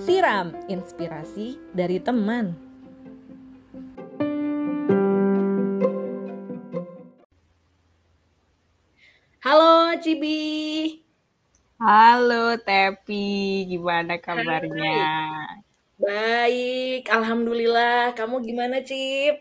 Siram 0.00 0.56
inspirasi 0.72 1.60
dari 1.76 2.00
teman. 2.00 2.56
Halo 9.44 9.92
Cibi. 10.00 11.04
Halo 11.76 12.56
Tepi, 12.56 13.68
gimana 13.68 14.16
kabarnya? 14.16 15.04
Baik, 16.00 17.12
alhamdulillah. 17.12 18.16
Kamu 18.16 18.40
gimana, 18.40 18.80
Cip? 18.80 19.36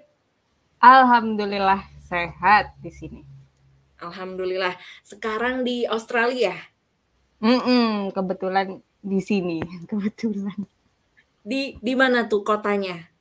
Alhamdulillah 0.84 1.88
sehat 2.04 2.76
di 2.84 2.92
sini. 2.92 3.35
Alhamdulillah. 4.00 4.76
Sekarang 5.04 5.64
di 5.64 5.88
Australia. 5.88 6.56
Mm-mm, 7.40 8.12
kebetulan 8.16 8.80
di 9.00 9.20
sini, 9.22 9.60
kebetulan. 9.90 10.56
Di 11.46 11.78
di 11.78 11.94
mana 11.94 12.26
tuh 12.26 12.42
kotanya? 12.42 13.12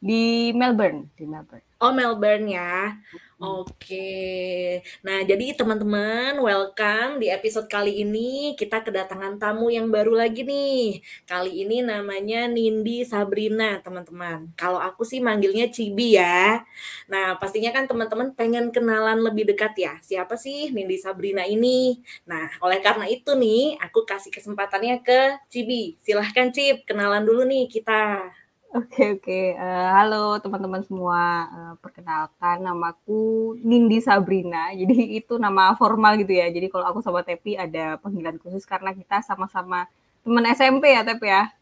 Di 0.00 0.52
Melbourne, 0.56 1.12
di 1.16 1.24
Melbourne. 1.28 1.73
Oh, 1.84 1.92
Melbourne 1.92 2.48
ya. 2.48 2.96
Oke. 3.36 4.80
Nah, 5.04 5.20
jadi 5.20 5.52
teman-teman, 5.52 6.40
welcome 6.40 7.20
di 7.20 7.28
episode 7.28 7.68
kali 7.68 8.00
ini 8.00 8.56
kita 8.56 8.80
kedatangan 8.80 9.36
tamu 9.36 9.68
yang 9.68 9.92
baru 9.92 10.16
lagi 10.16 10.48
nih. 10.48 11.04
Kali 11.28 11.60
ini 11.60 11.84
namanya 11.84 12.48
Nindi 12.48 13.04
Sabrina, 13.04 13.84
teman-teman. 13.84 14.48
Kalau 14.56 14.80
aku 14.80 15.04
sih 15.04 15.20
manggilnya 15.20 15.68
Cibi 15.68 16.16
ya. 16.16 16.64
Nah, 17.12 17.36
pastinya 17.36 17.68
kan 17.68 17.84
teman-teman 17.84 18.32
pengen 18.32 18.72
kenalan 18.72 19.20
lebih 19.20 19.52
dekat 19.52 19.76
ya. 19.76 20.00
Siapa 20.00 20.40
sih 20.40 20.72
Nindi 20.72 20.96
Sabrina 20.96 21.44
ini? 21.44 22.00
Nah, 22.24 22.48
oleh 22.64 22.80
karena 22.80 23.04
itu 23.12 23.36
nih, 23.36 23.76
aku 23.76 24.08
kasih 24.08 24.32
kesempatannya 24.32 25.04
ke 25.04 25.36
Cibi. 25.52 26.00
Silahkan 26.00 26.48
Cip, 26.48 26.88
kenalan 26.88 27.28
dulu 27.28 27.44
nih 27.44 27.68
kita. 27.68 28.32
Oke 28.74 29.14
oke, 29.14 29.40
uh, 29.54 29.88
halo 29.94 30.34
teman-teman 30.42 30.82
semua, 30.82 31.46
uh, 31.46 31.74
perkenalkan 31.78 32.58
namaku 32.58 33.54
Nindi 33.62 34.02
Sabrina, 34.02 34.66
jadi 34.82 35.14
itu 35.14 35.38
nama 35.38 35.78
formal 35.78 36.18
gitu 36.18 36.34
ya. 36.34 36.50
Jadi 36.50 36.66
kalau 36.74 36.90
aku 36.90 36.98
sama 36.98 37.22
Tepi 37.22 37.54
ada 37.54 38.02
panggilan 38.02 38.34
khusus 38.42 38.66
karena 38.66 38.90
kita 38.90 39.22
sama-sama 39.22 39.86
teman 40.26 40.42
SMP 40.50 40.90
ya 40.90 41.06
Tepi 41.06 41.22
ya? 41.30 41.54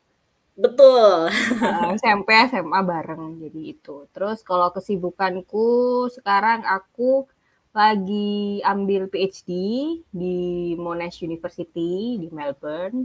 Betul. 0.57 1.29
Uh, 1.61 1.93
SMP, 2.01 2.33
SMA 2.49 2.81
bareng, 2.81 3.45
jadi 3.45 3.61
itu. 3.77 4.09
Terus 4.17 4.41
kalau 4.41 4.73
kesibukanku 4.73 6.09
sekarang 6.17 6.65
aku 6.65 7.29
lagi 7.77 8.65
ambil 8.65 9.13
PhD 9.13 9.53
di 10.09 10.41
Monash 10.81 11.21
University 11.21 12.17
di 12.17 12.33
Melbourne 12.33 13.05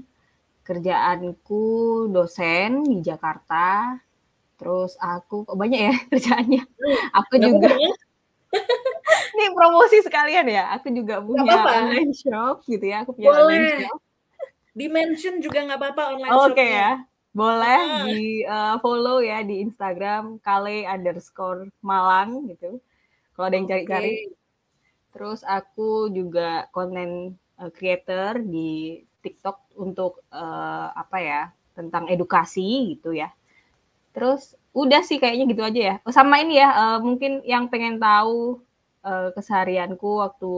kerjaanku 0.68 1.64
dosen 2.12 2.84
di 2.84 3.00
Jakarta. 3.00 3.96
Terus 4.60 5.00
aku 5.00 5.48
oh 5.48 5.56
banyak 5.56 5.80
ya 5.80 5.94
kerjaannya. 6.12 6.64
Aku 7.16 7.34
Nggak 7.40 7.48
juga 7.48 7.70
ya. 7.72 7.92
ini 9.38 9.46
promosi 9.56 9.98
sekalian 10.04 10.48
ya. 10.50 10.76
Aku 10.76 10.92
juga 10.92 11.24
punya 11.24 11.48
apa-apa. 11.48 11.72
online 11.88 12.12
shop 12.12 12.56
gitu 12.68 12.84
ya. 12.84 13.08
Aku 13.08 13.16
punya 13.16 13.32
online 13.32 13.64
Boleh. 13.64 13.80
shop. 13.88 14.00
Di-mention 14.78 15.36
juga 15.42 15.58
nggak 15.66 15.80
apa-apa 15.80 16.04
online 16.14 16.32
Oke 16.36 16.44
shopnya. 16.52 16.68
ya. 16.68 16.92
Boleh 17.38 17.82
Ah. 17.86 18.02
di 18.10 18.22
uh, 18.44 18.76
follow 18.82 19.22
ya 19.22 19.46
di 19.46 19.62
Instagram 19.62 20.42
kale 20.42 20.90
underscore 20.90 21.70
Malang 21.86 22.50
gitu. 22.50 22.82
Kalau 23.38 23.46
ada 23.46 23.56
yang 23.56 23.70
cari-cari. 23.70 24.26
Oke. 24.26 24.36
Terus 25.14 25.42
aku 25.46 26.10
juga 26.10 26.66
content 26.74 27.34
uh, 27.58 27.70
creator 27.70 28.42
di 28.42 29.02
TikTok 29.22 29.78
untuk 29.78 30.24
uh, 30.32 30.90
apa 30.94 31.18
ya 31.20 31.42
tentang 31.78 32.10
edukasi 32.10 32.98
gitu 32.98 33.14
ya. 33.14 33.30
Terus 34.14 34.58
udah 34.74 35.02
sih 35.06 35.22
kayaknya 35.22 35.46
gitu 35.50 35.62
aja 35.62 35.82
ya. 35.82 35.96
Oh, 36.06 36.14
sama 36.14 36.42
ini 36.42 36.58
ya 36.58 36.70
uh, 36.74 37.00
mungkin 37.02 37.46
yang 37.46 37.70
pengen 37.70 38.02
tahu 38.02 38.62
uh, 39.06 39.30
keseharianku 39.34 40.22
waktu 40.22 40.54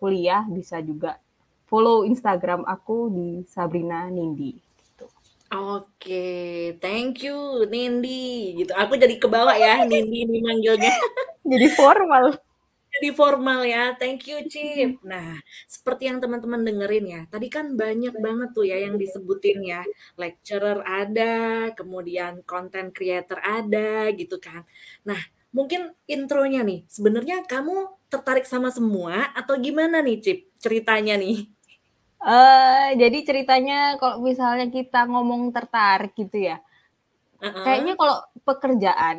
kuliah 0.00 0.44
bisa 0.48 0.80
juga 0.80 1.20
follow 1.68 2.04
Instagram 2.08 2.64
aku 2.64 3.12
di 3.12 3.28
Sabrina 3.48 4.08
Nindi. 4.08 4.56
Gitu. 4.56 5.04
Oke, 5.52 6.26
thank 6.80 7.24
you 7.24 7.68
Nindi. 7.68 8.56
Gitu. 8.64 8.72
Aku 8.72 8.96
jadi 8.96 9.16
kebawa 9.20 9.56
ya 9.56 9.84
Nindi 9.84 10.24
ini 10.24 10.38
manggilnya. 10.40 10.92
Jadi 11.44 11.68
formal. 11.76 12.40
Jadi 12.94 13.08
formal 13.10 13.66
ya. 13.66 13.98
Thank 13.98 14.30
you 14.30 14.38
Cip. 14.46 15.02
Nah, 15.02 15.42
seperti 15.66 16.06
yang 16.06 16.22
teman-teman 16.22 16.62
dengerin 16.62 17.06
ya. 17.10 17.22
Tadi 17.26 17.50
kan 17.50 17.74
banyak 17.74 18.14
banget 18.22 18.54
tuh 18.54 18.62
ya 18.62 18.78
yang 18.78 18.94
disebutin 18.94 19.66
ya. 19.66 19.82
Lecturer 20.14 20.78
ada, 20.86 21.74
kemudian 21.74 22.46
content 22.46 22.94
creator 22.94 23.42
ada 23.42 24.14
gitu 24.14 24.38
kan. 24.38 24.62
Nah, 25.02 25.18
mungkin 25.50 25.90
intronya 26.06 26.62
nih. 26.62 26.86
Sebenarnya 26.86 27.42
kamu 27.42 28.06
tertarik 28.06 28.46
sama 28.46 28.70
semua 28.70 29.34
atau 29.34 29.58
gimana 29.58 29.98
nih 29.98 30.22
Cip 30.22 30.38
ceritanya 30.62 31.18
nih? 31.18 31.50
Eh, 32.24 32.88
jadi 32.96 33.18
ceritanya 33.20 33.98
kalau 34.00 34.22
misalnya 34.22 34.70
kita 34.70 35.04
ngomong 35.10 35.50
tertarik 35.50 36.14
gitu 36.14 36.40
ya. 36.40 36.62
Heeh. 37.42 37.64
Kayaknya 37.66 37.94
kalau 37.98 38.16
pekerjaan 38.46 39.16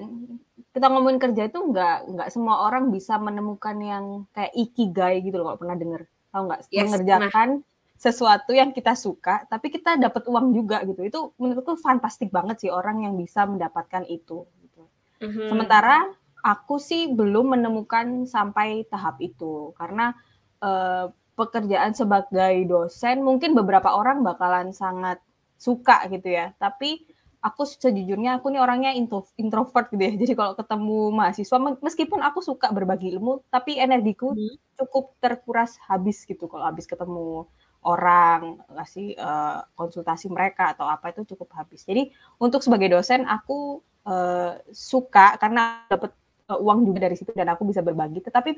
kita 0.76 0.92
ngomongin 0.92 1.24
kerja 1.24 1.48
itu 1.48 1.56
nggak 1.56 2.12
nggak 2.12 2.30
semua 2.36 2.68
orang 2.68 2.92
bisa 2.92 3.16
menemukan 3.16 3.80
yang 3.80 4.06
kayak 4.36 4.52
ikigai 4.52 5.24
gitu 5.24 5.40
loh 5.40 5.56
kalau 5.56 5.60
pernah 5.64 5.78
denger. 5.80 6.02
Tahu 6.36 6.42
nggak? 6.52 6.62
Yes, 6.68 6.84
mengerjakan 6.84 7.50
sesuatu 7.96 8.52
yang 8.52 8.76
kita 8.76 8.92
suka 8.92 9.48
tapi 9.48 9.72
kita 9.72 9.96
dapat 9.96 10.28
uang 10.28 10.52
juga 10.52 10.84
gitu. 10.84 11.00
Itu 11.08 11.20
menurutku 11.40 11.80
fantastik 11.80 12.28
banget 12.28 12.68
sih 12.68 12.72
orang 12.76 13.08
yang 13.08 13.16
bisa 13.16 13.48
mendapatkan 13.48 14.04
itu 14.12 14.44
gitu. 14.68 14.84
Mhm. 15.24 15.48
sementara 15.48 16.12
aku 16.44 16.76
sih 16.76 17.08
belum 17.08 17.56
menemukan 17.56 18.28
sampai 18.28 18.84
tahap 18.92 19.16
itu. 19.24 19.72
Karena 19.80 20.12
eh, 20.60 21.08
pekerjaan 21.40 21.96
sebagai 21.96 22.68
dosen 22.68 23.24
mungkin 23.24 23.56
beberapa 23.56 23.96
orang 23.96 24.28
bakalan 24.28 24.76
sangat 24.76 25.24
suka 25.56 26.04
gitu 26.12 26.36
ya. 26.36 26.52
Tapi 26.60 27.15
aku 27.48 27.62
sejujurnya 27.70 28.42
aku 28.42 28.50
nih 28.54 28.62
orangnya 28.66 28.92
intro, 28.98 29.22
introvert 29.38 29.88
gitu 29.94 30.02
ya. 30.02 30.14
Jadi 30.22 30.34
kalau 30.40 30.54
ketemu 30.60 30.98
mahasiswa 31.14 31.58
me- 31.62 31.82
meskipun 31.86 32.20
aku 32.26 32.40
suka 32.42 32.68
berbagi 32.74 33.14
ilmu 33.16 33.46
tapi 33.54 33.78
energiku 33.78 34.34
Mhm. 34.34 34.56
cukup 34.82 35.06
terkuras 35.24 35.78
habis 35.90 36.18
gitu. 36.26 36.46
Kalau 36.52 36.66
habis 36.66 36.86
ketemu 36.90 37.46
orang 37.86 38.58
ngasih 38.74 39.08
eh, 39.14 39.60
konsultasi 39.78 40.28
mereka 40.34 40.74
atau 40.74 40.90
apa 40.90 41.14
itu 41.14 41.22
cukup 41.38 41.54
habis. 41.54 41.86
Jadi 41.86 42.10
untuk 42.42 42.66
sebagai 42.66 42.90
dosen 42.98 43.24
aku 43.30 43.80
eh, 44.10 44.52
suka 44.74 45.38
karena 45.38 45.86
dapat 45.86 46.12
eh, 46.50 46.60
uang 46.66 46.80
juga 46.90 47.06
dari 47.06 47.16
situ 47.18 47.30
dan 47.38 47.54
aku 47.54 47.64
bisa 47.70 47.86
berbagi. 47.86 48.26
Tetapi 48.26 48.52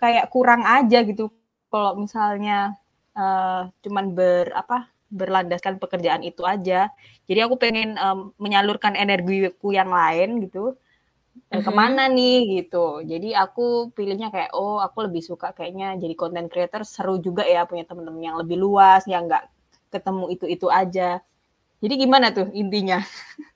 kayak 0.00 0.30
kurang 0.32 0.62
aja 0.66 1.02
gitu. 1.04 1.30
Kalau 1.70 1.98
misalnya 1.98 2.74
eh, 3.14 3.62
cuman 3.84 4.04
ber 4.14 4.54
apa 4.54 4.86
berlandaskan 5.10 5.78
pekerjaan 5.82 6.22
itu 6.26 6.42
aja. 6.46 6.90
Jadi 7.28 7.40
aku 7.46 7.54
pengen 7.60 7.98
em, 7.98 8.18
menyalurkan 8.38 8.94
energiku 8.94 9.70
yang 9.74 9.90
lain 9.90 10.42
gitu 10.46 10.74
Mhm. 11.50 11.62
ke 11.66 11.70
mana 11.74 12.02
nih 12.10 12.38
gitu. 12.62 13.02
Jadi 13.06 13.34
aku 13.34 13.90
pilihnya 13.96 14.28
kayak 14.34 14.50
oh 14.54 14.78
aku 14.82 15.06
lebih 15.06 15.22
suka 15.22 15.50
kayaknya 15.56 15.94
jadi 16.02 16.14
content 16.18 16.48
creator. 16.52 16.82
Seru 16.86 17.18
juga 17.22 17.42
ya 17.46 17.66
punya 17.70 17.84
temen-temen 17.86 18.22
yang 18.22 18.36
lebih 18.42 18.56
luas 18.58 19.02
yang 19.06 19.26
nggak 19.30 19.46
ketemu 19.94 20.24
itu 20.34 20.44
itu 20.46 20.66
aja. 20.70 21.18
Jadi 21.82 21.94
gimana 22.02 22.30
tuh 22.36 22.48
intinya 22.54 22.98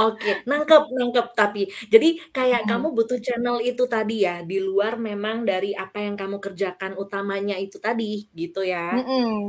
Oke, 0.00 0.30
nangkep, 0.48 0.82
nangkep. 0.96 1.26
Tapi 1.40 1.62
jadi 1.92 2.08
kayak 2.36 2.62
Mm-mm. 2.62 2.70
kamu 2.70 2.86
butuh 2.96 3.18
channel 3.26 3.56
itu 3.60 3.84
tadi 3.94 4.24
ya, 4.26 4.40
di 4.50 4.56
luar 4.68 4.92
memang 5.08 5.36
dari 5.50 5.70
apa 5.76 5.98
yang 6.06 6.14
kamu 6.20 6.36
kerjakan 6.44 6.92
utamanya 7.02 7.56
itu 7.60 7.76
tadi, 7.86 8.24
gitu 8.32 8.60
ya? 8.64 9.04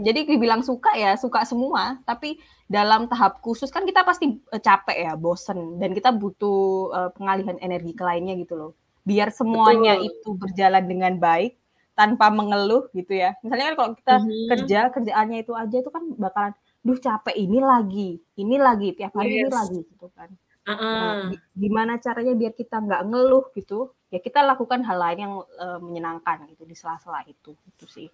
Jadi 0.06 0.20
dibilang 0.28 0.62
suka 0.66 0.92
ya 0.98 1.16
suka 1.16 1.46
semua, 1.48 2.02
tapi 2.10 2.36
dalam 2.68 3.06
tahap 3.12 3.40
khusus 3.46 3.70
kan 3.76 3.84
kita 3.90 4.02
pasti 4.10 4.26
eh, 4.56 4.62
capek 4.68 4.98
ya, 5.08 5.14
bosen, 5.24 5.80
dan 5.82 5.92
kita 5.98 6.10
butuh 6.22 6.60
eh, 6.98 7.10
pengalihan 7.16 7.58
energi 7.64 7.92
ke 7.96 8.04
lainnya 8.10 8.34
gitu 8.44 8.54
loh. 8.60 8.72
Biar 9.08 9.30
semuanya 9.32 9.94
Betul. 9.94 10.08
itu 10.08 10.30
berjalan 10.42 10.84
dengan 10.92 11.14
baik 11.22 11.52
tanpa 11.96 12.28
mengeluh 12.34 12.90
gitu 12.98 13.14
ya. 13.24 13.36
Misalnya 13.44 13.66
kan 13.72 13.76
kalau 13.80 13.92
kita 14.00 14.16
Mhm. 14.16 14.48
kerja 14.50 14.80
kerjaannya 14.96 15.38
itu 15.48 15.54
aja 15.56 15.76
itu 15.82 15.90
kan 15.96 16.04
bakalan, 16.20 16.54
duh 16.82 16.98
capek 16.98 17.36
ini 17.38 17.60
lagi, 17.62 18.10
ini 18.42 18.56
lagi 18.58 18.88
tiap 18.98 19.14
hari 19.18 19.38
ini 19.38 19.48
Yes. 19.50 19.54
lagi 19.54 19.80
gitu 19.86 20.08
kan. 20.18 20.30
Heeh. 20.62 21.34
gi- 21.34 21.46
gimana 21.58 21.98
caranya 21.98 22.34
biar 22.38 22.54
kita 22.54 22.76
nggak 22.86 23.02
ngeluh 23.10 23.46
gitu? 23.58 23.90
Ya 24.14 24.20
kita 24.22 24.46
lakukan 24.46 24.82
hal 24.86 24.98
lain 24.98 25.20
yang 25.26 25.34
eh, 25.64 25.80
menyenangkan 25.82 26.46
gitu 26.52 26.64
di 26.70 26.76
sela-sela 26.78 27.22
itu, 27.26 27.54
itu 27.70 27.86
sih. 27.90 28.08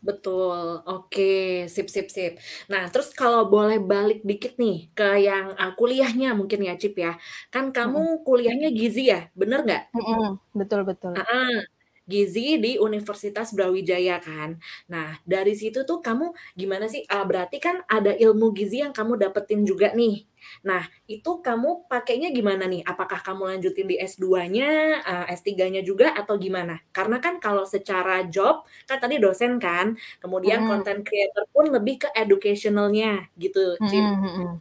Betul. 0.00 0.80
Oke, 0.88 1.68
sip 1.68 1.92
sip 1.92 2.08
sip. 2.08 2.40
Nah, 2.72 2.88
terus 2.88 3.12
kalau 3.12 3.52
boleh 3.52 3.76
balik 3.76 4.24
dikit 4.24 4.56
nih 4.56 4.88
ke 4.96 5.20
yang 5.28 5.52
uh, 5.60 5.76
kuliahnya 5.76 6.32
mungkin 6.32 6.64
ya, 6.64 6.72
Cip 6.80 6.96
ya. 6.96 7.20
Kan 7.52 7.68
kamu 7.68 8.24
kuliahnya 8.24 8.72
gizi 8.72 9.12
ya, 9.12 9.28
bener 9.36 9.60
nggak? 9.60 9.82
Mm-mm. 9.92 10.40
Betul 10.56 10.88
betul. 10.88 11.12
Heeh. 11.20 11.79
Gizi 12.10 12.58
di 12.58 12.76
Universitas 12.82 13.54
Brawijaya 13.54 14.18
kan. 14.18 14.58
Nah, 14.90 15.16
dari 15.22 15.54
situ 15.54 15.86
tuh 15.86 16.02
kamu 16.02 16.34
gimana 16.58 16.86
sih, 16.90 17.06
eee, 17.06 17.24
berarti 17.30 17.56
kan 17.62 17.86
ada 17.86 18.10
ilmu 18.18 18.50
gizi 18.58 18.82
yang 18.84 18.90
kamu 18.90 19.14
dapetin 19.22 19.62
juga 19.62 19.94
nih. 19.94 20.26
Nah, 20.66 20.82
itu 21.06 21.30
kamu 21.46 21.86
pakainya 21.90 22.28
gimana 22.34 22.64
nih? 22.66 22.82
Apakah 22.82 23.20
kamu 23.22 23.42
lanjutin 23.56 23.86
di 23.90 23.96
S2-nya, 24.00 24.68
eee, 25.06 25.24
S3-nya 25.38 25.80
juga 25.86 26.12
atau 26.18 26.34
gimana? 26.40 26.80
Karena 26.96 27.16
kan 27.24 27.38
kalau 27.44 27.62
secara 27.68 28.26
job, 28.26 28.66
kan 28.88 28.98
tadi 29.02 29.16
dosen 29.22 29.56
kan, 29.62 29.94
kemudian 30.22 30.60
Mhm. 30.60 30.68
content 30.68 31.00
creator 31.06 31.44
pun 31.54 31.70
lebih 31.70 31.94
ke 32.02 32.08
educational-nya 32.16 33.30
gitu, 33.38 33.78
Cip. 33.88 34.06
Mhm 34.34 34.60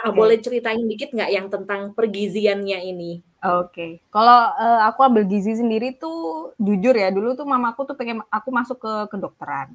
Kakak 0.00 0.16
boleh 0.18 0.38
Oke. 0.38 0.44
ceritain 0.44 0.80
dikit 0.90 1.10
nggak 1.12 1.28
yang 1.36 1.46
tentang 1.54 1.92
pergiziannya 1.92 2.78
ini? 2.92 3.12
Oke. 3.40 4.04
Kalau, 4.12 4.52
eee, 4.60 4.80
aku 4.88 5.00
ambil 5.08 5.24
gizi 5.24 5.56
sendiri 5.56 5.96
tuh 5.96 6.52
jujur 6.60 6.92
ya, 6.92 7.08
dulu 7.08 7.32
tuh 7.38 7.46
mamaku 7.48 7.88
tuh 7.88 7.96
pengen 7.96 8.20
aku 8.28 8.48
masuk 8.52 8.76
ke 8.84 8.92
kedokteran. 9.12 9.72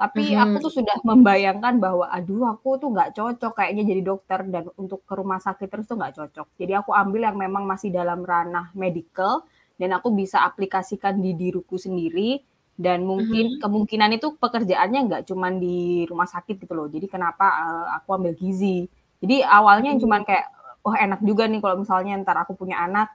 Tapi 0.00 0.34
aku 0.36 0.56
Mhm. 0.56 0.64
tuh 0.64 0.72
sudah 0.82 0.96
membayangkan 1.06 1.78
bahwa, 1.82 2.06
aduh 2.10 2.44
aku 2.54 2.78
tuh 2.82 2.90
nggak 2.94 3.14
cocok 3.18 3.52
kayaknya 3.58 3.84
jadi 3.90 4.02
dokter 4.04 4.40
dan 4.50 4.64
untuk 4.80 5.02
ke 5.08 5.14
rumah 5.18 5.38
sakit 5.42 5.68
terus 5.70 5.86
tuh 5.90 5.96
nggak 6.00 6.14
cocok. 6.18 6.48
Jadi 6.60 6.72
aku 6.78 6.90
ambil 6.94 7.20
yang 7.30 7.38
memang 7.38 7.64
masih 7.68 7.90
dalam 7.94 8.20
ranah 8.26 8.70
medical 8.76 9.44
dan 9.80 9.90
aku 9.96 10.10
bisa 10.14 10.42
aplikasikan 10.48 11.18
di 11.22 11.34
diriku 11.38 11.76
sendiri 11.78 12.42
dan 12.78 13.06
mungkin 13.06 13.46
Mhm. 13.46 13.62
kemungkinan 13.62 14.10
itu 14.18 14.34
pekerjaannya 14.38 15.00
nggak 15.10 15.22
cuman 15.30 15.58
di 15.62 16.04
rumah 16.10 16.26
sakit 16.30 16.56
gitu 16.62 16.74
loh. 16.78 16.88
Jadi 16.90 17.06
kenapa, 17.10 17.46
eee, 17.64 17.86
aku 18.02 18.08
ambil 18.18 18.34
gizi. 18.38 18.86
Jadi 19.24 19.36
awalnya 19.44 19.96
cuman 19.96 20.22
kayak, 20.28 20.46
wah 20.84 20.96
enak 21.00 21.20
juga 21.24 21.48
nih 21.48 21.60
kalau 21.64 21.80
misalnya 21.80 22.12
entar 22.20 22.36
aku 22.44 22.52
punya 22.60 22.76
anak, 22.84 23.08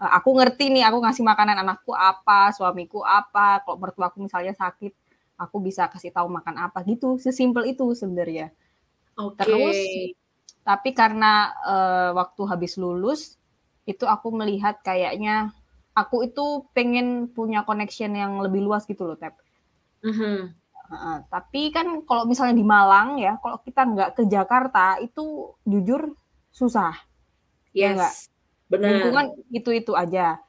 eee, 0.00 0.10
aku 0.18 0.30
ngerti 0.38 0.70
nih 0.74 0.84
aku 0.88 0.98
ngasih 1.04 1.24
makanan 1.26 1.56
anakku 1.66 1.92
apa, 1.96 2.54
suamiku 2.56 3.02
apa, 3.02 3.62
kalau 3.66 3.78
mertuaku 3.82 4.22
misalnya 4.26 4.54
sakit, 4.56 4.92
aku 5.38 5.56
bisa 5.62 5.90
kasih 5.90 6.10
tahu 6.14 6.28
makan 6.30 6.56
apa 6.70 6.82
gitu, 6.86 7.18
sesimpel 7.18 7.66
itu 7.74 7.90
sebenarnya. 7.98 8.54
Oke. 9.18 9.42
Terus, 9.44 9.78
tapi 10.66 10.90
karena, 10.96 11.52
eee, 11.66 12.10
waktu 12.16 12.42
habis 12.50 12.74
lulus, 12.80 13.36
itu 13.88 14.04
aku 14.06 14.30
melihat 14.36 14.78
kayaknya 14.84 15.50
aku 15.96 16.28
itu 16.28 16.68
pengen 16.76 17.26
punya 17.32 17.64
connection 17.66 18.14
yang 18.14 18.38
lebih 18.44 18.62
luas 18.62 18.84
gitu 18.86 19.04
loh, 19.08 19.18
Tep. 19.18 19.34
Mhm. 20.04 20.54
Heeh, 20.88 21.16
tapi 21.28 21.68
kan 21.68 22.00
kalau 22.08 22.24
misalnya 22.24 22.56
di 22.56 22.64
Malang 22.64 23.20
ya, 23.20 23.36
kalau 23.44 23.60
kita 23.60 23.84
nggak 23.84 24.10
ke 24.16 24.22
Jakarta 24.24 24.96
itu 25.04 25.52
jujur 25.68 26.16
susah. 26.48 26.96
Ya 27.76 27.92
nggak? 27.92 28.14
Yes, 28.16 28.32
bener. 28.72 28.88
Lingkungan 28.96 29.26
itu-itu 29.52 29.92
aja, 29.92 30.40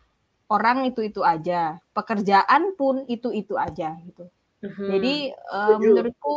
orang 0.47 0.87
itu-itu 0.87 1.19
aja, 1.27 1.83
pekerjaan 1.91 2.71
pun 2.79 3.03
itu-itu 3.11 3.59
aja 3.59 3.99
gitu. 4.07 4.31
Mhm, 4.63 4.87
Jadi, 4.87 5.15
setuju. 5.35 5.79
menurutku 5.83 6.35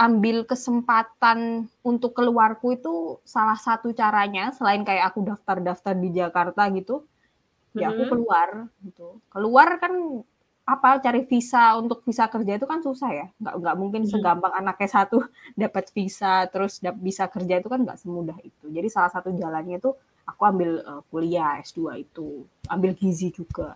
ambil 0.00 0.48
kesempatan 0.48 1.68
untuk 1.84 2.16
keluarku 2.16 2.72
itu 2.72 3.20
salah 3.28 3.60
satu 3.60 3.92
caranya 3.92 4.48
selain 4.56 4.80
kayak 4.80 5.12
aku 5.12 5.20
daftar-daftar 5.28 5.92
di 5.92 6.08
Jakarta 6.16 6.72
gitu, 6.72 7.04
ya 7.76 7.92
aku 7.92 8.08
Mhm. 8.08 8.10
keluar 8.16 8.48
gitu. 8.80 9.20
Keluar 9.28 9.76
kan 9.76 10.24
apa, 10.74 10.88
cari 11.04 11.20
visa 11.30 11.62
untuk 11.80 11.98
visa 12.06 12.24
kerja 12.34 12.52
itu 12.58 12.66
kan 12.72 12.80
susah 12.86 13.10
ya, 13.20 13.26
nggak 13.42 13.54
nggak 13.60 13.76
mungkin 13.82 14.02
Mhm. 14.06 14.10
segampang 14.12 14.52
anak 14.60 14.76
S1 14.90 15.18
dapat 15.62 15.84
visa 15.96 16.32
terus 16.52 16.72
dap 16.84 16.96
bisa 17.08 17.24
kerja 17.34 17.54
itu 17.60 17.68
kan 17.72 17.80
nggak 17.84 17.98
semudah 18.02 18.38
itu. 18.48 18.66
Jadi 18.76 18.88
salah 18.94 19.10
satu 19.14 19.28
jalannya 19.34 19.76
itu 19.82 19.90
aku 20.30 20.42
ambil, 20.50 20.70
eee, 20.88 21.00
kuliah 21.10 21.50
S2 21.66 21.94
itu, 22.04 22.46
ambil 22.74 22.92
gizi 23.00 23.28
juga, 23.34 23.68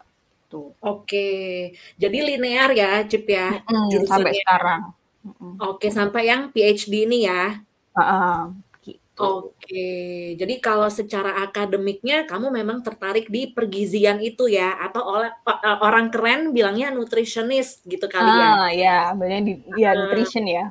tuh. 0.53 0.71
Oke, 0.85 1.27
jadi 2.03 2.17
linear 2.29 2.71
ya, 2.81 2.91
Cip, 3.11 3.25
ya, 3.37 3.47
Mhm, 3.69 4.05
sampai 4.11 4.33
sekarang. 4.41 4.81
Oke, 5.69 5.87
sampai 5.99 6.23
yang 6.31 6.43
PhD 6.55 6.95
ini 7.07 7.19
ya? 7.29 7.43
Heeh, 7.97 8.41
gitu. 8.59 8.74
Oke, 9.19 10.35
jadi 10.35 10.55
kalau 10.59 10.91
secara 10.91 11.39
akademiknya 11.47 12.27
kamu 12.27 12.51
memang 12.51 12.83
tertarik 12.83 13.31
di 13.31 13.47
pergizian 13.47 14.19
itu 14.19 14.51
ya? 14.51 14.75
Atau 14.83 15.07
oleh 15.07 15.31
eee, 15.47 15.77
orang 15.87 16.11
keren 16.11 16.51
bilangnya 16.51 16.91
nutritionist 16.91 17.87
gitu 17.87 18.11
kali 18.11 18.43
ya? 18.43 18.59
Ah, 18.59 18.71
iya, 18.71 19.11
benernya 19.19 19.43
di 19.49 19.53
Heeh. 19.67 19.95
nutrition 19.99 20.45
ya. 20.47 20.65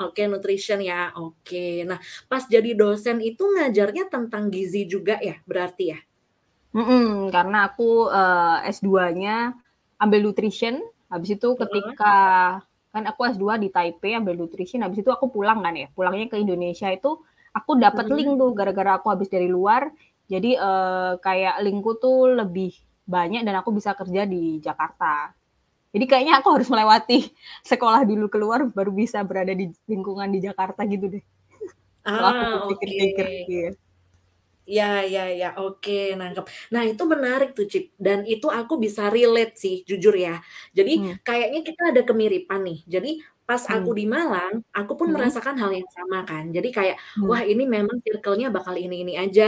Oke, 0.00 0.22
nutrition 0.26 0.80
ya, 0.82 1.14
oke. 1.16 1.86
Nah, 1.88 1.98
pas 2.28 2.42
jadi 2.50 2.74
dosen 2.74 3.22
itu 3.22 3.44
ngajarnya 3.46 4.10
tentang 4.10 4.50
gizi 4.50 4.84
juga 4.90 5.16
ya, 5.22 5.38
berarti 5.46 5.84
ya? 5.94 5.98
Mhm, 6.72 7.30
karena 7.34 7.70
aku, 7.70 8.08
eee, 8.10 8.56
S2-nya 8.74 9.54
ambil 10.02 10.20
nutrition, 10.26 10.80
habis 11.12 11.30
itu 11.36 11.48
ketika 11.60 12.14
kan 12.94 13.04
aku 13.10 13.20
S2 13.26 13.58
di 13.62 13.68
Taipei 13.74 14.14
ambil 14.18 14.34
nutrition, 14.38 14.82
habis 14.86 15.02
itu 15.02 15.10
aku 15.10 15.30
pulang 15.30 15.60
kan 15.62 15.74
ya, 15.78 15.86
pulangnya 15.94 16.26
ke 16.32 16.36
Indonesia 16.40 16.88
itu 16.90 17.20
aku 17.56 17.78
dapet 17.80 18.06
Mhm. 18.06 18.14
link 18.14 18.36
tuh 18.40 18.50
gara-gara 18.58 18.98
aku 19.00 19.08
habis 19.14 19.28
dari 19.32 19.48
luar, 19.50 19.88
jadi, 20.30 20.50
eee, 20.58 21.12
kayak 21.24 21.56
link-ku 21.64 21.92
tuh 22.02 22.32
lebih 22.40 22.72
banyak 23.08 23.42
dan 23.46 23.54
aku 23.60 23.70
bisa 23.76 23.92
kerja 23.98 24.24
di 24.28 24.58
Jakarta. 24.64 25.32
Jadi 25.94 26.04
kayaknya 26.10 26.34
aku 26.42 26.48
harus 26.58 26.68
melewati 26.72 27.30
sekolah 27.70 28.02
dulu 28.08 28.26
keluar 28.32 28.66
baru 28.70 28.92
bisa 28.94 29.22
berada 29.26 29.52
di 29.56 29.70
lingkungan 29.90 30.28
di 30.34 30.40
Jakarta 30.44 30.82
gitu 30.88 31.06
deh. 31.18 31.24
Ah, 32.04 32.60
oke. 32.68 32.94
iya. 33.46 33.74
Ya 34.64 35.04
ya 35.04 35.28
ya, 35.40 35.46
oke, 35.60 35.92
nangkep. 36.16 36.44
Nah, 36.72 36.82
itu 36.88 37.02
menarik 37.04 37.48
tuh, 37.52 37.68
Cip, 37.72 37.84
dan 38.00 38.24
itu 38.24 38.48
aku 38.48 38.74
bisa 38.84 39.02
relate 39.12 39.52
sih, 39.60 39.74
jujur 39.88 40.16
ya. 40.16 40.40
Jadi 40.72 40.92
Mmm. 40.94 41.18
kayaknya 41.20 41.60
kita 41.68 41.82
ada 41.92 42.02
kemiripan 42.08 42.60
nih. 42.64 42.78
Jadi 42.88 43.10
pas 43.48 43.62
aku 43.74 43.90
Mmm. 43.90 43.98
di 43.98 44.04
Malang, 44.14 44.54
aku 44.78 44.92
pun 45.00 45.08
Mhm. 45.08 45.14
merasakan 45.14 45.56
hal 45.62 45.70
yang 45.78 45.88
sama 45.96 46.18
kan. 46.28 46.44
Jadi 46.56 46.68
kayak, 46.76 46.96
Mmm. 47.16 47.26
wah 47.28 47.42
ini 47.44 47.64
memang 47.68 47.96
circle-nya 48.04 48.48
bakal 48.56 48.74
ini-ini 48.76 49.14
aja, 49.20 49.44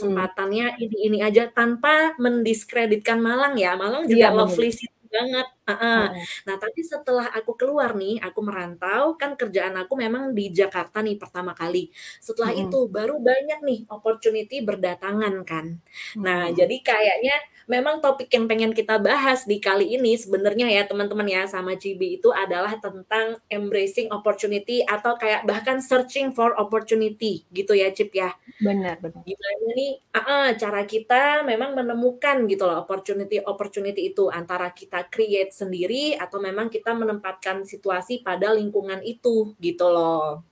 Mhm. 0.00 0.28
kesempatannya 0.28 0.64
ini-ini 0.82 1.18
aja, 1.26 1.42
tanpa 1.56 2.12
mendiskreditkan 2.20 3.18
Malang 3.24 3.54
ya, 3.60 3.76
Malang 3.80 4.04
juga 4.12 4.26
Iya, 4.26 4.30
bener. 4.36 4.58
lovely 4.58 4.70
city 4.74 5.04
banget, 5.14 5.46
heeh. 5.68 6.04
Nah, 6.46 6.56
tapi 6.60 6.80
setelah 6.84 7.28
aku 7.32 7.56
keluar 7.60 7.96
nih, 7.96 8.20
aku 8.20 8.40
merantau, 8.44 9.16
kan 9.20 9.34
kerjaan 9.40 9.74
aku 9.80 9.94
memang 9.96 10.32
di 10.36 10.52
Jakarta 10.52 11.00
nih 11.04 11.16
pertama 11.20 11.52
kali. 11.56 11.88
Setelah 12.20 12.52
Mhm. 12.52 12.56
itu 12.56 12.86
baru 12.92 13.16
banyak 13.22 13.60
nih 13.64 13.80
opportunity 13.92 14.60
berdatangan 14.64 15.34
kan. 15.48 15.80
Nah, 16.24 16.48
Mhm. 16.48 16.56
jadi 16.56 16.76
kayaknya 16.84 17.34
memang 17.70 18.04
topik 18.04 18.28
yang 18.34 18.44
pengen 18.50 18.72
kita 18.76 19.00
bahas 19.00 19.48
di 19.48 19.56
kali 19.62 19.96
ini 19.96 20.16
sebenarnya 20.20 20.68
ya 20.68 20.82
teman-teman 20.84 21.24
ya, 21.30 21.42
sama 21.48 21.78
Cibi 21.80 22.20
itu 22.20 22.28
adalah 22.34 22.76
tentang 22.82 23.40
embracing 23.48 24.12
opportunity 24.12 24.84
atau 24.84 25.16
kayak 25.16 25.48
bahkan 25.48 25.80
searching 25.80 26.34
for 26.36 26.52
opportunity 26.60 27.46
gitu 27.56 27.72
ya, 27.72 27.88
Cip, 27.94 28.12
ya. 28.12 28.36
Bener 28.60 29.00
bener. 29.02 29.24
Gimana 29.24 29.68
nih 29.78 29.92
heeh, 30.16 30.46
cara 30.60 30.82
kita 30.84 31.46
memang 31.46 31.78
menemukan 31.78 32.44
gitu 32.50 32.66
loh 32.68 32.82
opportunity-opportunity 32.84 34.12
itu, 34.12 34.28
antara 34.28 34.68
kita 34.74 35.06
create 35.08 35.53
sendiri 35.54 36.18
atau 36.18 36.38
memang 36.42 36.66
kita 36.74 36.92
menempatkan 36.98 37.62
situasi 37.66 38.20
pada 38.26 38.50
lingkungan 38.54 39.00
itu, 39.06 39.54
gitu 39.62 39.86
loh. 39.94 40.42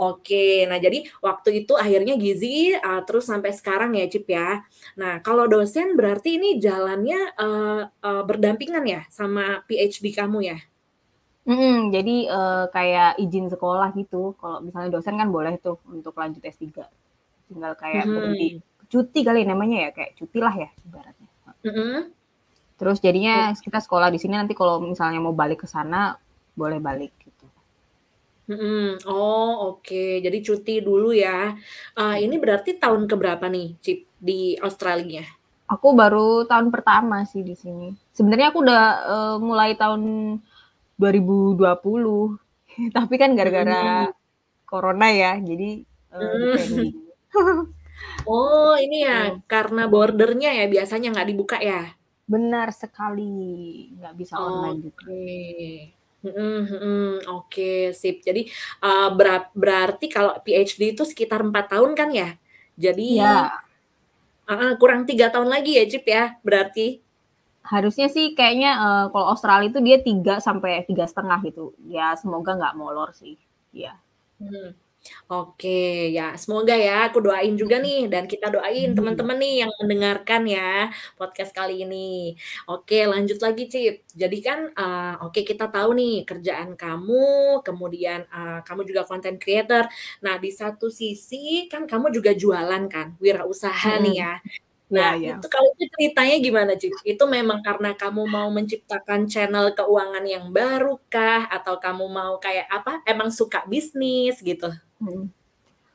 Oke, 0.00 0.64
nah 0.70 0.78
jadi 0.82 1.04
waktu 1.22 1.64
itu 1.66 1.74
akhirnya 1.78 2.14
gizi, 2.20 2.72
eee, 2.76 3.00
terus 3.08 3.26
sampai 3.30 3.52
sekarang 3.54 3.92
ya, 3.98 4.06
Cip, 4.12 4.26
ya. 4.30 4.64
Nah, 5.00 5.20
kalau 5.26 5.46
dosen 5.50 5.94
berarti 5.98 6.38
ini 6.40 6.58
jalannya, 6.62 7.20
eee 7.38 7.80
eee, 8.06 8.22
berdampingan 8.28 8.84
ya 8.88 9.02
sama 9.12 9.62
PhD 9.68 10.10
kamu 10.16 10.40
ya? 10.52 10.58
Mhm, 11.48 11.88
jadi, 11.94 12.10
eee, 12.34 12.62
kayak 12.74 13.08
izin 13.22 13.46
sekolah 13.52 13.88
gitu, 13.98 14.16
kalau 14.40 14.58
misalnya 14.66 14.90
dosen 14.94 15.16
kan 15.20 15.28
boleh 15.36 15.54
tuh 15.64 15.76
untuk 15.88 16.12
lanjut 16.20 16.42
S3. 16.44 16.84
Tinggal 17.48 17.72
kayak 17.82 18.06
berhenti 18.14 18.44
Mhm. 18.46 18.62
cuti 18.92 19.20
kali 19.28 19.40
namanya 19.50 19.76
ya, 19.84 19.90
kayak 19.96 20.12
cuti 20.18 20.38
lah 20.46 20.54
ya 20.62 20.68
ibaratnya, 20.86 21.28
heeh. 21.64 22.19
Terus 22.80 22.96
jadinya 23.04 23.52
Oke. 23.52 23.60
kita 23.68 23.78
sekolah 23.84 24.08
di 24.08 24.16
sini 24.16 24.40
nanti 24.40 24.56
kalau 24.56 24.80
misalnya 24.80 25.20
mau 25.20 25.36
balik 25.36 25.62
ke 25.64 25.68
sana, 25.68 26.16
boleh 26.56 26.80
balik 26.80 27.12
gitu. 27.20 27.44
Mhm, 28.48 29.04
oh 29.06 29.76
oke, 29.76 30.02
jadi 30.24 30.38
cuti 30.42 30.80
dulu 30.82 31.12
ya. 31.14 31.54
Eee, 31.94 32.24
ini 32.26 32.40
berarti 32.40 32.80
tahun 32.80 33.04
ke 33.06 33.14
berapa 33.20 33.46
nih, 33.52 33.76
Cip, 33.84 33.98
di 34.18 34.56
Australia? 34.58 35.22
Aku 35.70 35.94
baru 35.94 36.48
tahun 36.50 36.72
pertama 36.74 37.22
sih 37.28 37.44
di 37.46 37.54
sini. 37.54 37.94
Sebenarnya 38.16 38.50
aku 38.50 38.58
udah, 38.66 38.82
eee, 39.12 39.34
mulai 39.44 39.70
tahun 39.78 40.02
2020, 40.98 42.40
tapi 42.96 43.14
kan 43.20 43.36
gara-gara 43.38 44.08
Mhm. 44.10 44.16
corona 44.66 45.08
ya, 45.14 45.36
jadi, 45.38 45.84
Mmm. 46.10 46.38
di-pending. 46.42 46.94
Oh, 48.28 48.74
ini 48.76 49.06
ya, 49.06 49.32
Gitu. 49.32 49.42
karena 49.48 49.82
border-nya 49.88 50.50
ya 50.52 50.66
biasanya 50.68 51.08
nggak 51.14 51.28
dibuka 51.30 51.56
ya? 51.62 51.99
Benar 52.30 52.68
sekali, 52.70 53.90
nggak 53.98 54.14
bisa 54.14 54.34
online 54.38 54.78
juga. 54.86 55.02
Mhm 56.20 56.56
mhm, 56.68 57.04
oke 57.26 57.90
sip. 57.96 58.20
Jadi, 58.22 58.46
eee, 58.84 59.08
berat 59.18 59.50
berarti 59.56 60.06
kalau 60.06 60.36
PhD 60.44 60.94
itu 60.94 61.02
sekitar 61.02 61.40
4 61.42 61.74
tahun 61.74 61.96
kan 61.98 62.08
ya? 62.14 62.36
Jadi 62.78 63.18
Iya. 63.18 63.50
heeh, 64.50 64.72
kurang 64.82 65.06
3 65.06 65.30
tahun 65.34 65.48
lagi 65.50 65.78
ya, 65.78 65.84
Cip, 65.90 66.04
ya, 66.06 66.24
berarti? 66.46 66.98
Harusnya 67.62 68.08
sih 68.10 68.34
kayaknya 68.34 68.70
uh, 68.82 69.04
kalau 69.12 69.26
Australia 69.32 69.68
itu 69.70 69.80
dia 69.84 69.98
tiga 70.02 70.40
sampai 70.42 70.82
tiga 70.90 71.04
setengah 71.06 71.38
gitu. 71.46 71.72
Ya 71.86 72.16
semoga 72.18 72.56
nggak 72.58 72.76
molor 72.76 73.10
sih. 73.14 73.36
Ya. 73.70 73.94
Hmm. 74.42 74.74
Oke, 75.30 76.12
ya 76.12 76.36
semoga 76.36 76.76
ya 76.76 77.08
aku 77.08 77.24
doain 77.24 77.54
juga 77.56 77.80
nih 77.80 78.10
dan 78.12 78.28
kita 78.28 78.52
doain 78.52 78.92
teman-teman 78.92 79.38
nih 79.40 79.54
yang 79.64 79.72
mendengarkan 79.80 80.42
ya 80.44 80.92
podcast 81.16 81.56
kali 81.56 81.86
ini. 81.88 82.36
Oke, 82.68 83.08
lanjut 83.08 83.40
lagi 83.40 83.64
Cip. 83.72 84.04
Jadi 84.12 84.38
kan 84.44 84.68
uh, 84.76 85.24
oke 85.24 85.40
kita 85.40 85.72
tahu 85.72 85.96
nih 85.96 86.14
kerjaan 86.28 86.76
kamu, 86.76 87.62
kemudian 87.64 88.28
uh, 88.28 88.60
kamu 88.66 88.84
juga 88.84 89.08
content 89.08 89.40
creator. 89.40 89.88
Nah, 90.20 90.36
di 90.36 90.50
satu 90.52 90.92
sisi 90.92 91.64
kan 91.72 91.88
kamu 91.88 92.12
juga 92.12 92.36
jualan 92.36 92.84
kan, 92.92 93.16
wirausaha 93.22 93.96
hmm. 93.96 94.02
nih 94.04 94.16
ya. 94.20 94.34
Nah, 94.90 95.14
ya, 95.14 95.22
ya. 95.22 95.34
itu 95.38 95.46
kalau 95.46 95.70
itu 95.78 95.86
ceritanya 95.94 96.36
gimana, 96.42 96.72
Cip? 96.74 96.90
Itu 97.06 97.24
memang 97.30 97.62
karena 97.62 97.94
kamu 97.94 98.26
mau 98.26 98.50
menciptakan 98.50 99.30
channel 99.30 99.70
keuangan 99.70 100.26
yang 100.26 100.50
baru 100.50 100.98
kah? 101.06 101.46
Atau 101.46 101.78
kamu 101.78 102.10
mau 102.10 102.42
kayak 102.42 102.66
apa? 102.66 102.98
Emang 103.06 103.30
suka 103.30 103.62
bisnis 103.70 104.42
gitu? 104.42 104.66
Hmm. 104.98 105.30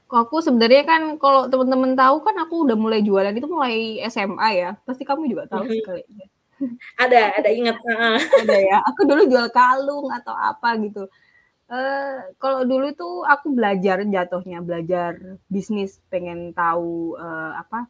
Kok 0.08 0.20
aku 0.32 0.40
sebenarnya 0.40 0.88
kan 0.88 1.02
kalau 1.20 1.52
teman-teman 1.52 1.92
tahu 2.00 2.24
kan 2.24 2.36
aku 2.40 2.56
udah 2.64 2.78
mulai 2.80 3.04
jualan 3.04 3.36
itu 3.36 3.48
mulai 3.52 4.00
SMA 4.08 4.50
ya. 4.56 4.70
Pasti 4.88 5.04
kamu 5.04 5.28
juga 5.28 5.44
tahu 5.52 5.68
hmm. 5.68 5.76
sekali. 5.84 6.04
Ada, 6.96 7.44
ada 7.44 7.50
ingat. 7.52 7.76
ada 8.48 8.56
ya. 8.64 8.80
Aku 8.96 9.04
dulu 9.04 9.28
jual 9.28 9.52
kalung 9.52 10.08
atau 10.08 10.32
apa 10.32 10.80
gitu. 10.80 11.04
Uh, 11.66 12.32
kalau 12.38 12.62
dulu 12.64 12.94
tuh 12.96 13.26
aku 13.28 13.50
belajar 13.52 14.06
jatuhnya 14.06 14.62
belajar 14.62 15.18
bisnis 15.50 15.98
pengen 16.14 16.54
tahu 16.54 17.18
uh, 17.18 17.58
apa 17.58 17.90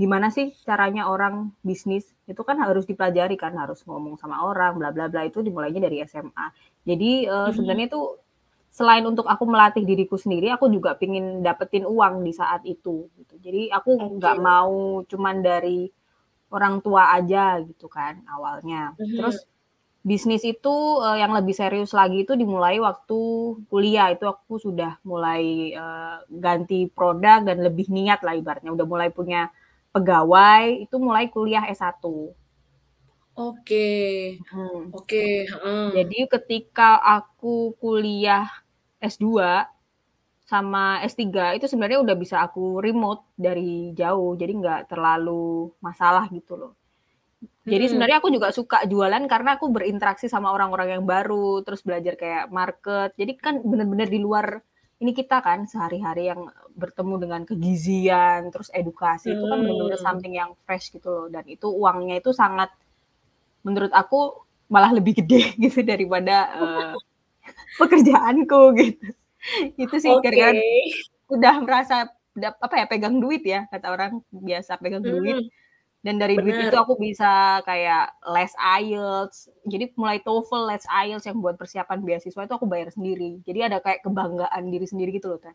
gimana 0.00 0.32
sih 0.32 0.56
caranya 0.64 1.12
orang 1.12 1.52
bisnis 1.60 2.08
itu 2.24 2.40
kan 2.40 2.56
harus 2.56 2.88
dipelajari 2.88 3.36
kan 3.36 3.52
harus 3.52 3.84
ngomong 3.84 4.16
sama 4.16 4.40
orang 4.40 4.80
bla 4.80 4.88
bla 4.88 5.12
bla 5.12 5.28
itu 5.28 5.44
dimulainya 5.44 5.84
dari 5.84 6.00
SMA 6.08 6.46
jadi 6.88 7.10
uh, 7.28 7.36
hmm. 7.44 7.52
sebenarnya 7.52 7.86
itu 7.92 8.02
selain 8.72 9.04
untuk 9.04 9.28
aku 9.28 9.44
melatih 9.44 9.84
diriku 9.84 10.16
sendiri 10.16 10.48
aku 10.48 10.72
juga 10.72 10.96
pingin 10.96 11.44
dapetin 11.44 11.84
uang 11.84 12.24
di 12.24 12.32
saat 12.32 12.64
itu 12.64 13.12
gitu. 13.20 13.34
jadi 13.44 13.76
aku 13.76 14.16
nggak 14.16 14.36
okay. 14.40 14.46
mau 14.46 15.04
cuman 15.04 15.36
dari 15.44 15.92
orang 16.48 16.80
tua 16.80 17.12
aja 17.12 17.60
gitu 17.60 17.84
kan 17.92 18.24
awalnya 18.24 18.96
hmm. 18.96 19.20
terus 19.20 19.44
bisnis 20.00 20.40
itu 20.48 20.72
uh, 20.96 21.18
yang 21.20 21.36
lebih 21.36 21.52
serius 21.52 21.92
lagi 21.92 22.24
itu 22.24 22.32
dimulai 22.32 22.80
waktu 22.80 23.20
kuliah 23.68 24.08
itu 24.08 24.24
aku 24.24 24.56
sudah 24.56 24.96
mulai 25.04 25.76
uh, 25.76 26.24
ganti 26.32 26.88
produk 26.88 27.44
dan 27.44 27.60
lebih 27.60 27.92
niat 27.92 28.24
lah 28.24 28.32
ibaratnya 28.32 28.72
udah 28.72 28.86
mulai 28.88 29.12
punya 29.12 29.52
pegawai 29.90 30.86
itu 30.86 30.96
mulai 30.98 31.26
kuliah 31.30 31.66
S1. 31.70 32.02
Oke. 33.40 33.88
Hmm. 34.50 34.90
Oke, 34.92 35.46
hmm. 35.48 35.96
Jadi 35.96 36.18
ketika 36.28 37.00
aku 37.00 37.78
kuliah 37.78 38.46
S2 39.00 39.64
sama 40.44 40.98
S3 41.06 41.56
itu 41.56 41.70
sebenarnya 41.70 42.02
udah 42.02 42.16
bisa 42.18 42.42
aku 42.42 42.82
remote 42.82 43.22
dari 43.38 43.94
jauh. 43.94 44.34
Jadi 44.34 44.52
nggak 44.60 44.90
terlalu 44.90 45.70
masalah 45.78 46.26
gitu 46.28 46.58
loh. 46.58 46.72
Jadi 47.64 47.86
hmm. 47.86 47.90
sebenarnya 47.94 48.16
aku 48.20 48.28
juga 48.28 48.52
suka 48.52 48.84
jualan 48.84 49.24
karena 49.24 49.56
aku 49.56 49.72
berinteraksi 49.72 50.28
sama 50.28 50.52
orang-orang 50.52 51.00
yang 51.00 51.04
baru, 51.08 51.64
terus 51.64 51.80
belajar 51.80 52.18
kayak 52.18 52.52
market. 52.52 53.16
Jadi 53.16 53.32
kan 53.40 53.62
bener-bener 53.64 54.10
di 54.10 54.20
luar 54.20 54.60
ini 55.00 55.16
kita 55.16 55.40
kan 55.40 55.64
sehari-hari 55.64 56.28
yang 56.28 56.52
bertemu 56.76 57.14
dengan 57.16 57.42
kegizian, 57.48 58.52
terus 58.52 58.68
edukasi 58.76 59.32
hmm. 59.32 59.36
itu 59.40 59.44
kan 59.48 59.58
benar-benar 59.64 59.96
hmm. 59.96 60.06
something 60.06 60.34
yang 60.36 60.50
fresh 60.68 60.92
gitu 60.92 61.08
loh. 61.08 61.26
Dan 61.32 61.48
itu 61.48 61.72
uangnya 61.72 62.20
itu 62.20 62.36
sangat, 62.36 62.68
menurut 63.64 63.88
aku 63.96 64.44
malah 64.68 64.92
lebih 64.92 65.24
gede 65.24 65.52
gitu 65.64 65.80
daripada 65.80 66.52
uh, 66.52 66.92
pekerjaanku 67.80 68.60
gitu. 68.76 69.06
Itu 69.80 69.96
sih 69.96 70.12
okay. 70.12 70.30
karena 70.36 70.60
udah 71.32 71.54
merasa 71.64 72.12
apa 72.36 72.74
ya 72.78 72.86
pegang 72.86 73.18
duit 73.18 73.42
ya 73.42 73.66
kata 73.66 73.90
orang 73.90 74.22
biasa 74.30 74.78
pegang 74.78 75.02
hmm. 75.02 75.48
Dan 76.00 76.16
dari 76.16 76.40
Bener. 76.40 76.48
duit 76.48 76.72
itu 76.72 76.78
aku 76.80 76.96
bisa 76.96 77.60
kayak 77.68 78.08
les 78.32 78.52
IELTS. 78.56 79.52
Jadi 79.68 79.84
mulai 80.00 80.18
TOEFL, 80.24 80.72
les 80.72 80.84
IELTS 80.88 81.28
yang 81.28 81.38
buat 81.44 81.60
persiapan 81.60 82.00
beasiswa 82.00 82.42
itu 82.48 82.54
aku 82.56 82.64
bayar 82.64 82.88
sendiri. 82.88 83.44
Jadi 83.44 83.60
ada 83.68 83.84
kayak 83.84 84.00
kebanggaan 84.00 84.72
diri 84.72 84.86
sendiri 84.88 85.12
gitu 85.12 85.36
loh, 85.36 85.40
Teh. 85.40 85.52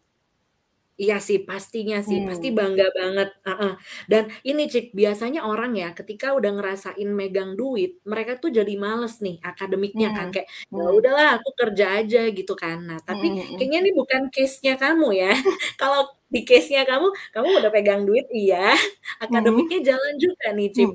Iya 1.01 1.15
sih, 1.27 1.37
pastinya 1.43 1.99
sih, 2.07 2.23
hmm. 2.23 2.27
pasti 2.31 2.47
bangga 2.55 2.87
banget, 2.95 3.27
uh-uh. 3.43 3.71
Dan 4.07 4.23
ini 4.47 4.63
Cik, 4.71 4.85
biasanya 4.95 5.43
orang 5.43 5.75
ya 5.75 5.91
ketika 5.91 6.31
udah 6.39 6.51
ngerasain 6.55 7.09
megang 7.19 7.51
duit, 7.59 7.99
mereka 8.07 8.39
tuh 8.39 8.47
jadi 8.55 8.73
males 8.79 9.19
nih 9.19 9.35
akademiknya 9.43 10.07
kan, 10.15 10.27
kayak, 10.31 10.47
"Ya 10.71 10.83
udahlah 10.97 11.27
aku 11.35 11.49
kerja 11.59 11.85
aja," 11.99 12.19
gitu 12.31 12.53
kan. 12.55 12.77
Nah, 12.87 12.99
tapi 13.03 13.35
kayaknya 13.59 13.77
ini 13.83 13.91
bukan 13.91 14.21
case-nya 14.31 14.79
kamu 14.79 15.07
ya. 15.19 15.29
Kalau 15.81 16.15
di 16.31 16.39
case-nya 16.47 16.87
kamu, 16.87 17.07
kamu 17.35 17.47
udah 17.59 17.71
pegang 17.75 18.01
duit 18.07 18.25
iya, 18.31 18.71
akademiknya 19.19 19.79
jalan 19.91 20.13
juga 20.15 20.45
nih, 20.55 20.67
Cik. 20.79 20.91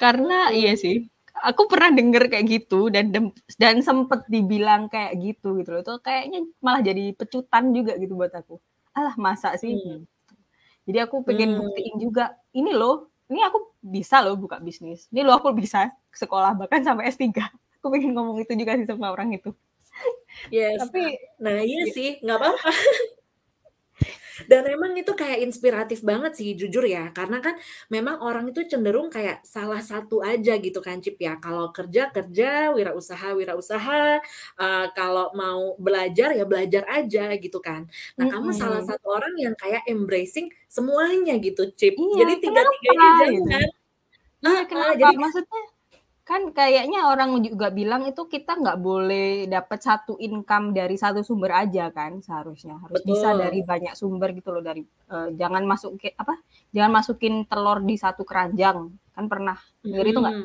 Karena 0.00 0.34
iya 0.54 0.72
sih, 0.78 0.94
aku 1.48 1.62
pernah 1.70 1.90
denger 1.98 2.22
kayak 2.30 2.46
gitu 2.54 2.90
dan 2.94 3.06
dan 3.62 3.76
sempet 3.86 4.20
dibilang 4.30 4.86
kayak 4.92 5.12
gitu 5.24 5.58
gitu 5.58 5.70
loh, 5.74 5.82
itu 5.86 5.94
kayaknya 6.06 6.38
malah 6.64 6.82
jadi 6.88 7.02
pecutan 7.18 7.64
juga 7.76 7.92
gitu 8.02 8.14
buat 8.18 8.34
aku 8.34 8.60
alah 8.98 9.14
masa 9.14 9.54
sih? 9.54 9.78
Hmm. 9.78 10.02
jadi 10.88 11.04
aku 11.04 11.20
pengen 11.20 11.54
hmm. 11.54 11.60
buktiin 11.62 11.96
juga 12.00 12.32
ini 12.56 12.72
loh 12.72 13.12
ini 13.28 13.44
aku 13.44 13.76
bisa 13.84 14.24
loh 14.24 14.40
buka 14.40 14.56
bisnis. 14.56 15.04
Ini 15.12 15.20
loh 15.20 15.36
aku 15.36 15.52
bisa 15.52 15.92
sekolah 16.16 16.56
bahkan 16.56 16.80
sampai 16.80 17.12
S3 17.12 17.28
aku 17.78 17.86
pengen 17.94 18.16
ngomong 18.16 18.40
itu 18.42 18.52
juga 18.56 18.74
sih 18.74 18.88
sama 18.88 19.12
orang 19.12 19.36
itu. 19.36 19.52
Yes. 20.48 20.80
Tapi 20.80 21.18
nah 21.42 21.60
iya. 21.60 21.90
sih 21.92 22.22
nggak 22.24 22.38
apa-apa 22.40 22.70
dan 24.46 24.62
emang 24.70 24.94
itu 24.94 25.10
kayak 25.16 25.42
inspiratif 25.42 26.04
banget 26.06 26.38
sih 26.38 26.54
jujur 26.54 26.86
ya, 26.86 27.10
karena 27.10 27.42
kan 27.42 27.58
memang 27.90 28.22
orang 28.22 28.46
itu 28.52 28.62
cenderung 28.70 29.10
kayak 29.10 29.42
salah 29.42 29.82
satu 29.82 30.22
aja 30.22 30.54
gitu 30.60 30.78
kan 30.78 31.02
Cip 31.02 31.18
ya, 31.18 31.40
kalau 31.42 31.74
kerja 31.74 32.12
kerja, 32.14 32.70
wirausaha 32.76 33.34
wirausaha, 33.34 34.22
uh, 34.60 34.86
kalau 34.94 35.34
mau 35.34 35.74
belajar 35.80 36.36
ya 36.36 36.44
belajar 36.46 36.86
aja 36.86 37.34
gitu 37.40 37.58
kan. 37.58 37.88
Nah 38.14 38.28
mm 38.28 38.30
-hmm. 38.30 38.32
kamu 38.38 38.50
salah 38.54 38.82
satu 38.86 39.06
orang 39.10 39.34
yang 39.40 39.54
kayak 39.58 39.82
embracing 39.90 40.46
semuanya 40.70 41.34
gitu 41.42 41.66
Cip, 41.74 41.98
iya, 41.98 42.14
jadi 42.22 42.34
tiga-tiganya 42.38 43.08
jangan. 43.26 43.68
Iya, 44.38 44.62
kenapa? 44.70 44.94
Jadi 44.94 45.16
maksudnya 45.18 45.62
kan 46.28 46.52
kayaknya 46.52 47.08
orang 47.08 47.40
juga 47.40 47.72
bilang 47.72 48.04
itu 48.04 48.28
kita 48.28 48.60
nggak 48.60 48.84
boleh 48.84 49.48
dapat 49.48 49.80
satu 49.80 50.20
income 50.20 50.76
dari 50.76 51.00
satu 51.00 51.24
sumber 51.24 51.56
aja 51.56 51.88
kan 51.88 52.20
seharusnya. 52.20 52.76
Harus 52.84 53.00
Betul. 53.00 53.16
bisa 53.16 53.28
dari 53.32 53.64
banyak 53.64 53.96
sumber 53.96 54.36
gitu 54.36 54.52
loh 54.52 54.60
dari 54.60 54.84
uh, 55.08 55.32
jangan 55.32 55.64
masuk 55.64 55.96
apa 56.20 56.36
jangan 56.68 56.92
masukin 57.00 57.48
telur 57.48 57.80
di 57.80 57.96
satu 57.96 58.28
keranjang. 58.28 58.92
Kan 59.16 59.24
pernah 59.24 59.56
dengar 59.80 60.04
hmm. 60.04 60.12
itu 60.12 60.20
nggak? 60.20 60.36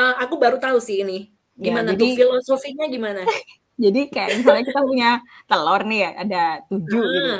Uh, 0.00 0.14
aku 0.24 0.40
baru 0.40 0.56
tahu 0.56 0.80
sih 0.80 1.04
ini. 1.04 1.28
Ya, 1.60 1.76
gimana 1.76 1.92
ya, 1.92 2.00
jadi, 2.00 2.06
tuh? 2.08 2.16
Filosofinya 2.24 2.86
gimana? 2.88 3.20
jadi 3.84 4.00
kayak 4.08 4.30
misalnya 4.40 4.64
kita 4.64 4.80
punya 4.80 5.10
telur 5.44 5.82
nih 5.84 6.00
ya 6.00 6.10
ada 6.24 6.44
tujuh 6.72 7.04
uh, 7.04 7.12
gitu. 7.12 7.32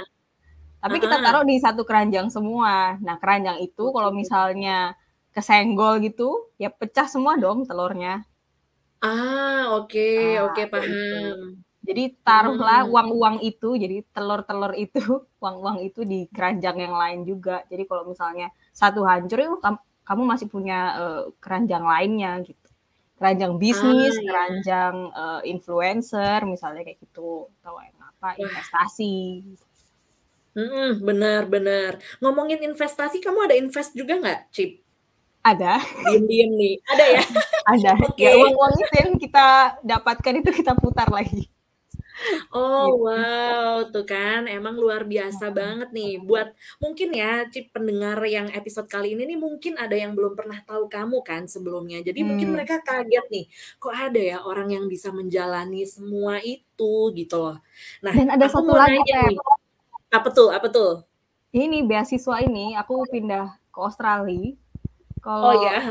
Tapi 0.85 0.97
uh, 0.97 1.01
kita 1.09 1.17
taruh 1.25 1.45
di 1.49 1.57
satu 1.57 1.89
keranjang 1.89 2.29
semua. 2.29 3.01
Nah 3.01 3.17
keranjang 3.17 3.65
itu 3.65 3.85
kalau 3.97 4.13
misalnya 4.13 4.93
kesenggol 5.31 6.03
gitu, 6.03 6.51
ya 6.59 6.71
pecah 6.71 7.07
semua 7.07 7.39
dong 7.39 7.67
telurnya. 7.67 8.27
Ah, 9.01 9.73
oke, 9.81 9.97
okay, 9.97 10.37
ah, 10.37 10.51
oke 10.51 10.55
okay, 10.55 10.65
paham. 10.69 10.91
Gitu. 10.91 11.25
Jadi 11.81 12.05
taruhlah 12.21 12.85
hmm. 12.85 12.93
uang-uang 12.93 13.37
itu, 13.41 13.73
jadi 13.81 14.05
telur-telur 14.13 14.77
itu, 14.77 15.01
uang-uang 15.43 15.81
itu 15.81 16.05
di 16.05 16.29
keranjang 16.29 16.77
yang 16.77 16.95
lain 16.95 17.21
juga. 17.25 17.65
Jadi 17.73 17.89
kalau 17.89 18.05
misalnya 18.05 18.53
satu 18.71 19.01
hancur, 19.09 19.41
ya 19.41 19.49
kamu 20.05 20.23
masih 20.29 20.47
punya 20.53 20.79
uh, 21.01 21.23
keranjang 21.41 21.81
lainnya 21.81 22.43
gitu. 22.45 22.69
Keranjang 23.17 23.57
bisnis, 23.57 24.17
ah, 24.17 24.21
iya. 24.21 24.29
keranjang 24.29 24.95
uh, 25.13 25.41
influencer, 25.45 26.39
misalnya 26.45 26.85
kayak 26.85 27.01
gitu, 27.01 27.49
atau 27.61 27.77
apa 28.21 28.37
investasi. 28.37 29.45
Hmm, 30.53 31.01
benar 31.01 31.49
benar. 31.49 32.01
Ngomongin 32.21 32.61
investasi, 32.65 33.23
kamu 33.23 33.49
ada 33.49 33.57
invest 33.57 33.97
juga 33.97 34.21
nggak, 34.21 34.41
Cip? 34.53 34.90
Ada. 35.41 35.81
Diem-diem 36.13 36.51
nih. 36.53 36.75
Ada 36.85 37.05
ya? 37.05 37.23
Ada. 37.73 37.93
Okay. 38.11 38.27
Ya, 38.27 38.33
uang-uang 38.37 38.75
itu 38.77 38.95
yang 39.01 39.13
kita 39.17 39.47
dapatkan 39.81 40.35
itu 40.45 40.51
kita 40.53 40.73
putar 40.77 41.09
lagi. 41.09 41.49
Oh 42.53 42.85
gitu. 42.93 43.09
wow, 43.09 43.75
tuh 43.89 44.05
kan 44.05 44.45
emang 44.45 44.77
luar 44.77 45.09
biasa 45.09 45.49
banget 45.49 45.89
nih. 45.89 46.21
Buat 46.21 46.53
mungkin 46.77 47.17
ya 47.17 47.49
cip 47.49 47.73
pendengar 47.73 48.21
yang 48.29 48.53
episode 48.53 48.85
kali 48.93 49.17
ini 49.17 49.25
nih 49.25 49.39
mungkin 49.41 49.81
ada 49.81 49.97
yang 49.97 50.13
belum 50.13 50.37
pernah 50.37 50.61
tahu 50.69 50.85
kamu 50.93 51.25
kan 51.25 51.49
sebelumnya. 51.49 52.05
Jadi 52.05 52.21
hmm. 52.21 52.29
mungkin 52.29 52.49
mereka 52.53 52.85
kaget 52.85 53.25
nih, 53.33 53.45
kok 53.81 53.95
ada 53.97 54.21
ya 54.21 54.39
orang 54.45 54.69
yang 54.69 54.85
bisa 54.85 55.09
menjalani 55.09 55.89
semua 55.89 56.45
itu 56.45 56.93
gitu 57.17 57.37
loh. 57.41 57.57
Nah, 58.05 58.13
dan 58.13 58.29
ada 58.37 58.47
satu 58.53 58.69
lagi 58.69 59.01
nih. 59.01 59.41
Apa 60.13 60.29
tuh? 60.29 60.53
Apa 60.53 60.69
tuh? 60.69 61.01
Ini 61.57 61.89
beasiswa 61.89 62.37
ini 62.45 62.77
aku 62.77 63.09
pindah 63.09 63.57
ke 63.73 63.79
Australia 63.81 64.53
kalau 65.23 65.53
oh 65.53 65.55
ya. 65.65 65.89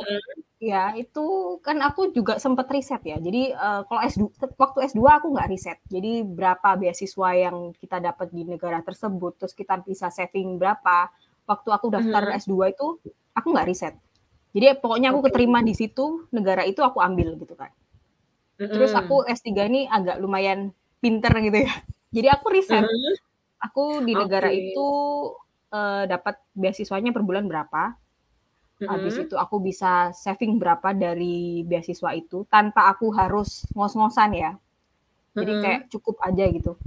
Ya, 0.60 0.92
itu 0.92 1.56
kan 1.64 1.80
aku 1.80 2.12
juga 2.12 2.36
sempat 2.36 2.68
riset 2.68 3.00
ya. 3.08 3.16
Jadi 3.16 3.56
uh, 3.56 3.88
kalau 3.88 4.04
S2 4.04 4.28
waktu 4.60 4.92
S2 4.92 5.00
aku 5.08 5.28
nggak 5.32 5.48
riset. 5.48 5.80
Jadi 5.88 6.20
berapa 6.28 6.76
beasiswa 6.76 7.30
yang 7.32 7.72
kita 7.80 8.04
dapat 8.04 8.28
di 8.36 8.44
negara 8.44 8.84
tersebut, 8.84 9.40
terus 9.40 9.56
kita 9.56 9.80
bisa 9.80 10.12
saving 10.12 10.60
berapa. 10.60 11.08
Waktu 11.48 11.70
aku 11.72 11.88
daftar 11.88 12.24
mm 12.28 12.32
-hmm. 12.36 12.42
S2 12.44 12.56
itu 12.76 12.88
aku 13.32 13.48
nggak 13.56 13.68
riset. 13.72 13.96
Jadi 14.52 14.66
pokoknya 14.84 15.16
aku 15.16 15.32
keterima 15.32 15.64
di 15.64 15.72
situ, 15.72 16.28
negara 16.36 16.68
itu 16.68 16.84
aku 16.84 17.00
ambil 17.00 17.40
gitu 17.40 17.56
kan. 17.56 17.72
Mm 18.60 18.68
-hmm. 18.68 18.74
Terus 18.76 18.92
aku 18.92 19.24
S3 19.32 19.48
ini 19.72 19.88
agak 19.88 20.20
lumayan 20.20 20.76
pinter 21.00 21.32
gitu 21.40 21.64
ya. 21.64 21.72
Jadi 22.20 22.28
aku 22.36 22.46
riset. 22.52 22.84
Mm 22.84 22.92
-hmm. 22.92 23.16
Aku 23.64 24.04
di 24.04 24.12
negara 24.12 24.52
okay. 24.52 24.76
itu 24.76 24.88
uh, 25.72 26.04
dapat 26.04 26.36
beasiswanya 26.52 27.16
per 27.16 27.24
bulan 27.24 27.48
berapa 27.48 27.96
Mm-hmm. 28.80 28.92
Habis 28.96 29.16
itu 29.28 29.36
aku 29.36 29.60
bisa 29.60 30.16
saving 30.16 30.56
berapa 30.56 30.96
dari 30.96 31.68
beasiswa 31.68 32.16
itu 32.16 32.48
tanpa 32.48 32.88
aku 32.88 33.12
harus 33.12 33.68
ngos-ngosan 33.76 34.32
ya. 34.40 34.52
Jadi 35.36 35.52
mm-hmm. 35.52 35.64
kayak 35.64 35.82
cukup 35.92 36.16
aja 36.24 36.48
gitu 36.48 36.80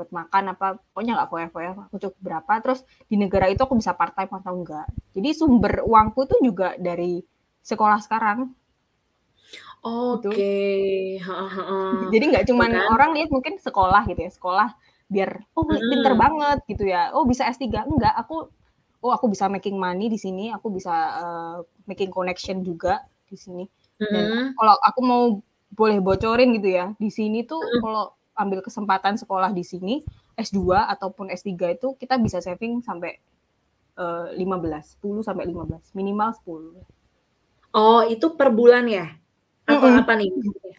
buat 0.00 0.16
makan 0.16 0.56
apa 0.56 0.80
pokoknya 0.80 1.12
nggak 1.12 1.28
foya-foya 1.28 1.70
aku 1.76 2.00
cukup 2.00 2.16
berapa 2.24 2.52
terus 2.64 2.88
di 3.04 3.20
negara 3.20 3.52
itu 3.52 3.60
aku 3.60 3.76
bisa 3.76 3.92
part 3.92 4.16
time 4.16 4.32
atau 4.32 4.56
enggak 4.56 4.88
jadi 5.12 5.28
sumber 5.36 5.84
uangku 5.84 6.24
itu 6.24 6.40
juga 6.40 6.72
dari 6.80 7.20
sekolah 7.60 8.00
sekarang 8.00 8.48
oke 9.84 10.32
okay. 10.32 11.20
jadi 12.08 12.24
nggak 12.32 12.46
cuma 12.48 12.72
kan? 12.72 12.80
orang 12.88 13.12
lihat 13.12 13.28
mungkin 13.28 13.60
sekolah 13.60 14.08
gitu 14.08 14.24
ya 14.24 14.32
sekolah 14.32 14.68
biar 15.12 15.44
oh 15.52 15.68
hmm. 15.68 15.84
pinter 15.92 16.14
banget 16.16 16.58
gitu 16.64 16.84
ya 16.88 17.12
oh 17.12 17.28
bisa 17.28 17.44
S3 17.52 17.68
enggak 17.68 18.16
aku 18.16 18.48
oh 19.00 19.12
aku 19.12 19.32
bisa 19.32 19.48
making 19.48 19.80
money 19.80 20.12
di 20.12 20.20
sini, 20.20 20.52
aku 20.52 20.68
bisa 20.68 20.92
uh, 20.92 21.56
making 21.88 22.12
connection 22.12 22.60
juga 22.60 23.04
di 23.26 23.36
sini. 23.36 23.64
Dan 23.96 24.08
mm-hmm. 24.08 24.44
kalau 24.56 24.74
aku 24.80 25.00
mau 25.04 25.22
boleh 25.72 25.98
bocorin 26.00 26.52
gitu 26.56 26.68
ya, 26.76 26.92
di 27.00 27.08
sini 27.08 27.44
tuh 27.44 27.60
mm-hmm. 27.60 27.80
kalau 27.80 28.04
ambil 28.40 28.60
kesempatan 28.64 29.20
sekolah 29.20 29.52
di 29.52 29.60
sini 29.60 30.00
S2 30.36 30.72
ataupun 30.96 31.28
S3 31.28 31.76
itu 31.76 31.92
kita 32.00 32.16
bisa 32.16 32.40
saving 32.40 32.80
sampai 32.80 33.20
uh, 34.00 34.32
15, 34.32 34.40
10 34.40 35.28
sampai 35.28 35.44
15, 35.48 35.92
minimal 35.92 36.32
10. 36.40 37.76
Oh, 37.76 38.02
itu 38.08 38.26
per 38.34 38.50
bulan 38.50 38.88
ya? 38.88 39.06
Atau 39.68 39.86
mm 39.86 39.92
-hmm. 39.94 40.02
apa 40.02 40.12
nih? 40.16 40.30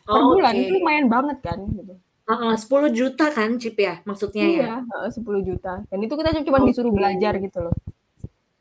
Oh, 0.09 0.13
per 0.13 0.21
bulan 0.41 0.53
okay. 0.57 0.61
itu 0.65 0.73
lumayan 0.81 1.07
banget 1.07 1.37
kan 1.45 1.59
gitu. 1.69 1.93
Uh, 2.31 2.55
10 2.55 2.95
juta 2.95 3.25
kan 3.27 3.59
chip 3.59 3.75
ya 3.75 3.99
maksudnya 4.07 4.45
iya, 4.47 4.65
ya? 4.81 5.07
Iya, 5.09 5.19
10 5.19 5.47
juta. 5.47 5.73
Dan 5.87 5.99
itu 6.01 6.13
kita 6.17 6.29
cuma 6.41 6.59
okay. 6.63 6.67
disuruh 6.73 6.91
belajar 6.91 7.33
gitu 7.37 7.59
loh. 7.69 7.75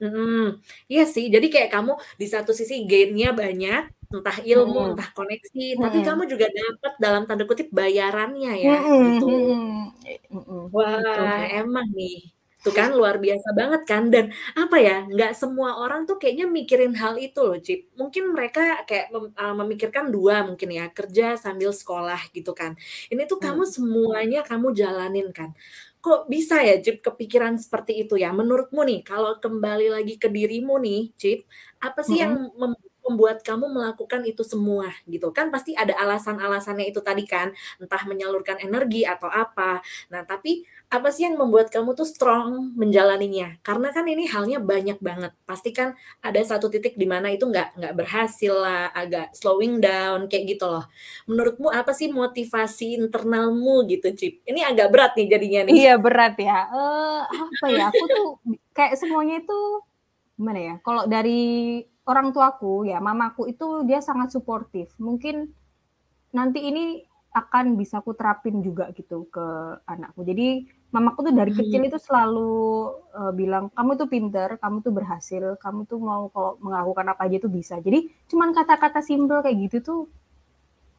Hmm, 0.00 0.40
iya 0.88 1.02
sih. 1.04 1.24
Jadi 1.34 1.46
kayak 1.52 1.70
kamu 1.74 1.92
di 2.20 2.26
satu 2.32 2.50
sisi 2.56 2.74
gain-nya 2.88 3.36
banyak, 3.36 3.82
entah 4.08 4.36
ilmu, 4.40 4.78
hmm. 4.80 4.90
entah 4.96 5.08
koneksi, 5.12 5.64
hmm. 5.76 5.80
tapi 5.84 5.98
kamu 6.08 6.22
juga 6.32 6.46
dapat 6.48 6.92
dalam 7.04 7.22
tanda 7.28 7.44
kutip 7.44 7.68
bayarannya 7.68 8.52
ya, 8.64 8.76
hmm. 8.80 9.00
gitu. 9.04 9.26
Hmm. 9.28 10.72
Wah, 10.72 11.44
emang 11.52 11.86
nih. 11.92 12.32
Tuh 12.60 12.76
kan 12.76 12.92
luar 12.92 13.16
biasa 13.16 13.56
banget 13.56 13.82
kan 13.88 14.12
dan 14.12 14.36
apa 14.52 14.76
ya 14.76 15.08
nggak 15.08 15.32
semua 15.32 15.80
orang 15.80 16.04
tuh 16.04 16.20
kayaknya 16.20 16.44
mikirin 16.44 16.92
hal 16.92 17.16
itu 17.16 17.40
loh 17.40 17.56
Cip 17.56 17.88
mungkin 17.96 18.36
mereka 18.36 18.84
kayak 18.84 19.08
mem, 19.16 19.32
uh, 19.32 19.54
memikirkan 19.64 20.12
dua 20.12 20.44
mungkin 20.44 20.68
ya 20.68 20.92
kerja 20.92 21.40
sambil 21.40 21.72
sekolah 21.72 22.20
gitu 22.36 22.52
kan 22.52 22.76
ini 23.08 23.24
tuh 23.24 23.40
hmm. 23.40 23.46
kamu 23.48 23.62
semuanya 23.64 24.40
kamu 24.44 24.76
jalanin 24.76 25.32
kan 25.32 25.56
kok 26.04 26.26
bisa 26.32 26.60
ya 26.64 26.80
Cip 26.84 27.04
kepikiran 27.04 27.56
seperti 27.60 28.04
itu 28.04 28.16
ya? 28.16 28.32
Menurutmu 28.32 28.80
nih, 28.88 29.00
kalau 29.06 29.36
kembali 29.38 29.92
lagi 29.92 30.16
ke 30.20 30.28
dirimu 30.32 30.80
nih, 30.80 31.12
Cip, 31.20 31.44
apa 31.80 32.00
sih 32.04 32.20
yang 32.24 32.50
membuat 33.04 33.42
kamu 33.44 33.66
melakukan 33.72 34.22
itu 34.28 34.42
semua 34.44 34.88
gitu? 35.08 35.32
Kan 35.36 35.52
pasti 35.54 35.72
ada 35.76 35.96
alasan-alasannya 35.98 36.88
itu 36.90 37.00
tadi 37.04 37.24
kan, 37.28 37.52
entah 37.82 38.02
menyalurkan 38.08 38.60
energi 38.64 39.04
atau 39.08 39.28
apa. 39.28 39.80
Nah, 40.12 40.22
tapi 40.24 40.64
apa 40.90 41.14
sih 41.14 41.22
yang 41.22 41.38
membuat 41.38 41.70
kamu 41.70 41.94
tuh 41.94 42.02
strong 42.02 42.74
menjalaninya? 42.74 43.62
Karena 43.62 43.94
kan 43.94 44.02
ini 44.10 44.26
halnya 44.26 44.58
banyak 44.58 44.98
banget. 44.98 45.30
Pasti 45.46 45.70
kan 45.70 45.94
ada 46.18 46.42
satu 46.42 46.66
titik 46.66 46.98
di 46.98 47.06
mana 47.06 47.30
itu 47.30 47.46
nggak 47.46 47.78
nggak 47.78 47.94
berhasil 47.94 48.50
lah, 48.50 48.90
agak 48.90 49.30
slowing 49.30 49.78
down 49.78 50.26
kayak 50.26 50.58
gitu 50.58 50.66
loh. 50.66 50.90
Menurutmu 51.30 51.70
apa 51.70 51.94
sih 51.94 52.10
motivasi 52.10 52.98
internalmu 52.98 53.86
gitu, 53.86 54.10
Cip? 54.18 54.42
Ini 54.42 54.66
agak 54.66 54.90
berat 54.90 55.12
nih 55.14 55.30
jadinya 55.30 55.60
nih. 55.70 55.74
Iya 55.78 55.94
berat 55.94 56.34
ya. 56.42 56.58
Uh, 56.74 57.22
apa 57.22 57.66
ya? 57.70 57.86
Aku 57.94 58.04
tuh 58.10 58.28
kayak 58.74 58.98
semuanya 58.98 59.38
itu 59.38 59.58
gimana 60.34 60.58
ya? 60.58 60.74
Kalau 60.82 61.06
dari 61.06 61.78
orang 62.02 62.34
tuaku 62.34 62.90
ya, 62.90 62.98
mamaku 62.98 63.46
itu 63.46 63.86
dia 63.86 64.02
sangat 64.02 64.34
suportif. 64.34 64.90
Mungkin 64.98 65.54
nanti 66.34 66.66
ini 66.66 67.06
akan 67.30 67.78
bisa 67.78 68.02
aku 68.02 68.10
terapin 68.18 68.58
juga 68.58 68.90
gitu 68.90 69.30
ke 69.30 69.46
anakku. 69.86 70.26
Jadi 70.26 70.66
mamaku 70.90 71.30
tuh 71.30 71.34
dari 71.34 71.54
kecil 71.54 71.86
hmm. 71.86 71.88
itu 71.90 71.98
selalu 72.02 72.50
uh, 73.14 73.32
bilang 73.34 73.70
kamu 73.74 73.90
tuh 73.94 74.08
pinter, 74.10 74.48
kamu 74.58 74.82
tuh 74.82 74.92
berhasil, 74.94 75.44
kamu 75.62 75.86
tuh 75.86 75.98
mau 76.02 76.26
kalau 76.34 76.58
melakukan 76.58 77.06
apa 77.14 77.30
aja 77.30 77.36
tuh 77.38 77.50
bisa. 77.50 77.78
Jadi 77.78 78.10
cuman 78.26 78.50
kata-kata 78.50 78.98
simpel 78.98 79.42
kayak 79.42 79.56
gitu 79.70 79.76
tuh 79.82 80.00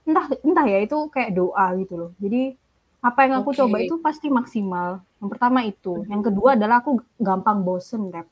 entah 0.07 0.31
entah 0.41 0.65
ya 0.65 0.79
itu 0.81 0.97
kayak 1.11 1.35
doa 1.35 1.75
gitu 1.75 1.93
loh. 1.99 2.11
Jadi 2.23 2.55
apa 3.01 3.19
yang 3.27 3.43
aku 3.43 3.51
okay. 3.51 3.59
coba 3.59 3.77
itu 3.83 3.95
pasti 3.99 4.27
maksimal. 4.31 5.03
Yang 5.19 5.29
pertama 5.37 5.59
itu, 5.67 5.93
hmm. 5.93 6.07
yang 6.07 6.21
kedua 6.23 6.49
adalah 6.55 6.79
aku 6.79 7.03
gampang 7.19 7.61
bosen 7.61 8.09
rap. 8.09 8.27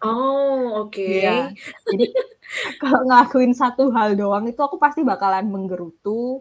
Oh, 0.00 0.88
oke. 0.88 0.96
Okay. 0.96 1.28
Ya, 1.28 1.52
jadi 1.92 2.08
kalau 2.82 3.04
ngelakuin 3.04 3.52
satu 3.52 3.92
hal 3.92 4.16
doang 4.16 4.48
itu 4.48 4.60
aku 4.64 4.80
pasti 4.80 5.04
bakalan 5.04 5.44
menggerutu, 5.52 6.40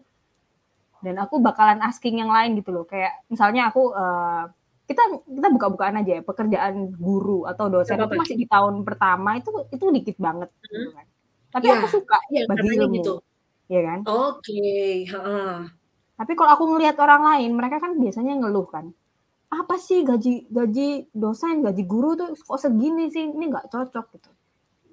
dan 1.04 1.16
aku 1.20 1.40
bakalan 1.40 1.80
asking 1.86 2.20
yang 2.20 2.32
lain 2.32 2.60
gitu 2.60 2.70
loh 2.72 2.86
kayak 2.86 3.24
misalnya 3.32 3.72
aku 3.72 3.92
uh, 3.92 4.50
kita 4.90 5.22
kita 5.24 5.48
buka-bukaan 5.54 6.02
aja 6.02 6.20
ya 6.20 6.22
pekerjaan 6.26 6.92
guru 6.98 7.46
atau 7.46 7.70
dosen 7.70 8.02
itu 8.02 8.16
masih 8.18 8.38
di 8.38 8.48
tahun 8.50 8.82
pertama 8.82 9.38
itu 9.38 9.50
itu 9.70 9.84
dikit 9.94 10.18
banget 10.18 10.50
hmm. 10.50 10.66
gitu 10.66 10.90
kan 10.96 11.06
tapi 11.50 11.66
ya, 11.66 11.74
aku 11.82 11.88
suka 11.90 12.18
ya, 12.30 12.44
bagi 12.46 12.68
ilmu 12.78 12.96
gitu. 12.98 13.14
ya 13.70 13.82
kan 13.86 14.00
oke 14.06 14.42
okay. 14.42 15.06
tapi 16.18 16.32
kalau 16.34 16.52
aku 16.58 16.64
ngelihat 16.74 16.98
orang 17.02 17.22
lain 17.36 17.52
mereka 17.54 17.78
kan 17.78 17.98
biasanya 17.98 18.34
ngeluh 18.42 18.68
kan 18.70 18.90
apa 19.50 19.76
sih 19.82 20.06
gaji 20.06 20.50
gaji 20.50 21.10
dosen 21.14 21.66
gaji 21.66 21.84
guru 21.86 22.14
tuh 22.14 22.38
kok 22.38 22.60
segini 22.62 23.10
sih 23.10 23.30
ini 23.30 23.50
nggak 23.50 23.70
cocok 23.70 24.06
gitu 24.18 24.30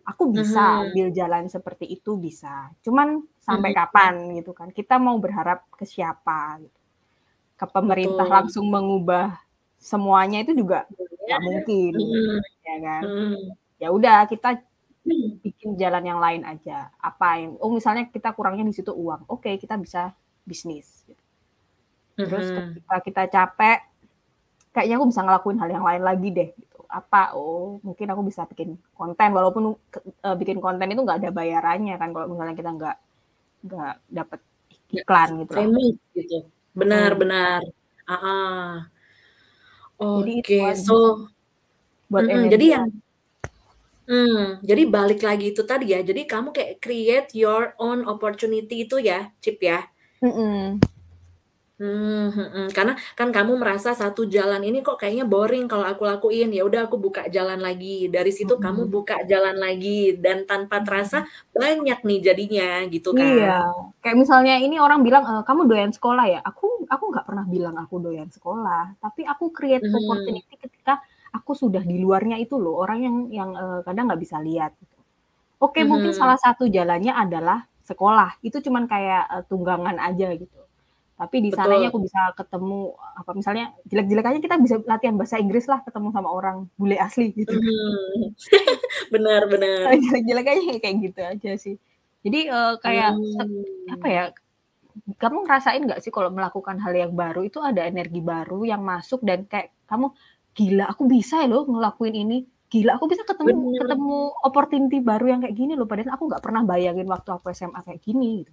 aku 0.06 0.30
bisa 0.30 0.62
uh-huh. 0.62 0.82
ambil 0.86 1.10
jalan 1.10 1.50
seperti 1.50 1.90
itu 1.90 2.14
bisa. 2.16 2.70
Cuman 2.80 3.26
sampai 3.46 3.70
uh-huh. 3.70 3.86
kapan 3.86 4.14
gitu 4.34 4.50
kan? 4.50 4.68
Kita 4.74 4.98
mau 4.98 5.14
berharap 5.22 5.62
ke 5.70 5.86
siapa 5.86 6.58
gitu. 6.58 6.80
Ke 7.54 7.64
pemerintah 7.70 8.26
Betul. 8.26 8.34
langsung 8.34 8.66
mengubah 8.66 9.38
semuanya 9.78 10.42
itu 10.42 10.58
juga 10.58 10.90
nggak 11.26 11.40
mungkin, 11.46 11.92
uh-huh. 11.94 12.38
ya 12.66 12.76
kan? 12.82 13.02
Uh-huh. 13.06 13.42
Ya 13.78 13.88
udah 13.94 14.26
kita 14.26 14.58
bikin 15.46 15.78
jalan 15.78 16.02
yang 16.02 16.18
lain 16.18 16.42
aja. 16.42 16.90
Apa 16.98 17.38
yang 17.38 17.54
oh 17.62 17.70
misalnya 17.70 18.10
kita 18.10 18.34
kurangnya 18.34 18.66
di 18.66 18.74
situ 18.74 18.90
uang. 18.90 19.30
Oke, 19.30 19.46
okay, 19.46 19.54
kita 19.62 19.78
bisa 19.78 20.10
bisnis 20.42 21.06
gitu. 21.06 21.22
Terus 22.16 22.48
ketika 22.48 22.96
kita 23.04 23.22
capek 23.28 23.78
kayaknya 24.76 24.96
aku 25.00 25.08
bisa 25.08 25.20
ngelakuin 25.24 25.58
hal 25.60 25.68
yang 25.72 25.84
lain 25.84 26.02
lagi 26.04 26.28
deh 26.32 26.50
gitu 26.52 26.76
apa 26.92 27.32
oh 27.32 27.82
mungkin 27.82 28.06
aku 28.12 28.22
bisa 28.28 28.44
bikin 28.44 28.78
konten 28.92 29.32
walaupun 29.32 29.74
uh, 30.22 30.36
bikin 30.36 30.60
konten 30.60 30.86
itu 30.92 31.00
nggak 31.00 31.24
ada 31.24 31.30
bayarannya 31.32 31.96
kan 31.96 32.12
kalau 32.12 32.28
misalnya 32.30 32.52
kita 32.52 32.70
nggak 32.76 32.96
nggak 33.66 33.94
dapat 34.08 34.40
iklan 34.94 35.28
gitu 35.42 35.52
famous 35.52 35.96
gitu 36.14 36.38
benar 36.72 37.10
hmm. 37.12 37.20
benar 37.20 37.60
ah 38.06 38.86
oke 39.98 40.40
okay. 40.40 40.72
so 40.78 41.26
buat 42.06 42.22
mm, 42.22 42.46
jadi 42.54 42.66
yang 42.78 42.86
Hmm, 44.06 44.62
jadi 44.62 44.86
balik 44.86 45.26
lagi 45.26 45.50
itu 45.50 45.66
tadi 45.66 45.90
ya. 45.90 45.98
Jadi 45.98 46.30
kamu 46.30 46.54
kayak 46.54 46.78
create 46.78 47.34
your 47.34 47.74
own 47.82 48.06
opportunity 48.06 48.86
itu 48.86 49.02
ya, 49.02 49.34
Chip 49.42 49.58
ya. 49.58 49.82
Mm 50.22 50.30
-mm. 50.30 50.62
Hmm, 51.76 52.32
hmm, 52.32 52.72
karena 52.72 52.96
kan 53.12 53.28
kamu 53.28 53.60
merasa 53.60 53.92
satu 53.92 54.24
jalan 54.24 54.64
ini 54.64 54.80
kok 54.80 54.96
kayaknya 54.96 55.28
boring 55.28 55.68
kalau 55.68 55.84
aku 55.84 56.08
lakuin, 56.08 56.48
ya 56.48 56.64
udah 56.64 56.88
aku 56.88 56.96
buka 56.96 57.28
jalan 57.28 57.60
lagi. 57.60 58.08
Dari 58.08 58.32
situ 58.32 58.56
kamu 58.56 58.88
buka 58.88 59.28
jalan 59.28 59.60
lagi 59.60 60.16
dan 60.16 60.48
tanpa 60.48 60.80
terasa 60.80 61.28
banyak 61.52 62.00
nih 62.00 62.18
jadinya 62.24 62.80
gitu 62.88 63.12
kan. 63.12 63.28
Iya, 63.28 63.60
kayak 64.00 64.16
misalnya 64.16 64.56
ini 64.56 64.80
orang 64.80 65.04
bilang, 65.04 65.28
e, 65.28 65.32
"Kamu 65.44 65.68
doyan 65.68 65.92
sekolah 65.92 66.24
ya?" 66.24 66.40
Aku 66.48 66.88
aku 66.88 67.04
nggak 67.12 67.28
pernah 67.28 67.44
bilang 67.44 67.76
aku 67.76 68.00
doyan 68.00 68.32
sekolah, 68.32 68.96
tapi 68.96 69.28
aku 69.28 69.52
create 69.52 69.84
hmm. 69.84 70.00
opportunity 70.00 70.56
ketika 70.56 71.04
aku 71.36 71.52
sudah 71.52 71.84
di 71.84 72.00
luarnya 72.00 72.40
itu 72.40 72.56
loh, 72.56 72.80
orang 72.80 72.98
yang 73.04 73.16
yang, 73.28 73.50
uh, 73.52 73.80
kadang 73.84 74.08
nggak 74.08 74.24
bisa 74.24 74.40
lihat 74.40 74.72
gitu. 74.80 74.96
Oke, 75.60 75.84
mungkin 75.84 76.16
salah 76.16 76.40
satu 76.40 76.64
jalannya 76.68 77.12
adalah 77.12 77.68
sekolah, 77.84 78.40
itu 78.40 78.64
cuman 78.64 78.88
kayak, 78.88 79.24
uh, 79.28 79.44
tunggangan 79.44 80.00
aja 80.00 80.32
gitu. 80.36 80.65
Tapi 81.16 81.36
di 81.40 81.48
sananya 81.48 81.88
aku 81.88 82.04
bisa 82.04 82.20
ketemu 82.36 82.92
apa 83.16 83.32
misalnya 83.32 83.72
jelek-jelek 83.88 84.26
aja 84.28 84.38
kita 84.40 84.56
bisa 84.60 84.76
latihan 84.84 85.16
bahasa 85.16 85.40
Inggris 85.40 85.64
lah 85.64 85.80
ketemu 85.80 86.12
sama 86.12 86.28
orang 86.28 86.68
bule 86.76 87.00
asli 87.00 87.32
gitu. 87.32 87.56
Hmm. 87.56 88.36
benar 89.14 89.48
benar. 89.48 89.96
Jelek-jelek 89.96 90.46
aja 90.46 90.62
kayak 90.76 90.96
gitu 91.00 91.20
aja 91.24 91.50
sih. 91.56 91.74
Jadi 92.20 92.52
uh, 92.52 92.76
kayak 92.84 93.16
Hmm. 93.16 93.94
apa 93.96 94.06
ya? 94.12 94.24
Kamu 95.16 95.44
ngerasain 95.44 95.84
nggak 95.84 96.00
sih 96.04 96.12
kalau 96.12 96.32
melakukan 96.32 96.76
hal 96.80 96.92
yang 96.96 97.12
baru 97.12 97.44
itu 97.44 97.60
ada 97.60 97.84
energi 97.84 98.20
baru 98.24 98.64
yang 98.64 98.80
masuk 98.84 99.20
dan 99.24 99.44
kayak 99.48 99.72
kamu 99.88 100.12
gila 100.56 100.84
aku 100.88 101.04
bisa 101.04 101.44
ya 101.44 101.48
loh 101.52 101.68
ngelakuin 101.68 102.16
ini 102.16 102.44
gila 102.72 102.96
aku 102.96 103.06
bisa 103.12 103.22
ketemu 103.28 103.52
Bener. 103.76 103.80
ketemu 103.84 104.16
opportunity 104.42 104.98
baru 105.04 105.24
yang 105.36 105.40
kayak 105.44 105.52
gini 105.54 105.72
loh 105.76 105.84
padahal 105.84 106.16
aku 106.16 106.24
nggak 106.32 106.42
pernah 106.42 106.62
bayangin 106.64 107.06
waktu 107.06 107.28
aku 107.28 107.52
SMA 107.52 107.80
kayak 107.84 108.00
gini 108.02 108.42
gitu. 108.42 108.52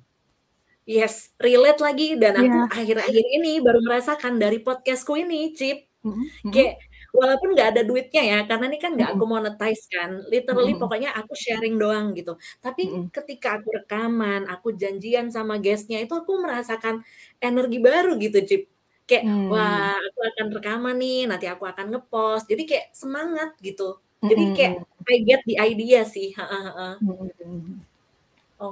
Yes, 0.88 1.32
relate 1.40 1.80
lagi 1.80 2.20
dan 2.20 2.36
aku 2.36 2.60
Iya. 2.60 2.68
akhir-akhir 2.68 3.24
ini 3.40 3.64
baru 3.64 3.80
merasakan 3.88 4.36
dari 4.36 4.60
podcast-ku 4.60 5.16
ini, 5.16 5.56
Cip. 5.56 5.88
Mhm 6.04 6.30
mhm. 6.44 6.54
Kayak 6.54 6.76
walaupun 7.16 7.50
nggak 7.56 7.70
ada 7.76 7.82
duitnya 7.88 8.22
ya, 8.32 8.38
karena 8.50 8.66
ini 8.72 8.78
kan 8.84 8.92
nggak 8.98 9.10
Mhm. 9.10 9.20
aku 9.20 9.26
monetize 9.28 9.84
kan, 9.92 10.12
literally 10.34 10.74
Mhm. 10.74 10.82
pokoknya 10.82 11.10
aku 11.20 11.34
sharing 11.40 11.76
doang 11.82 12.12
gitu. 12.20 12.36
Tapi 12.64 12.84
Mhm. 12.84 13.12
ketika 13.16 13.48
aku 13.62 13.68
rekaman, 13.80 14.42
aku 14.52 14.68
janjian 14.82 15.28
sama 15.36 15.56
guest-nya 15.64 15.98
itu 16.04 16.14
aku 16.20 16.34
merasakan 16.44 16.96
energi 17.44 17.78
baru 17.84 18.10
gitu, 18.24 18.38
Cip. 18.50 18.64
Kayak, 19.08 19.26
Mmm. 19.26 19.50
wah 19.52 19.96
aku 20.00 20.20
akan 20.30 20.48
rekaman 20.58 20.96
nih, 21.02 21.18
nanti 21.32 21.46
aku 21.54 21.64
akan 21.72 21.86
nge-post. 21.96 22.44
Jadi 22.52 22.64
kayak 22.70 22.88
semangat 22.96 23.50
gitu. 23.64 23.84
Jadi 24.30 24.44
kayak 24.56 24.74
Mhm. 24.80 24.86
I 25.08 25.16
get 25.28 25.42
the 25.50 25.56
idea 25.60 26.04
sih, 26.08 26.32
heeh 26.38 27.04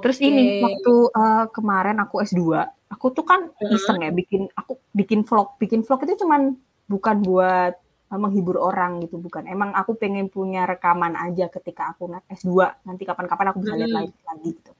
Terus 0.02 0.18
ini 0.22 0.54
waktu, 0.58 0.92
eee, 1.14 1.44
kemarin 1.54 1.96
aku 2.02 2.22
S2, 2.26 2.66
aku 2.90 3.06
tuh 3.16 3.24
kan 3.26 3.40
Heeh. 3.60 3.72
iseng 3.72 3.98
ya 4.04 4.10
bikin 4.10 4.50
aku 4.58 4.72
bikin 4.98 5.20
vlog. 5.28 5.54
Bikin 5.62 5.80
vlog 5.86 6.00
itu 6.06 6.14
cuman 6.26 6.42
bukan 6.90 7.16
buat, 7.22 7.72
eee, 8.10 8.18
menghibur 8.18 8.56
orang 8.58 8.98
gitu, 9.06 9.16
bukan. 9.22 9.46
Emang 9.46 9.70
aku 9.78 9.94
pengen 9.98 10.26
punya 10.32 10.66
rekaman 10.70 11.14
aja 11.18 11.46
ketika 11.50 11.82
aku 11.94 12.10
naik 12.10 12.26
S2, 12.30 12.78
nanti 12.86 13.02
kapan-kapan 13.06 13.46
aku 13.54 13.58
bisa 13.64 13.74
lihat 13.78 13.92
Mhm. 13.92 13.98
lagi 13.98 14.14
lagi 14.28 14.48
gitu. 14.58 14.72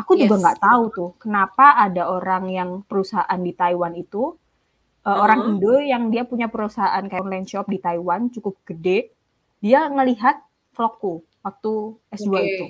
Aku 0.00 0.12
juga 0.20 0.34
Yes. 0.34 0.42
nggak 0.42 0.58
tahu 0.64 0.84
tuh 0.98 1.10
kenapa 1.22 1.66
ada 1.86 2.02
orang 2.10 2.44
yang 2.50 2.70
perusahaan 2.88 3.40
di 3.42 3.52
Taiwan 3.56 3.94
itu, 3.98 4.34
eee, 5.06 5.18
orang. 5.24 5.40
Indo 5.50 5.78
yang 5.82 6.10
dia 6.14 6.24
punya 6.28 6.48
perusahaan 6.52 7.04
kayak 7.10 7.24
online 7.26 7.46
shop 7.50 7.66
di 7.70 7.78
Taiwan 7.82 8.30
cukup 8.34 8.54
gede, 8.68 9.12
dia 9.64 9.86
ngelihat 9.90 10.36
vlogku 10.76 11.24
waktu 11.46 11.72
S2 12.14 12.34
itu. 12.46 12.66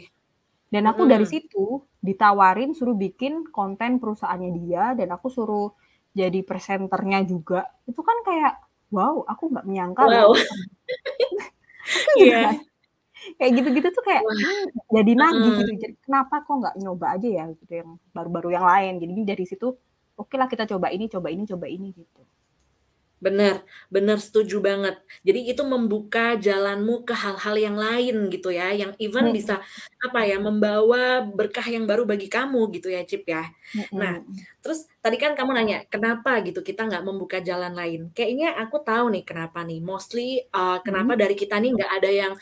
Dan 0.73 0.85
aku 0.91 1.09
dari 1.09 1.25
Mhm. 1.25 1.33
situ 1.33 1.81
ditawarin 2.05 2.71
suruh 2.77 2.97
bikin 2.97 3.49
konten 3.57 3.97
perusahaannya 4.03 4.51
dia 4.61 4.85
dan 4.99 5.09
aku 5.17 5.29
suruh 5.33 5.73
jadi 6.13 6.41
presenternya 6.45 7.25
juga. 7.25 7.65
Itu 7.89 8.01
kan 8.05 8.19
kayak, 8.29 8.53
wow, 8.93 9.25
aku 9.29 9.49
nggak 9.53 9.65
menyangka 9.69 10.05
Wow. 10.05 10.13
loh 10.13 10.33
aku 11.97 12.01
itu 12.05 12.13
juga 12.27 12.37
Iya. 12.37 12.43
kan 12.45 12.57
kayak 13.41 13.53
gitu-gitu 13.59 13.89
tuh 13.97 14.05
kayak, 14.09 14.25
Wah. 14.25 14.35
mmm, 14.35 14.67
jadi 14.97 15.13
nagih 15.23 15.53
Heeh. 15.55 15.59
gitu. 15.61 15.73
Jadi 15.85 15.95
kenapa 16.07 16.35
kok 16.47 16.57
nggak 16.63 16.77
nyoba 16.83 17.07
aja 17.19 17.29
ya 17.39 17.45
gitu 17.61 17.73
yang 17.81 17.91
baru-baru 18.17 18.49
yang 18.57 18.67
lain. 18.69 18.93
Jadinya 19.03 19.25
dari 19.33 19.45
situ, 19.51 19.67
oke 20.21 20.35
lah 20.41 20.49
kita 20.53 20.65
coba 20.71 20.89
ini 20.95 21.07
coba 21.13 21.29
ini 21.35 21.45
coba 21.49 21.67
ini 21.71 21.89
gitu. 21.97 22.23
Bener 23.25 23.67
bener, 23.91 24.15
setuju 24.23 24.63
banget. 24.63 24.95
Jadi 25.27 25.51
itu 25.51 25.63
membuka 25.67 26.39
jalanmu 26.39 27.03
ke 27.03 27.11
hal-hal 27.19 27.55
yang 27.59 27.75
lain 27.75 28.31
gitu 28.31 28.55
ya, 28.55 28.71
yang 28.71 28.95
even 29.03 29.35
Mhm. 29.35 29.35
bisa, 29.35 29.59
apa 29.99 30.23
ya, 30.23 30.39
membawa 30.39 31.27
berkah 31.27 31.67
yang 31.67 31.83
baru 31.91 32.07
bagi 32.07 32.31
kamu 32.31 32.71
gitu 32.79 32.87
ya, 32.95 33.03
Cip, 33.03 33.27
ya. 33.27 33.43
Nah, 33.99 34.23
Mhm. 34.23 34.47
terus 34.63 34.87
tadi 35.03 35.19
kan 35.19 35.35
kamu 35.35 35.51
nanya, 35.59 35.77
kenapa 35.91 36.31
gitu 36.47 36.63
kita 36.63 36.87
nggak 36.87 37.03
membuka 37.03 37.43
jalan 37.43 37.75
lain? 37.75 38.01
Kayaknya 38.15 38.55
aku 38.63 38.77
tahu 38.87 39.05
nih 39.11 39.23
kenapa 39.27 39.59
nih, 39.67 39.79
mostly, 39.83 40.47
eee, 40.55 40.77
kenapa 40.87 41.13
Mhm. 41.13 41.19
dari 41.19 41.35
kita 41.35 41.59
nih 41.59 41.71
nggak 41.75 41.91
ada 41.99 42.11
yang 42.15 42.33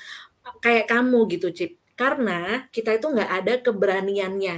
kayak 0.65 0.85
kamu 0.93 1.19
gitu, 1.33 1.49
Cip. 1.57 1.73
Karena 2.01 2.65
kita 2.73 2.91
itu 2.97 3.07
nggak 3.12 3.31
ada 3.45 3.53
keberaniannya. 3.65 4.57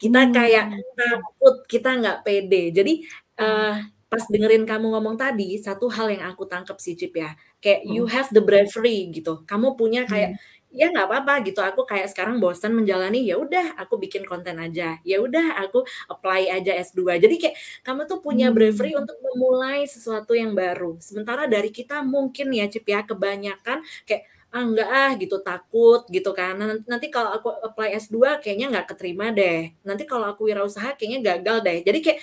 Kita 0.00 0.20
kayak 0.34 0.66
Mmm. 0.70 0.82
takut, 0.98 1.56
kita 1.72 1.88
nggak 2.00 2.18
pede. 2.26 2.70
Jadi, 2.76 2.92
Mmm. 3.38 3.91
Pas 4.12 4.24
dengerin 4.28 4.68
kamu 4.68 4.86
ngomong 4.92 5.16
tadi, 5.16 5.56
satu 5.56 5.88
hal 5.88 6.12
yang 6.12 6.24
aku 6.36 6.44
tangkep 6.52 6.76
sih, 6.84 6.94
Cip, 7.00 7.16
ya, 7.16 7.32
kayak 7.64 7.88
you 7.88 8.04
Mhm. 8.04 8.12
have 8.12 8.28
the 8.36 8.44
bravery 8.44 9.08
gitu. 9.16 9.40
Kamu 9.48 9.74
punya 9.80 10.04
kayak, 10.04 10.30
Mmm. 10.30 10.38
ya 10.72 10.88
nggak 10.92 11.06
apa-apa 11.08 11.34
gitu, 11.48 11.60
aku 11.64 11.84
kayak 11.88 12.08
sekarang 12.12 12.36
bosan 12.44 12.72
menjalani, 12.76 13.24
ya 13.24 13.36
udah 13.40 13.76
aku 13.80 13.96
bikin 14.00 14.24
konten 14.28 14.56
aja, 14.60 15.00
ya 15.08 15.16
udah 15.24 15.56
aku 15.64 15.84
apply 16.12 16.48
aja 16.52 16.72
S2. 16.76 17.16
Jadi 17.20 17.36
kayak 17.40 17.56
kamu 17.86 18.04
tuh 18.10 18.20
punya 18.24 18.52
bravery 18.52 18.92
Mmm. 18.92 19.00
untuk 19.00 19.16
memulai 19.24 19.84
sesuatu 19.88 20.32
yang 20.36 20.52
baru. 20.56 20.96
Sementara 21.00 21.48
dari 21.48 21.72
kita 21.72 22.04
mungkin 22.04 22.52
ya, 22.56 22.68
Cip, 22.72 22.84
ya, 22.88 23.04
kebanyakan 23.08 23.80
kayak, 24.08 24.24
"Ah, 24.52 24.64
enggak 24.68 24.88
ah," 24.92 25.10
gitu, 25.20 25.36
takut 25.44 26.04
gitu 26.12 26.30
kan, 26.36 26.56
"nan 26.60 26.80
nanti 26.88 27.08
kalau 27.12 27.32
aku 27.36 27.48
apply 27.64 27.88
S2 27.96 28.40
kayaknya 28.44 28.68
nggak 28.72 28.86
keterima 28.96 29.32
deh, 29.32 29.72
nanti 29.88 30.04
kalau 30.08 30.28
aku 30.32 30.48
wirausaha 30.52 30.96
kayaknya 31.00 31.20
gagal 31.36 31.56
deh." 31.64 31.78
Jadi 31.84 31.98
kayak 32.04 32.20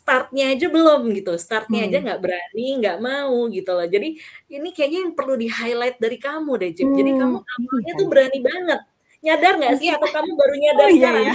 start-nya 0.00 0.44
aja 0.52 0.66
belum 0.74 1.00
gitu, 1.16 1.30
start-nya 1.44 1.80
aja 1.86 1.96
Mmm. 1.96 2.04
nggak 2.04 2.20
berani, 2.24 2.62
nggak 2.80 2.96
mau 3.06 3.34
gitu 3.56 3.70
loh. 3.76 3.86
Jadi 3.94 4.06
ini 4.54 4.68
kayaknya 4.76 4.98
yang 5.08 5.14
perlu 5.18 5.34
di-highlight 5.42 5.96
dari 6.04 6.16
kamu 6.26 6.50
deh, 6.60 6.70
Cip. 6.78 6.90
Jadi 6.98 7.10
kamu 7.20 7.36
awalnya 7.40 7.92
iya 7.92 7.98
tuh 8.00 8.06
berani 8.12 8.38
banget. 8.48 8.80
Nyadar 9.24 9.52
nggak 9.60 9.74
sih 9.80 9.88
Mungkin 9.88 9.94
atau 9.94 10.08
kamu 10.14 10.30
baru 10.40 10.54
oh 10.78 10.86
nyadar 10.86 10.90
iya 10.90 11.08
sekarang? 11.08 11.26
ya. 11.26 11.32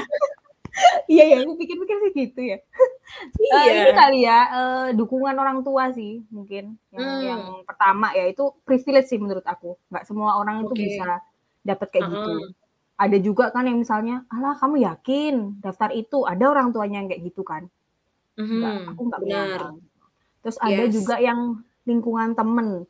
Iya 1.12 1.24
ya, 1.32 1.36
aku 1.43 1.54
pikir-pikir 1.62 1.98
sih 2.04 2.12
gitu 2.22 2.41
ya. 2.52 2.58
Eee, 3.54 3.67
ini 3.82 3.89
Iya. 3.89 4.00
kali 4.00 4.17
ya, 4.28 4.38
eee, 4.56 4.88
dukungan 5.00 5.36
orang 5.43 5.60
tua 5.67 5.91
sih 5.98 6.24
mungkin 6.34 6.78
yang 6.96 7.08
yang 7.24 7.41
Mmm. 7.41 7.67
pertama 7.67 8.12
ya, 8.17 8.26
itu 8.32 8.43
privilege 8.67 9.08
sih 9.12 9.20
menurut 9.24 9.46
aku. 9.48 9.78
Nggak 9.91 10.06
semua 10.10 10.32
orang 10.41 10.58
itu 10.65 10.74
Oke. 10.74 10.88
bisa 10.88 11.22
dapet 11.67 11.88
kayak 11.93 12.08
gitu. 12.20 12.32
Heeh. 12.32 12.54
Ada 13.02 13.17
juga 13.24 13.50
kan 13.56 13.65
yang 13.70 13.80
misalnya, 13.84 14.26
"Alah 14.34 14.56
kamu 14.62 14.78
yakin 14.88 15.34
daftar 15.65 15.89
itu?" 15.96 16.24
Ada 16.28 16.46
orang 16.54 16.70
tuanya 16.76 16.98
yang 17.06 17.10
kayak 17.12 17.24
gitu 17.34 17.43
kan. 17.48 17.70
Nggak 18.56 18.76
Mhm, 18.78 18.88
aku 18.88 19.02
nggak 19.12 19.21
menyangka 19.28 19.63
gitu. 19.76 19.97
Terus 20.43 20.58
ada 20.62 20.84
Yes. 20.84 20.91
juga 20.91 21.15
yang 21.21 21.39
lingkungan 21.89 22.36
temen, 22.39 22.86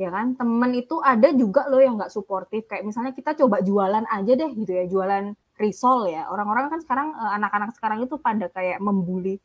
ya 0.00 0.10
kan. 0.14 0.34
Temen 0.38 0.70
itu 0.78 0.96
ada 1.04 1.28
juga 1.34 1.68
loh 1.70 1.80
yang 1.82 1.96
nggak 2.00 2.12
suportif, 2.14 2.66
kayak 2.70 2.84
misalnya 2.88 3.12
kita 3.16 3.36
coba 3.38 3.60
jualan 3.64 4.04
aja 4.10 4.32
deh 4.38 4.50
gitu 4.56 4.72
ya, 4.74 4.84
jualan 4.90 5.34
risol 5.60 6.10
ya. 6.12 6.28
Orang-orang 6.32 6.68
kan 6.72 6.80
sekarang, 6.84 7.08
eee, 7.16 7.32
anak-anak 7.40 7.70
sekarang 7.76 8.00
itu 8.06 8.16
pada 8.20 8.46
kayak 8.52 8.78
membuli, 8.82 9.38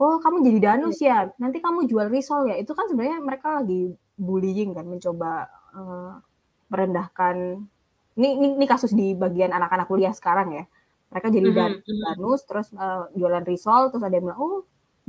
"Oh 0.00 0.18
kamu 0.22 0.44
jadi 0.46 0.58
danus 0.74 0.98
Iya. 1.02 1.04
ya? 1.04 1.30
Nanti 1.42 1.58
kamu 1.64 1.86
jual 1.90 2.08
risol 2.12 2.48
ya?" 2.52 2.56
Itu 2.60 2.72
kan 2.78 2.86
sebenarnya 2.90 3.20
mereka 3.24 3.60
lagi 3.62 3.94
bullying 4.18 4.72
kan, 4.78 4.86
mencoba, 4.90 5.48
eee, 5.76 6.12
merendahkan 6.72 7.36
ini 8.18 8.28
ini 8.40 8.46
ini 8.60 8.66
kasus 8.70 8.92
di 8.96 9.14
bagian 9.16 9.52
anak-anak 9.56 9.86
kuliah 9.90 10.12
sekarang 10.16 10.54
ya. 10.58 10.64
Mereka 11.14 11.28
jadi 11.34 11.48
Mhm 11.48 11.82
mhm. 11.86 12.16
danus 12.16 12.42
terus, 12.48 12.68
eee, 12.76 13.04
jualan 13.18 13.44
risol, 13.48 13.90
terus 13.94 14.04
ada 14.06 14.14
yang 14.18 14.26
bilang, 14.32 14.40
"Oh 14.42 14.58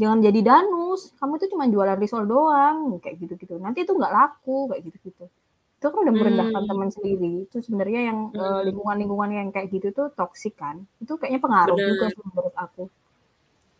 jangan 0.01 0.19
jadi 0.27 0.39
danus, 0.49 1.01
kamu 1.19 1.33
itu 1.39 1.47
cuma 1.53 1.65
jualan 1.73 1.97
risol 2.03 2.23
doang," 2.31 2.77
kayak 3.03 3.15
gitu-gitu. 3.23 3.53
"Nanti 3.65 3.79
itu 3.85 3.93
nggak 3.99 4.13
laku," 4.17 4.51
kayak 4.71 4.83
gitu-gitu. 4.87 5.23
Itu 5.79 5.85
kan 5.93 5.99
udah 6.05 6.15
merendahkan 6.21 6.63
Mmm. 6.63 6.69
teman 6.69 6.89
sendiri. 6.95 7.27
Itu 7.47 7.57
sebenarnya 7.65 8.01
yang, 8.09 8.19
eee, 8.39 8.59
Mhm. 8.59 8.71
lingkungan-lingkungan 8.71 9.31
yang 9.39 9.49
kayak 9.55 9.69
gitu 9.75 9.87
tuh 9.97 10.07
toxic 10.17 10.53
kan. 10.63 10.77
Itu 11.03 11.13
kayaknya 11.19 11.41
pengaruh 11.45 11.79
juga 11.89 12.05
Bener. 12.05 12.15
sih 12.15 12.23
menurut 12.29 12.55
aku. 12.65 12.91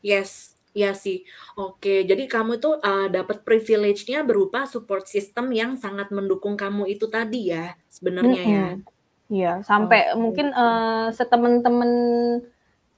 Yes, 0.03 0.55
iya 0.75 0.91
sih. 0.97 1.23
Oke, 1.59 2.03
jadi 2.09 2.23
kamu 2.27 2.59
tuh, 2.63 2.73
eee, 2.83 3.07
dapet 3.15 3.37
privilege-nya 3.47 4.19
berupa 4.27 4.67
support 4.67 5.07
system 5.07 5.45
yang 5.55 5.71
sangat 5.79 6.07
mendukung 6.11 6.55
kamu 6.59 6.83
itu 6.91 7.05
tadi 7.07 7.53
ya, 7.53 7.75
sebenarnya 7.87 8.43
ya? 8.43 8.63
Mhm. 8.63 8.87
Iya, 9.33 9.49
sampai 9.69 10.13
Oke. 10.21 10.21
mungkin, 10.21 10.53
eee, 10.55 11.07
setemen-temen 11.17 11.91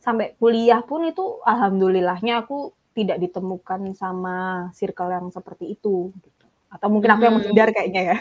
sampai 0.03 0.37
kuliah 0.39 0.81
pun 0.85 1.01
itu 1.09 1.41
alhamdulillahnya 1.43 2.45
aku 2.45 2.76
tidak 2.97 3.17
ditemukan 3.21 3.81
sama 3.93 4.35
circle 4.73 5.09
yang 5.13 5.27
seperti 5.29 5.77
itu, 5.77 6.09
gitu. 6.25 6.45
Atau 6.73 6.89
mungkin 6.89 7.13
aku 7.13 7.23
yang 7.29 7.35
Mhm. 7.37 7.41
menghindar 7.45 7.69
kayaknya 7.77 8.01
ya. 8.15 8.17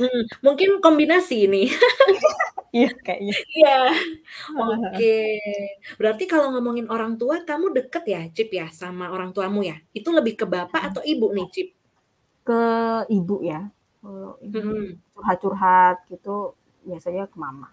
Mhm, 0.00 0.22
mungkin 0.46 0.70
kombinasi 0.84 1.38
nih. 1.52 1.68
Iya, 2.76 2.90
kayaknya. 3.04 3.34
Iya. 3.56 3.76
Oke. 4.56 5.16
Berarti 6.00 6.24
kalau 6.30 6.52
ngomongin 6.56 6.88
orang 6.88 7.16
tua, 7.20 7.44
kamu 7.44 7.72
deket 7.76 8.04
ya, 8.08 8.22
Cip, 8.32 8.50
ya, 8.54 8.68
sama 8.72 9.12
orang 9.12 9.32
tuamu 9.36 9.60
ya? 9.66 9.76
Itu 9.92 10.08
lebih 10.14 10.40
ke 10.40 10.46
bapak 10.48 10.80
Mhm. 10.82 10.88
atau 10.92 11.02
ibu 11.04 11.26
nih, 11.36 11.46
Cip? 11.52 11.68
Ke 12.48 12.62
ibu 13.12 13.36
ya. 13.44 13.68
Kalau 14.02 14.38
ini 14.44 14.56
Mhm. 14.58 14.86
curhat-curhat 15.14 15.96
gitu 16.12 16.56
biasanya 16.88 17.28
ke 17.30 17.36
mama. 17.40 17.68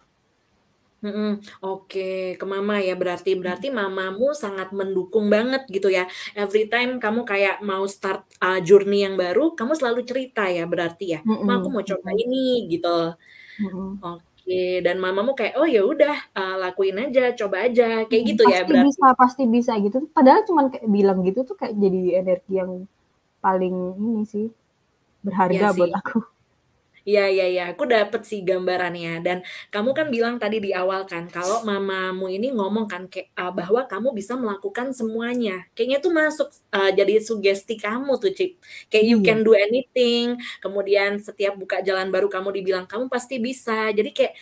Mhm, 1.04 1.28
oke, 1.64 2.00
ke 2.40 2.46
mama 2.54 2.74
ya 2.88 2.92
berarti. 3.02 3.30
Mhm. 3.42 3.42
Berarti 3.42 3.68
mamamu 3.80 4.26
sangat 4.44 4.68
mendukung 4.80 5.26
banget 5.36 5.62
gitu 5.76 5.88
ya. 5.98 6.04
Every 6.36 6.68
time 6.72 6.90
kamu 7.04 7.22
kayak 7.32 7.56
mau 7.70 7.84
start, 7.96 8.20
eee, 8.44 8.60
journey 8.68 8.98
yang 9.08 9.16
baru, 9.24 9.42
kamu 9.58 9.74
selalu 9.80 10.00
cerita 10.10 10.42
ya 10.52 10.62
berarti 10.72 11.04
ya? 11.16 11.20
"Ma, 11.48 11.52
aku 11.64 11.68
Mhm 11.68 11.74
mau 11.74 11.84
coba 11.90 12.10
mhm. 12.10 12.24
ini," 12.24 12.38
gitu. 12.72 12.88
Mhm. 13.58 14.04
Oke, 14.04 14.54
dan 14.86 14.96
mamamu 15.04 15.32
kayak, 15.40 15.54
"Oh 15.60 15.68
ya 15.76 15.82
udah, 15.92 16.16
eee, 16.38 16.56
lakuin 16.64 16.98
aja, 17.04 17.22
coba 17.40 17.58
aja," 17.68 17.84
kayak 18.10 18.24
Mhm, 18.24 18.36
gitu 18.36 18.44
ya 18.54 18.60
pasti 18.60 18.72
berarti? 18.72 18.86
bisa 18.86 19.06
pasti 19.20 19.44
bisa 19.46 19.72
gitu. 19.86 19.98
Padahal 20.18 20.42
cuman 20.50 20.66
kayak 20.74 20.88
bilang 20.90 21.22
gitu 21.28 21.40
tuh 21.46 21.54
kayak 21.62 21.78
jadi 21.78 22.00
energi 22.26 22.54
yang 22.58 22.72
paling 23.44 23.76
ini 24.02 24.24
sih, 24.34 24.46
Iya 25.48 25.68
berharga 25.68 25.76
buat 25.78 25.92
sih. 25.92 26.00
aku. 26.00 26.18
Iya 27.10 27.22
iya 27.34 27.45
iya, 27.54 27.63
aku 27.72 27.84
dapet 27.93 28.22
sih 28.30 28.39
gambarannya 28.50 29.10
dan 29.26 29.38
kamu 29.74 29.89
kan 29.98 30.08
bilang 30.15 30.36
tadi 30.43 30.58
di 30.65 30.69
awal 30.82 31.02
kan 31.12 31.24
kalau 31.36 31.58
mamamu 31.69 32.26
ini 32.36 32.48
ngomong 32.58 32.86
kan 32.93 33.04
kayak, 33.12 33.28
eee, 33.39 33.52
bahwa 33.60 33.82
kamu 33.91 34.10
bisa 34.19 34.34
melakukan 34.43 34.88
semuanya. 35.00 35.52
Kayaknya 35.76 35.98
tuh 36.06 36.12
masuk, 36.22 36.48
eee, 36.76 36.89
jadi 37.00 37.13
sugesti 37.28 37.74
kamu 37.86 38.12
tuh, 38.22 38.32
Cip. 38.38 38.52
Kayak 38.91 39.06
you 39.12 39.17
can 39.26 39.38
Iya. 39.38 39.45
do 39.48 39.52
anything, 39.65 40.26
kemudian 40.63 41.12
setiap 41.28 41.54
buka 41.62 41.78
jalan 41.88 42.08
baru 42.13 42.28
kamu 42.36 42.50
dibilang, 42.58 42.86
"Kamu 42.91 43.06
pasti 43.15 43.36
bisa." 43.48 43.89
Jadi 43.98 44.10
kayak, 44.17 44.34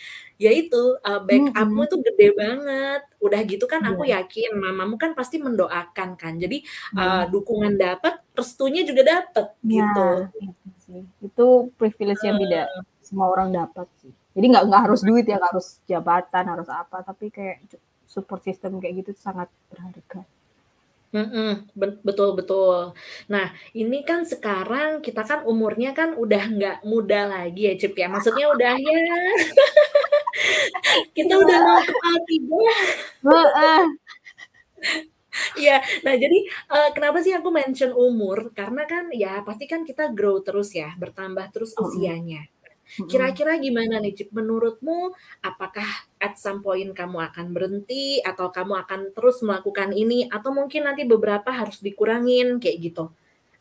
ya 0.44 0.50
itu, 0.60 0.82
eee, 1.06 1.20
backup-mu 1.28 1.80
itu 1.88 1.96
gede 2.06 2.26
banget. 2.42 3.00
Udah 3.24 3.40
gitu 3.50 3.64
kan 3.72 3.80
aku 3.88 4.02
Iya. 4.02 4.14
yakin 4.14 4.50
mamamu 4.64 4.94
kan 5.02 5.10
pasti 5.18 5.36
mendoakan 5.46 6.10
kan. 6.20 6.34
Jadi, 6.42 6.56
Iya. 6.92 7.28
dukungan 7.32 7.74
dapet, 7.80 8.14
restunya 8.38 8.82
juga 8.88 9.02
dapet, 9.12 9.46
gitu. 9.72 10.00
Itu 10.36 10.77
sih. 10.88 11.04
Itu 11.20 11.68
privilege 11.76 12.24
yang 12.24 12.40
tidak 12.40 12.66
semua 13.04 13.28
orang 13.30 13.52
dapat 13.52 13.86
sih. 14.00 14.10
Jadi 14.34 14.46
nggak 14.54 14.64
nggak 14.70 14.82
harus 14.88 15.00
duit 15.04 15.26
ya, 15.28 15.36
nggak 15.36 15.52
harus 15.54 15.68
jabatan, 15.84 16.44
harus 16.48 16.68
apa, 16.72 17.04
tapi 17.04 17.28
kayak 17.28 17.68
support 18.08 18.40
system 18.40 18.80
kayak 18.80 19.04
gitu 19.04 19.12
sangat 19.18 19.50
berharga. 19.68 20.24
Bet 21.72 22.04
betul 22.04 22.36
betul. 22.36 22.92
Nah, 23.32 23.48
ini 23.72 24.04
kan 24.04 24.28
sekarang 24.28 25.00
kita 25.00 25.24
kan 25.24 25.40
umurnya 25.48 25.96
kan 25.96 26.12
udah 26.14 26.42
nggak 26.52 26.76
muda 26.84 27.24
lagi 27.32 27.72
ya, 27.72 27.74
Cip, 27.80 27.96
ya. 27.96 28.12
Maksudnya 28.12 28.52
udah 28.52 28.72
ya 28.76 28.96
kita 31.16 31.32
Iya. 31.34 31.42
udah 31.42 31.58
mau 31.64 31.80
kepala 31.80 32.20
3. 32.28 32.60
Iya. 35.58 35.80
Nah 36.04 36.14
jadi, 36.18 36.38
eee, 36.46 36.88
kenapa 36.96 37.18
sih 37.24 37.32
aku 37.34 37.48
mention 37.54 37.92
umur, 37.96 38.50
karena 38.56 38.84
kan 38.88 39.08
ya 39.14 39.40
pasti 39.46 39.64
kan 39.70 39.82
kita 39.88 40.12
grow 40.16 40.40
terus 40.44 40.72
ya, 40.74 40.92
bertambah 40.98 41.48
terus 41.54 41.72
Mhm. 41.76 41.82
usianya. 41.84 42.42
Mhm. 43.00 43.08
Kira-kira 43.10 43.52
gimana 43.60 44.00
nih, 44.00 44.14
Cip, 44.16 44.30
menurutmu 44.32 45.12
apakah 45.44 45.86
at 46.20 46.36
some 46.40 46.60
point 46.64 46.90
kamu 46.96 47.20
akan 47.32 47.52
berhenti 47.56 48.20
atau 48.24 48.48
kamu 48.52 48.74
akan 48.84 49.00
terus 49.16 49.40
melakukan 49.44 49.92
ini 49.92 50.26
atau 50.32 50.50
mungkin 50.56 50.88
nanti 50.88 51.04
beberapa 51.08 51.50
harus 51.52 51.80
dikurangin 51.84 52.58
kayak 52.62 52.78
gitu? 52.92 53.12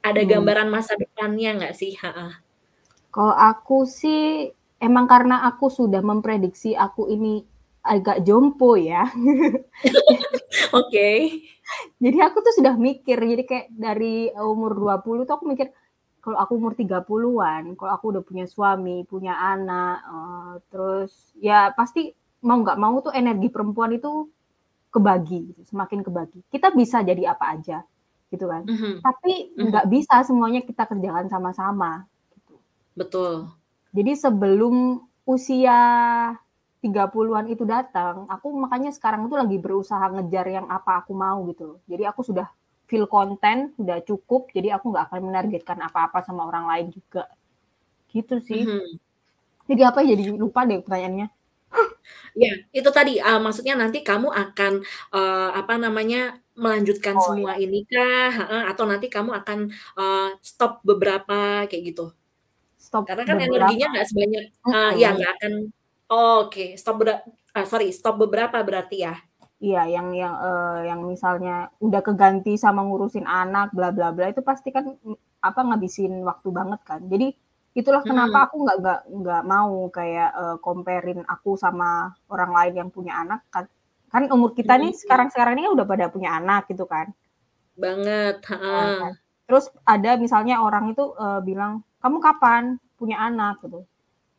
Ada 0.04 0.24
Mmm. 0.24 0.32
gambaran 0.32 0.70
masa 0.72 0.96
depannya 1.00 1.60
nggak 1.60 1.76
sih? 1.76 1.94
Heeh. 2.00 2.32
Kalau 3.12 3.36
aku 3.36 3.88
sih 3.88 4.52
emang 4.84 5.08
karena 5.10 5.44
aku 5.50 5.68
sudah 5.72 6.02
memprediksi 6.06 6.76
aku 6.78 7.08
ini 7.12 7.44
agak 7.88 8.24
jompo 8.28 8.76
ya. 8.80 9.08
Oke. 10.80 11.10
Jadi 12.04 12.18
aku 12.24 12.38
tuh 12.46 12.54
sudah 12.60 12.76
mikir, 12.80 13.18
jadi 13.20 13.44
kayak 13.48 13.68
dari 13.74 14.30
umur 14.38 14.74
20 14.78 15.24
tuh 15.30 15.38
aku 15.40 15.46
mikir, 15.50 15.70
kalau 16.24 16.38
aku 16.42 16.54
umur 16.60 16.74
30-an, 16.78 17.76
kalau 17.80 17.92
aku 17.98 18.06
udah 18.16 18.24
punya 18.26 18.46
suami, 18.50 19.04
punya 19.08 19.36
anak, 19.40 19.98
eee, 20.08 20.54
terus 20.74 21.14
ya 21.40 21.72
pasti 21.76 22.12
mau 22.46 22.60
nggak 22.64 22.80
mau 22.82 22.96
tuh 23.04 23.14
energi 23.16 23.50
perempuan 23.54 23.96
itu 23.98 24.30
kebagi 24.94 25.40
gitu, 25.56 25.62
semakin 25.68 26.02
kebagi. 26.06 26.40
Kita 26.52 26.72
bisa 26.76 27.02
jadi 27.06 27.34
apa 27.36 27.58
aja, 27.60 27.84
gitu 28.34 28.46
kan. 28.50 28.64
Mhm. 28.68 29.02
Tapi 29.06 29.34
Mhm. 29.58 29.64
nggak 29.72 29.86
bisa 29.94 30.16
semuanya 30.28 30.62
kita 30.66 30.86
kerjakan 30.90 31.28
sama-sama, 31.32 32.06
gitu. 32.36 32.56
Betul. 32.98 33.34
Jadi 33.96 34.14
sebelum 34.20 35.02
usia 35.28 35.80
30-an 36.84 37.46
itu 37.50 37.66
datang, 37.66 38.30
aku 38.30 38.48
makanya 38.54 38.94
sekarang 38.94 39.26
tuh 39.32 39.38
lagi 39.42 39.58
berusaha 39.58 40.06
ngejar 40.14 40.46
yang 40.46 40.68
apa 40.70 41.02
aku 41.02 41.12
mau 41.18 41.42
gitu 41.50 41.64
loh. 41.76 41.80
Jadi 41.90 42.04
aku 42.06 42.22
sudah 42.22 42.48
feel 42.86 43.10
content, 43.10 43.74
sudah 43.78 43.98
cukup, 44.06 44.48
jadi 44.54 44.78
aku 44.78 44.94
nggak 44.94 45.06
akan 45.12 45.22
menargetkan 45.28 45.80
apa-apa 45.82 46.22
sama 46.22 46.46
orang 46.46 46.66
lain 46.72 46.88
juga. 46.94 47.26
Gitu 48.14 48.38
sih. 48.44 48.64
Mhm. 48.66 49.00
Jadi 49.70 49.82
apa 49.84 50.00
ya, 50.06 50.16
jadi 50.18 50.34
lupa 50.38 50.64
deh 50.70 50.80
pertanyaannya. 50.84 51.28
Iya, 52.36 52.50
itu 52.78 52.90
tadi, 52.98 53.12
eee, 53.26 53.40
maksudnya 53.46 53.74
nanti 53.82 53.98
kamu 54.08 54.28
akan, 54.42 54.74
eee, 55.16 55.48
apa 55.60 55.74
namanya, 55.84 56.18
melanjutkan 56.64 57.16
Oh, 57.16 57.22
semua 57.26 57.52
iya. 57.52 57.58
ini 57.64 57.78
kah? 57.92 58.32
Atau 58.72 58.84
nanti 58.92 59.08
kamu 59.16 59.32
akan, 59.40 59.60
eee, 60.00 60.28
stop 60.50 60.72
beberapa, 60.90 61.34
kayak 61.70 61.84
gitu? 61.94 62.04
Stop 62.80 63.08
Karena 63.08 63.24
kan 63.30 63.38
energinya 63.46 63.86
beberapa. 63.86 63.90
nggak 63.94 64.08
sebanyak 64.12 64.44
eee, 64.74 64.92
iya 65.00 65.08
Mhm. 65.10 65.18
nggak 65.18 65.32
akan 65.40 65.54
oke, 66.12 66.64
stop 66.80 66.96
bera 67.02 67.16
eee, 67.56 67.66
sorry, 67.68 67.90
stop 67.96 68.16
beberapa 68.22 68.58
berarti 68.64 68.98
ya? 69.06 69.16
Iya, 69.62 69.82
yang 69.90 70.08
yang, 70.14 70.34
eee, 70.46 70.78
yang 70.94 71.02
misalnya 71.12 71.74
udah 71.82 72.02
keganti 72.06 72.54
sama 72.62 72.86
ngurusin 72.86 73.26
anak 73.26 73.74
bla 73.74 73.90
bla 73.90 74.14
bla, 74.14 74.30
itu 74.30 74.42
pasti 74.46 74.70
kan, 74.70 74.86
apa, 75.42 75.60
ngabisin 75.66 76.14
waktu 76.30 76.50
banget 76.54 76.80
kan. 76.86 77.02
Jadi 77.10 77.34
itulah 77.80 78.06
kenapa 78.10 78.38
aku 78.46 78.56
nggak 78.64 78.78
nggak 78.82 79.00
nggak 79.22 79.42
mau 79.54 79.74
kayak, 79.98 80.30
eee, 80.40 80.56
compare-in 80.66 81.20
aku 81.34 81.58
sama 81.58 82.14
orang 82.30 82.52
lain 82.58 82.74
yang 82.86 82.90
punya 82.94 83.14
anak 83.22 83.42
kan. 83.54 83.66
Kan 84.14 84.24
umur 84.30 84.54
kita 84.54 84.78
nih 84.78 84.94
Mhm. 84.94 85.02
sekarang-sekarang 85.02 85.58
ini 85.58 85.70
udah 85.74 85.86
pada 85.90 86.06
punya 86.14 86.30
anak 86.38 86.70
gitu 86.70 86.86
kan. 86.86 87.10
Banget, 87.76 88.42
Heeh, 88.50 88.90
kan. 88.98 88.98
heeh. 89.00 89.18
Terus 89.48 89.66
ada 89.88 90.12
misalnya 90.20 90.56
orang 90.64 90.92
itu, 90.92 91.04
eee, 91.16 91.40
bilang, 91.48 91.74
"Kamu 92.04 92.18
kapan 92.20 92.64
punya 93.00 93.18
anak?" 93.28 93.64
Gitu. 93.64 93.88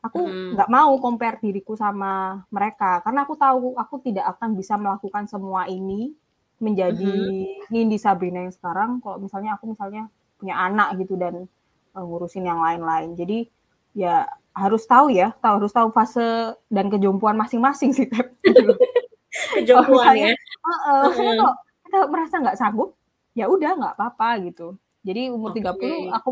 Aku 0.07 0.39
nggak 0.55 0.71
mau 0.71 0.95
compare 1.03 1.43
diriku 1.43 1.75
sama 1.75 2.39
mereka, 2.55 3.03
karena 3.03 3.27
aku 3.27 3.35
tahu 3.35 3.75
aku 3.75 3.99
tidak 4.07 4.31
akan 4.39 4.55
bisa 4.55 4.79
melakukan 4.79 5.27
semua 5.27 5.67
ini 5.67 6.15
menjadi 6.63 7.19
Mhm. 7.19 7.69
Nindi 7.75 7.99
Sabrina 7.99 8.47
yang 8.47 8.55
sekarang 8.55 9.03
kalau 9.03 9.19
misalnya 9.19 9.59
aku 9.59 9.75
misalnya 9.75 10.07
punya 10.39 10.55
anak 10.55 10.95
gitu 11.03 11.19
dan, 11.19 11.51
eee, 11.99 12.05
ngurusin 12.07 12.47
yang 12.47 12.63
lain-lain. 12.63 13.19
Jadi 13.19 13.51
ya 13.99 14.23
harus 14.55 14.87
tahu 14.87 15.11
ya, 15.11 15.35
tahu 15.43 15.55
harus 15.67 15.75
tahu 15.75 15.91
fase 15.91 16.55
dan 16.71 16.87
kejompoan 16.95 17.35
masing-masing 17.35 17.91
sih, 17.91 18.07
Tep. 18.07 18.39
Kalau 19.75 19.89
Kejompoan 19.91 19.95
misalnya 19.95 20.29
ya? 20.31 20.33
heeh, 20.67 20.99
maksudnya 21.09 21.35
Heeh. 21.35 21.41
kalau 21.41 21.55
kita 21.87 21.99
merasa 22.13 22.35
nggak 22.43 22.59
sanggup, 22.61 22.91
ya 23.39 23.47
udah 23.51 23.71
nggak 23.79 23.95
apa-apa 23.99 24.29
gitu. 24.49 24.77
Jadi 25.07 25.31
umur 25.35 25.51
30 25.57 26.07
Oke. 26.07 26.13
aku 26.15 26.31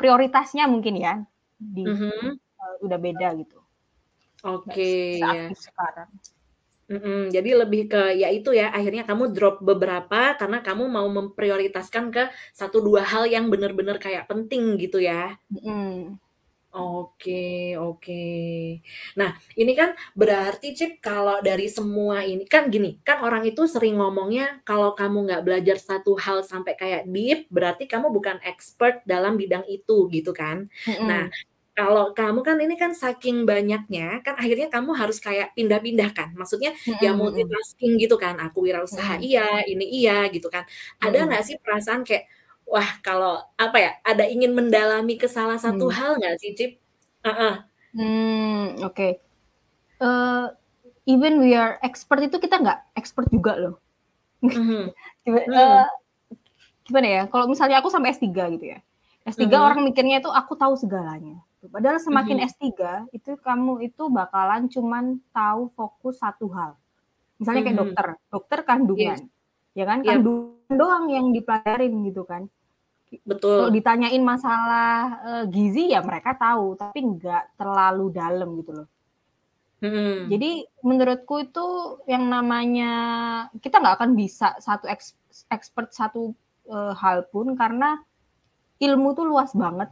prioritasnya 0.00 0.64
mungkin 0.70 0.94
ya, 1.00 1.14
di 1.60 1.84
Mhm. 1.84 2.10
eee, 2.22 2.34
udah 2.84 2.98
beda 3.00 3.28
gitu. 3.40 3.58
Oke, 4.46 4.82
ya. 5.34 5.50
seaktif 5.50 5.58
sekarang. 5.68 6.10
Mhm, 6.88 7.32
jadi 7.36 7.50
lebih 7.64 7.82
ke 7.92 8.02
ya 8.16 8.28
itu 8.32 8.50
ya, 8.56 8.72
akhirnya 8.72 9.04
kamu 9.08 9.24
drop 9.36 9.60
beberapa 9.60 10.36
karena 10.40 10.58
kamu 10.64 10.84
mau 10.88 11.08
memprioritaskan 11.08 12.04
ke 12.14 12.22
1, 12.56 12.80
2 12.80 13.02
hal 13.04 13.24
yang 13.28 13.48
bener-bener 13.52 13.96
kayak 14.00 14.24
penting 14.30 14.76
gitu 14.80 14.98
ya? 15.02 15.38
Mhm. 15.50 16.18
Oke 16.76 17.72
oke. 17.80 18.12
Nah, 19.16 19.30
ini 19.56 19.72
kan 19.72 19.96
berarti, 20.12 20.76
Cip, 20.76 21.00
kalau 21.00 21.40
dari 21.40 21.64
semua 21.72 22.20
ini 22.28 22.44
kan 22.44 22.68
gini, 22.68 23.00
kan 23.00 23.24
orang 23.24 23.40
itu 23.48 23.64
sering 23.64 23.96
ngomongnya 23.96 24.60
kalau 24.68 24.92
kamu 24.92 25.16
nggak 25.32 25.42
belajar 25.48 25.76
1 25.80 26.12
hal 26.20 26.44
sampai 26.44 26.76
kayak 26.76 27.02
deep, 27.08 27.48
berarti 27.48 27.88
kamu 27.88 28.12
bukan 28.12 28.36
expert 28.44 29.00
dalam 29.08 29.40
bidang 29.40 29.64
itu, 29.64 30.12
gitu 30.12 30.36
kan. 30.36 30.68
Nah, 31.08 31.24
Mhm. 31.24 31.32
Kalau 31.78 32.04
kamu 32.18 32.40
kan 32.48 32.56
ini 32.64 32.74
kan 32.82 32.92
saking 33.02 33.36
banyaknya, 33.50 34.18
kan 34.26 34.34
akhirnya 34.42 34.66
kamu 34.74 34.90
harus 35.00 35.18
kayak 35.26 35.54
pindah-pindah 35.56 36.10
kan, 36.18 36.28
maksudnya 36.40 36.70
ya 37.04 37.14
Mhm 37.14 37.22
mhm. 37.22 37.22
multitasking 37.22 37.92
gitu 38.02 38.16
kan, 38.24 38.34
aku 38.44 38.58
wirausaha 38.66 39.14
Mhm. 39.18 39.22
iya, 39.26 39.42
ini 39.70 39.84
iya, 40.02 40.26
gitu 40.34 40.48
kan. 40.54 40.64
Ada 41.04 41.18
nggak 41.30 41.42
sih 41.46 41.56
perasaan 41.62 42.02
kayak, 42.08 42.24
wah 42.66 42.90
kalau 43.06 43.38
apa 43.62 43.76
ya, 43.84 43.90
ada 44.10 44.24
ingin 44.26 44.52
mendalami 44.58 45.14
ke 45.22 45.28
salah 45.30 45.58
satu 45.62 45.86
Mmm. 45.88 45.96
hal 45.98 46.10
nggak 46.20 46.34
sih, 46.42 46.50
Cip? 46.58 46.70
Heeh. 47.26 47.54
Mmm, 47.96 48.84
oke. 48.84 49.08
Eee, 50.02 50.44
even 51.08 51.40
we 51.42 51.56
are 51.56 51.78
expert 51.86 52.20
itu 52.24 52.36
kita 52.42 52.56
nggak 52.62 52.78
expert 52.98 53.28
juga 53.32 53.52
loh. 53.60 53.74
Mhm. 54.42 54.92
eee, 55.26 55.84
gimana 56.88 57.08
ya, 57.08 57.22
kalau 57.32 57.46
misalnya 57.52 57.80
aku 57.82 57.90
sampai 57.92 58.12
S3 58.16 58.48
gitu 58.56 58.66
ya, 58.76 58.78
S3 59.28 59.44
Mhm. 59.48 59.64
orang 59.66 59.80
mikirnya 59.88 60.20
itu 60.22 60.30
aku 60.32 60.54
tahu 60.60 60.74
segalanya. 60.78 61.44
Padahal 61.66 61.98
semakin 61.98 62.38
Mhm. 62.38 62.46
S3 62.46 63.10
itu 63.10 63.34
kamu 63.34 63.82
itu 63.90 64.06
bakalan 64.14 64.70
cuman 64.70 65.18
tahu 65.34 65.74
fokus 65.74 66.22
1 66.22 66.46
hal. 66.54 66.78
Misalnya 67.40 67.62
kayak 67.66 67.78
Mhm. 67.78 67.82
dokter, 67.82 68.06
dokter 68.30 68.60
Yes. 68.94 69.20
kandungan, 69.20 69.20
ya 69.74 69.84
kan, 69.90 70.02
Yap. 70.02 70.22
kandungan 70.22 70.74
doang 70.78 71.06
yang 71.10 71.26
dipelajarin 71.36 71.94
gitu 72.08 72.22
kan. 72.28 72.46
Kalau 73.56 73.70
Betul. 73.70 73.72
ditanyain 73.72 74.22
masalah, 74.24 74.94
eee, 75.26 75.44
gizi 75.54 75.84
ya 75.94 76.00
mereka 76.04 76.36
tahu, 76.38 76.76
tapi 76.78 76.98
nggak 77.04 77.58
terlalu 77.60 78.06
dalam 78.14 78.48
gitu 78.60 78.72
loh. 78.84 78.88
Mhm. 79.82 80.32
Jadi 80.32 80.66
menurutku 80.82 81.46
itu 81.46 81.66
yang 82.10 82.26
namanya 82.26 82.90
kita 83.62 83.78
nggak 83.78 83.96
akan 84.02 84.12
bisa 84.18 84.58
satu 84.58 84.90
eks 84.90 85.14
expert 85.52 85.94
satu, 85.94 86.34
eee, 86.66 86.92
hal 86.98 87.22
pun 87.30 87.54
karena 87.54 88.02
ilmu 88.82 89.14
tuh 89.18 89.26
luas 89.28 89.52
banget 89.56 89.90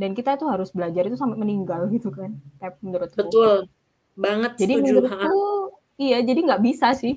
dan 0.00 0.10
kita 0.18 0.30
itu 0.38 0.46
harus 0.52 0.70
belajar 0.76 1.02
itu 1.08 1.16
sampai 1.20 1.38
meninggal 1.40 1.88
gitu 1.96 2.08
kan, 2.14 2.30
Tep, 2.60 2.74
menurutku. 2.84 3.28
Betul. 3.32 3.68
Banget 4.16 4.52
Jadi 4.60 4.72
setuju, 4.72 4.92
menurutku 4.92 5.28
iya, 6.00 6.16
jadi 6.28 6.40
nggak 6.46 6.62
bisa 6.68 6.86
sih. 6.96 7.14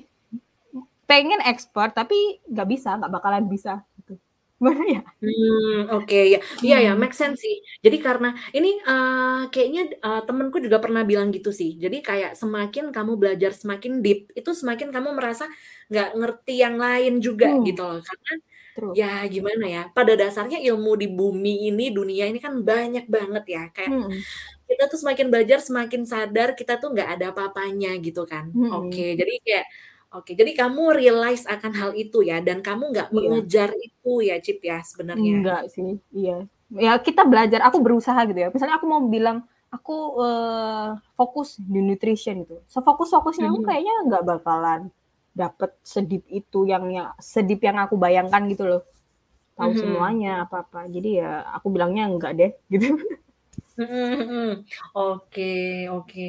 Pengen 1.10 1.38
expert 1.46 1.94
tapi 1.94 2.42
nggak 2.50 2.68
bisa, 2.72 2.88
nggak 2.98 3.12
bakalan 3.14 3.46
bisa 3.46 3.82
gitu. 4.02 4.18
Gimana 4.60 4.84
ya? 4.90 5.00
Mmm, 5.24 5.88
oke, 5.96 6.16
ya. 6.32 6.38
Iya 6.66 6.76
ya, 6.86 6.90
Hmm. 6.92 7.00
make 7.00 7.16
sense 7.16 7.40
sih. 7.44 7.54
Jadi 7.84 7.96
karena 8.06 8.28
ini, 8.56 8.68
eee, 8.84 9.48
kayaknya, 9.52 9.80
eee, 10.04 10.20
temenku 10.28 10.56
juga 10.60 10.76
pernah 10.84 11.02
bilang 11.08 11.28
gitu 11.36 11.50
sih. 11.60 11.70
Jadi 11.82 11.96
kayak 12.04 12.30
semakin 12.40 12.84
kamu 12.96 13.12
belajar 13.20 13.50
semakin 13.56 13.92
deep, 14.04 14.28
itu 14.36 14.50
semakin 14.60 14.88
kamu 14.94 15.08
merasa 15.16 15.44
nggak 15.88 16.08
ngerti 16.20 16.52
yang 16.64 16.76
lain 16.84 17.12
juga 17.24 17.46
Hmm. 17.46 17.64
gitu 17.64 17.80
loh. 17.88 17.98
Karena 18.04 18.32
True. 18.76 18.92
ya 18.92 19.24
gimana 19.32 19.64
ya, 19.66 19.82
pada 19.96 20.12
dasarnya 20.20 20.60
ilmu 20.60 20.92
di 21.00 21.08
bumi 21.08 21.72
ini, 21.72 21.88
dunia 21.88 22.28
ini 22.28 22.36
kan 22.36 22.60
banyak 22.60 23.08
banget 23.08 23.44
ya. 23.48 23.62
Kayak 23.72 23.90
Mhm. 23.96 24.10
kita 24.68 24.84
tuh 24.92 24.98
semakin 25.00 25.26
belajar, 25.32 25.58
semakin 25.64 26.02
sadar 26.04 26.48
kita 26.58 26.76
tuh 26.76 26.92
nggak 26.92 27.08
ada 27.16 27.24
apa-apanya 27.32 27.96
gitu 28.04 28.28
kan. 28.28 28.52
Mhm. 28.52 28.68
Oke, 28.68 29.16
jadi 29.16 29.32
kayak 29.46 29.64
oke, 30.12 30.30
jadi 30.36 30.52
kamu 30.60 30.82
realize 31.00 31.44
akan 31.48 31.72
hal 31.72 31.90
itu 31.96 32.20
ya 32.20 32.38
dan 32.44 32.60
kamu 32.60 32.92
nggak 32.92 33.08
Iya. 33.10 33.16
mengejar 33.16 33.70
itu 33.80 34.12
ya, 34.28 34.36
Cip, 34.44 34.60
ya 34.60 34.78
sebenarnya? 34.84 35.32
Enggak 35.40 35.62
sih, 35.72 35.96
iya. 36.12 36.44
Ya 36.68 36.92
kita 37.00 37.22
belajar, 37.24 37.62
aku 37.64 37.78
berusaha 37.80 38.18
gitu 38.28 38.38
ya. 38.42 38.48
Misalnya 38.52 38.76
aku 38.76 38.86
mau 38.90 39.00
bilang, 39.06 39.46
aku, 39.72 40.18
eee, 40.20 40.88
fokus 41.16 41.56
di 41.62 41.80
nutrition 41.80 42.42
gitu. 42.44 42.58
Sefokus-fokusnya 42.68 43.48
aku 43.50 43.58
Mhm. 43.62 43.66
kayaknya 43.70 43.94
nggak 44.10 44.24
bakalan 44.26 44.80
dapet 45.42 45.70
se-deep 45.92 46.24
itu 46.40 46.58
yang 46.72 46.84
ya 46.96 47.04
se-deep 47.32 47.60
yang 47.68 47.78
aku 47.84 47.94
bayangkan 48.04 48.42
gitu 48.52 48.64
loh. 48.70 48.82
Tahu 49.58 49.72
Mhm. 49.72 49.76
semuanya, 49.82 50.30
apa-apa. 50.44 50.80
Jadi 50.94 51.10
ya 51.22 51.30
aku 51.56 51.68
bilangnya 51.74 52.04
enggak 52.12 52.32
deh, 52.40 52.50
gitu. 52.74 52.88
Mhm 53.76 54.12
mhm. 54.24 54.46
Oke 54.96 55.44
oke. 55.92 56.22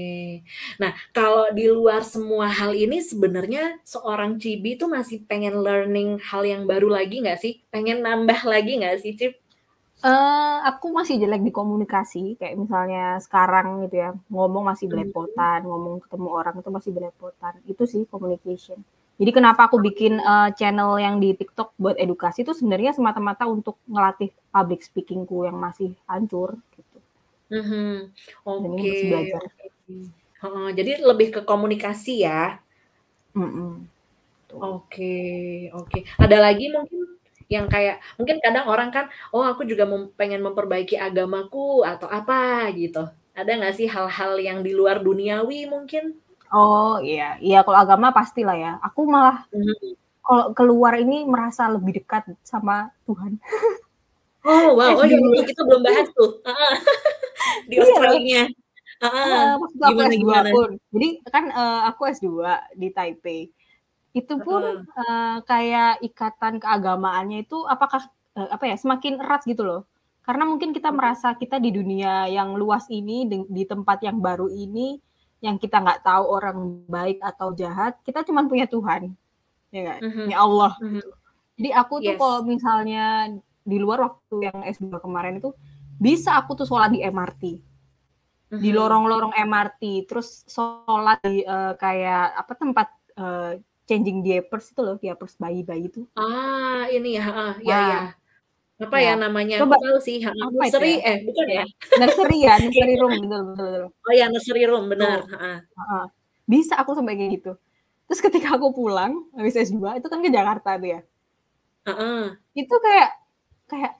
Nah, 0.82 0.92
kalau 1.16 1.48
di 1.56 1.64
luar 1.72 2.02
semua 2.04 2.48
hal 2.52 2.72
ini 2.76 3.00
sebenarnya 3.00 3.80
seorang 3.88 4.36
Cibi 4.42 4.76
itu 4.76 4.86
masih 4.92 5.24
pengen 5.30 5.56
learning 5.64 6.20
hal 6.30 6.44
yang 6.44 6.64
baru 6.68 6.88
lagi 6.92 7.24
nggak 7.24 7.40
sih? 7.40 7.54
Pengen 7.72 8.04
nambah 8.04 8.40
lagi 8.52 8.72
nggak 8.84 8.96
sih, 9.04 9.12
Cip? 9.20 9.34
Eee, 10.06 10.56
aku 10.70 10.94
masih 10.94 11.16
jelek 11.22 11.42
di 11.48 11.50
komunikasi, 11.60 12.38
kayak 12.38 12.54
misalnya 12.64 13.18
sekarang 13.26 13.68
gitu 13.90 13.96
ya, 14.04 14.10
ngomong 14.30 14.64
masih 14.70 14.86
Mhm. 14.86 14.92
belepotan, 14.94 15.60
ngomong 15.66 15.96
ketemu 16.06 16.28
orang 16.40 16.56
itu 16.62 16.70
masih 16.78 16.92
belepotan. 16.98 17.54
Itu 17.66 17.84
sih 17.90 18.02
communication. 18.12 18.78
Jadi 19.18 19.32
kenapa 19.34 19.62
aku 19.66 19.78
bikin, 19.82 20.14
eee, 20.22 20.50
channel 20.60 20.92
yang 21.02 21.16
di 21.18 21.34
TikTok 21.34 21.74
buat 21.82 21.98
edukasi 21.98 22.46
itu 22.46 22.54
sebenarnya 22.54 22.94
semata-mata 22.94 23.50
untuk 23.50 23.82
ngelatih 23.90 24.30
public 24.54 24.82
speaking-ku 24.86 25.50
yang 25.50 25.58
masih 25.58 25.90
hancur, 26.06 26.50
gitu. 26.78 26.98
Mhm. 27.50 28.12
Dan 28.62 28.70
ini 28.76 28.84
Oke 28.84 28.90
masih 28.92 29.08
belajar. 29.10 29.42
oke. 29.46 29.98
Heeh, 30.44 30.68
jadi 30.78 30.92
lebih 31.10 31.28
ke 31.36 31.42
komunikasi 31.48 32.14
ya? 32.28 32.62
Mhm. 33.36 33.88
Betul. 34.48 34.60
Oke 34.64 35.70
oke. 35.76 36.00
Ada 36.18 36.38
lagi 36.42 36.66
mungkin 36.74 37.17
yang 37.54 37.66
kayak 37.72 38.00
mungkin 38.20 38.38
kadang 38.44 38.66
orang 38.72 38.90
kan, 38.96 39.06
"Oh 39.36 39.44
aku 39.48 39.64
juga 39.68 39.84
mem 39.88 40.12
pengen 40.20 40.42
memperbaiki 40.46 40.96
agamaku," 41.00 41.84
atau 41.88 42.08
apa 42.12 42.68
gitu. 42.76 43.08
Ada 43.38 43.52
nggak 43.60 43.74
sih 43.78 43.88
hal-hal 43.92 44.34
yang 44.42 44.60
di 44.66 44.72
luar 44.76 45.00
duniawi 45.04 45.70
mungkin? 45.70 46.20
Oh, 46.54 47.00
iya. 47.04 47.24
Iya 47.44 47.58
kalau 47.66 47.80
agama 47.84 48.08
pastilah 48.18 48.56
ya. 48.64 48.72
Aku 48.88 49.02
malah 49.14 49.38
Mhm. 49.54 49.96
kalau 50.26 50.46
keluar 50.58 50.94
ini 51.04 51.26
merasa 51.28 51.64
lebih 51.76 51.94
dekat 52.04 52.24
sama 52.46 52.92
Tuhan. 53.08 53.40
Oh 54.46 54.76
wow, 54.78 54.94
oh 55.02 55.06
ya 55.08 55.18
S2. 55.18 55.34
itu 55.36 55.44
kita 55.54 55.62
belum 55.68 55.82
bahas 55.88 56.08
tuh. 56.18 56.30
Di 57.70 57.76
Iya. 57.78 57.84
Australia. 57.84 58.42
Heeh, 59.04 59.48
waktu 59.64 59.82
aku 59.90 60.00
Gimana 60.00 60.14
S2 60.14 60.24
gimana? 60.24 60.50
pun. 60.54 60.70
Jadi 60.94 61.08
kan, 61.34 61.46
eee, 61.52 61.80
aku 61.90 62.02
S2 62.10 62.54
di 62.76 62.88
Taipei. 62.96 63.42
Itu 64.18 64.34
pun, 64.46 64.64
Heeh. 64.64 64.88
eee, 64.98 65.38
kayak 65.50 65.92
ikatan 66.08 66.54
keagamaannya 66.64 67.38
itu 67.46 67.58
apakah, 67.68 68.02
eee, 68.38 68.50
apa 68.56 68.64
ya, 68.72 68.76
semakin 68.80 69.14
erat 69.24 69.44
gitu 69.44 69.64
loh. 69.68 69.82
Karena 70.24 70.44
mungkin 70.48 70.72
kita 70.76 70.90
merasa 70.92 71.36
kita 71.42 71.58
di 71.60 71.72
dunia 71.76 72.28
yang 72.32 72.56
luas 72.60 72.88
ini, 72.92 73.28
deng 73.32 73.44
di 73.52 73.64
tempat 73.68 74.04
yang 74.08 74.20
baru 74.24 74.48
ini, 74.52 75.00
yang 75.44 75.56
kita 75.62 75.80
nggak 75.84 76.02
tahu 76.08 76.24
orang 76.40 76.58
baik 76.90 77.20
atau 77.24 77.52
jahat, 77.56 78.00
kita 78.04 78.24
cuman 78.28 78.48
punya 78.52 78.66
Tuhan, 78.68 79.14
ya 79.74 79.80
nggak? 79.86 80.02
Mhm. 80.02 80.24
Punya 80.26 80.38
Allah 80.44 80.74
Mhm. 80.82 80.96
gitu. 81.00 81.10
Jadi 81.60 81.70
aku 81.76 81.96
tuh 82.06 82.16
Yes. 82.16 82.22
kalau 82.22 82.40
misalnya 82.48 83.06
di 83.68 83.78
luar 83.82 84.00
waktu 84.08 84.36
yang 84.50 84.60
S2 84.68 85.00
kemarin 85.04 85.40
itu, 85.42 85.52
bisa 86.02 86.38
aku 86.42 86.54
tuh 86.60 86.68
sholat 86.70 86.90
di 86.96 87.02
MRT. 87.06 87.44
Di 88.58 88.70
Mhm. 88.70 88.78
lorong-lorong 88.78 89.34
MRT, 89.38 90.08
terus 90.10 90.46
sholat 90.50 91.20
di, 91.26 91.44
eee, 91.46 91.74
kayak 91.80 92.24
apa, 92.42 92.54
tempat, 92.58 92.88
eee, 93.18 93.52
changing 93.88 94.20
diapers 94.26 94.66
itu 94.72 94.82
loh, 94.84 94.96
diapers 95.00 95.34
bayi-bayi 95.40 95.88
itu. 95.90 96.04
Ah, 96.20 96.86
ini 96.92 97.18
ya, 97.18 97.26
iya 97.64 97.78
iya. 97.88 98.00
Nah. 98.04 98.06
Apa 98.78 98.98
ya 99.02 99.10
Ya, 99.10 99.14
namanya, 99.18 99.56
coba 99.58 99.76
tahu 99.82 99.98
sih, 99.98 100.22
apa 100.22 100.54
nursery 100.54 101.02
ya, 101.02 101.10
eh 101.10 101.18
bukan 101.26 101.46
ya? 101.50 101.56
ya, 101.58 101.66
nursery 101.98 102.38
ya, 102.46 102.54
nursery 102.62 102.94
room, 103.02 103.14
betul 103.18 103.42
betul 103.42 103.42
betul. 103.50 103.82
oh 104.06 104.14
ya 104.14 104.26
nursery 104.30 104.64
room, 104.70 104.86
benar, 104.92 105.20
heeh. 105.34 105.58
heeh. 105.66 106.06
Bisa 106.46 106.74
aku 106.78 106.92
sampai 106.94 107.18
kayak 107.18 107.32
gitu. 107.42 107.52
Terus 108.08 108.22
ketika 108.22 108.48
aku 108.56 108.68
pulang, 108.78 109.26
habis 109.34 109.58
S2, 109.58 109.98
itu 109.98 110.08
kan 110.08 110.20
ke 110.22 110.30
Jakarta 110.30 110.78
tuh 110.78 110.90
ya. 110.94 111.02
Heeh. 111.90 112.22
Itu 112.54 112.76
kayak 112.78 113.10
kayak 113.68 113.94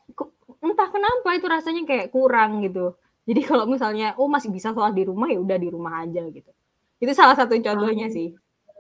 entah 0.64 0.90
kenapa 0.94 1.30
itu 1.38 1.48
rasanya 1.50 1.82
kayak 1.90 2.08
kurang 2.14 2.62
gitu. 2.62 2.96
Jadi 3.28 3.42
kalau 3.44 3.66
misalnya, 3.68 4.16
oh 4.16 4.30
masih 4.32 4.54
bisa 4.54 4.72
sholat 4.72 4.96
di 4.96 5.04
rumah, 5.04 5.28
ya 5.28 5.40
udah 5.42 5.58
di 5.60 5.68
rumah 5.68 6.06
aja 6.06 6.22
gitu. 6.32 6.52
Itu 7.02 7.12
salah 7.18 7.36
satu 7.36 7.58
contohnya 7.60 8.08
Oh. 8.08 8.14
sih. 8.14 8.32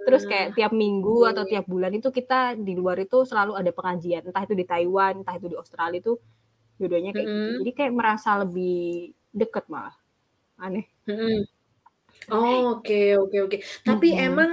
Terus 0.07 0.23
kayak 0.31 0.47
tiap 0.57 0.71
minggu 0.83 1.27
atau 1.31 1.43
tiap 1.51 1.65
bulan 1.67 1.91
itu 1.99 2.09
kita 2.19 2.55
di 2.67 2.73
luar 2.79 2.97
itu 3.03 3.17
selalu 3.29 3.53
ada 3.59 3.71
pengajian, 3.75 4.23
entah 4.27 4.43
itu 4.47 4.55
di 4.61 4.65
Taiwan, 4.71 5.13
entah 5.23 5.35
itu 5.39 5.47
di 5.51 5.57
Australia 5.59 5.99
itu 6.03 6.13
dua-duanya 6.79 7.11
kayak 7.17 7.29
gitu. 7.35 7.49
Mhm. 7.49 7.61
Jadi 7.61 7.71
kayak 7.77 7.93
merasa 7.99 8.29
lebih 8.43 8.73
deket 9.35 9.65
malah. 9.73 9.95
Aneh. 10.61 10.85
Mhm. 11.07 11.47
Oke 12.31 13.17
oke 13.21 13.37
oke. 13.45 13.57
Tapi 13.87 14.07
Mhm. 14.11 14.17
emang 14.17 14.51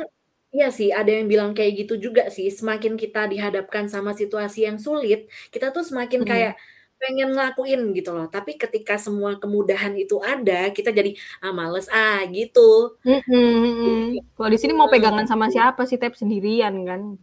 iya 0.55 0.69
sih, 0.79 0.89
ada 0.95 1.11
yang 1.17 1.27
bilang 1.33 1.51
kayak 1.59 1.73
gitu 1.87 1.95
juga 2.07 2.23
sih, 2.37 2.49
semakin 2.53 2.95
kita 3.03 3.27
dihadapkan 3.33 3.87
sama 3.95 4.13
situasi 4.15 4.67
yang 4.69 4.79
sulit, 4.81 5.27
kita 5.55 5.67
tuh 5.77 5.85
semakin 5.87 6.21
Mhm. 6.21 6.27
kayak 6.31 6.55
pengen 7.03 7.29
ngelakuin 7.35 7.81
gitu 7.99 8.11
loh. 8.17 8.27
Tapi 8.31 8.57
ketika 8.63 8.95
semua 9.01 9.37
kemudahan 9.43 9.95
itu 9.99 10.17
ada, 10.25 10.71
kita 10.77 10.91
jadi, 10.95 11.13
"Ah 11.45 11.53
males 11.55 11.87
ah," 11.93 12.23
gitu. 12.33 12.97
Mhm. 13.05 13.37
Jadi 13.85 14.19
Kalau 14.37 14.49
di 14.55 14.59
sini 14.61 14.73
mau 14.73 14.89
pegangan 14.89 15.27
sama 15.29 15.47
siapa 15.53 15.85
sih, 15.85 16.01
Tep, 16.01 16.17
sendirian 16.17 16.75
kan. 16.89 17.21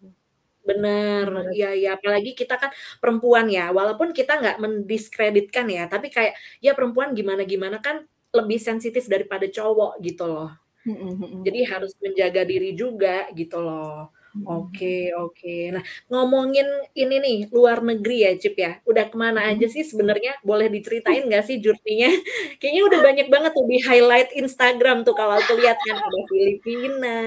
Bener, 0.67 1.25
iya 1.57 1.67
iya, 1.73 1.89
apalagi 1.97 2.38
kita 2.38 2.53
kan 2.62 2.69
perempuan 3.01 3.49
ya, 3.49 3.73
walaupun 3.73 4.13
kita 4.13 4.38
nggak 4.38 4.57
mendiskreditkan 4.62 5.65
ya, 5.73 5.89
tapi 5.89 6.13
kayak, 6.13 6.38
ya 6.62 6.77
perempuan 6.77 7.17
gimana-gimana 7.17 7.81
kan 7.81 8.05
lebih 8.38 8.62
sensitif 8.62 9.10
daripada 9.10 9.49
cowok 9.49 9.97
gitu 10.05 10.23
loh. 10.29 10.49
Mhm 10.86 11.10
mhm. 11.21 11.39
Jadi 11.47 11.60
harus 11.71 11.91
menjaga 12.03 12.41
diri 12.47 12.69
juga 12.77 13.29
gitu 13.39 13.57
loh. 13.65 14.12
Mhm 14.31 14.43
mhm. 14.43 14.47
Oke 14.47 15.11
oke. 15.19 15.51
Nah, 15.75 15.83
ngomongin 16.07 16.63
ini 16.95 17.15
nih, 17.19 17.37
luar 17.51 17.83
negeri 17.83 18.23
ya, 18.25 18.31
Cip, 18.39 18.55
ya. 18.55 18.79
Udah 18.87 19.11
ke 19.11 19.15
mana 19.19 19.43
aja 19.51 19.65
sih 19.67 19.83
sebenarnya? 19.83 20.39
Boleh 20.47 20.71
diceritain 20.71 21.27
nggak 21.27 21.43
sih 21.47 21.59
journey-nya? 21.59 22.07
Kayaknya 22.59 22.81
udah 22.87 22.99
banyak 23.03 23.27
banget 23.27 23.51
tuh 23.57 23.65
di-highlight 23.67 24.29
Instagram 24.39 25.03
tuh 25.03 25.13
kalau 25.19 25.35
aku 25.35 25.51
lihat 25.59 25.77
kan, 25.83 25.97
ada 25.99 26.19
Filipina 26.31 27.17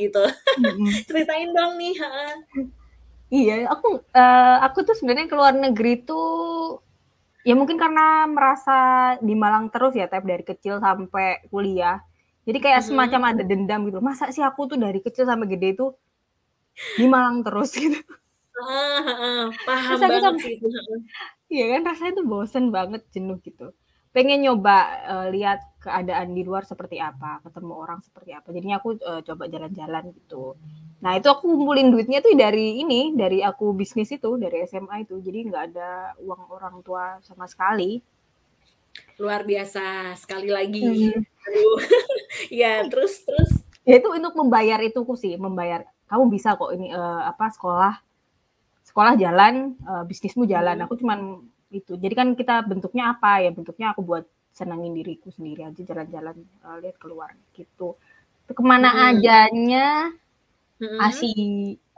gitu. 0.00 0.22
Ceritain 1.08 1.50
dong 1.52 1.76
nih, 1.80 1.94
heeh. 2.00 2.32
Iya, 3.32 3.54
aku, 3.72 3.88
eee, 4.14 4.56
aku 4.66 4.78
tuh 4.88 4.94
sebenarnya 4.98 5.26
ke 5.32 5.36
luar 5.38 5.54
negeri 5.56 6.02
tuh, 6.06 6.26
ya 7.46 7.54
mungkin 7.58 7.76
karena 7.80 8.26
merasa 8.30 8.74
di 9.22 9.34
Malang 9.36 9.68
terus 9.74 9.94
ya, 9.98 10.06
Tep, 10.10 10.24
dari 10.26 10.44
kecil 10.46 10.80
sampai 10.82 11.44
kuliah. 11.52 12.00
Jadi 12.48 12.58
kayak 12.64 12.82
semacam 12.86 13.22
ada 13.36 13.42
dendam 13.46 13.86
gitu, 13.88 14.00
masa 14.04 14.30
sih 14.34 14.42
aku 14.44 14.68
tuh 14.72 14.78
dari 14.80 15.00
kecil 15.04 15.24
sampai 15.28 15.48
gede 15.52 15.68
itu 15.78 15.86
di 16.98 17.06
Malang 17.10 17.42
terus 17.46 17.70
gitu. 17.82 17.98
Heeh 18.54 18.98
heeh, 19.08 19.42
paham 19.66 19.98
Terus 19.98 20.02
aku 20.02 20.10
banget 20.14 20.22
sampai 20.30 20.42
sih 20.46 20.54
itu, 20.58 20.66
heeh. 20.70 20.98
iya 21.54 21.64
kan 21.74 21.82
rasanya 21.90 22.12
tuh 22.18 22.26
bosen 22.32 22.64
banget, 22.76 23.02
jenuh 23.14 23.38
gitu. 23.42 23.66
Pengen 24.14 24.38
nyoba, 24.46 24.78
eee, 25.10 25.26
lihat 25.34 25.60
keadaan 25.82 26.28
di 26.38 26.42
luar 26.46 26.62
seperti 26.62 26.96
apa, 27.02 27.42
ketemu 27.42 27.72
orang 27.74 27.98
seperti 28.06 28.30
apa. 28.38 28.48
Jadinya 28.54 28.76
aku, 28.78 28.94
eee, 28.94 29.20
coba 29.26 29.44
jalan-jalan 29.50 30.04
gitu. 30.14 30.54
Nah 31.02 31.12
itu 31.18 31.26
aku 31.34 31.44
ngumpulin 31.50 31.90
duitnya 31.90 32.22
tuh 32.22 32.32
dari 32.38 32.78
ini, 32.80 33.10
dari 33.18 33.42
aku 33.42 33.74
bisnis 33.74 34.14
itu, 34.14 34.30
dari 34.38 34.62
SMA 34.70 35.02
itu. 35.02 35.18
Jadi 35.18 35.38
nggak 35.50 35.64
ada 35.74 35.90
uang 36.22 36.42
orang 36.54 36.76
tua 36.86 37.18
sama 37.26 37.50
sekali. 37.50 37.98
Luar 39.18 39.42
biasa, 39.42 40.14
sekali 40.14 40.50
lagi. 40.50 41.10
Mhm. 41.10 41.22
Aduh, 41.44 41.76
iya, 42.54 42.86
terus 42.86 43.20
terus? 43.26 43.50
Ya 43.84 44.00
itu 44.00 44.08
untuk 44.08 44.32
membayar 44.38 44.80
ituku 44.80 45.12
sih, 45.18 45.36
membayar, 45.36 45.84
"Kamu 46.14 46.24
bisa 46.30 46.54
kok 46.60 46.70
ini, 46.78 46.94
eee, 46.94 47.20
apa, 47.32 47.46
sekolah 47.50 47.94
sekolah 48.86 49.14
jalan, 49.20 49.54
eee, 49.82 50.04
bisnismu 50.10 50.44
jalan." 50.48 50.76
Mhm. 50.80 50.84
Aku 50.88 50.94
cuman 51.00 51.20
itu. 51.74 51.94
Jadi 51.98 52.14
kan 52.16 52.28
kita 52.38 52.62
bentuknya 52.70 53.14
apa, 53.16 53.42
ya 53.44 53.50
bentuknya 53.54 53.92
aku 53.96 54.02
buat 54.06 54.24
senengin 54.54 54.94
diriku 54.98 55.28
sendiri 55.34 55.66
aja 55.68 55.82
jalan-jalan, 55.84 56.36
eee, 56.64 56.76
lihat 56.86 56.96
keluar 57.02 57.30
gitu. 57.58 57.96
Ke 58.50 58.62
mana 58.64 58.90
Mhm. 58.94 59.02
adanya 59.18 59.86
Mhm. 60.82 60.98
masih 61.00 61.34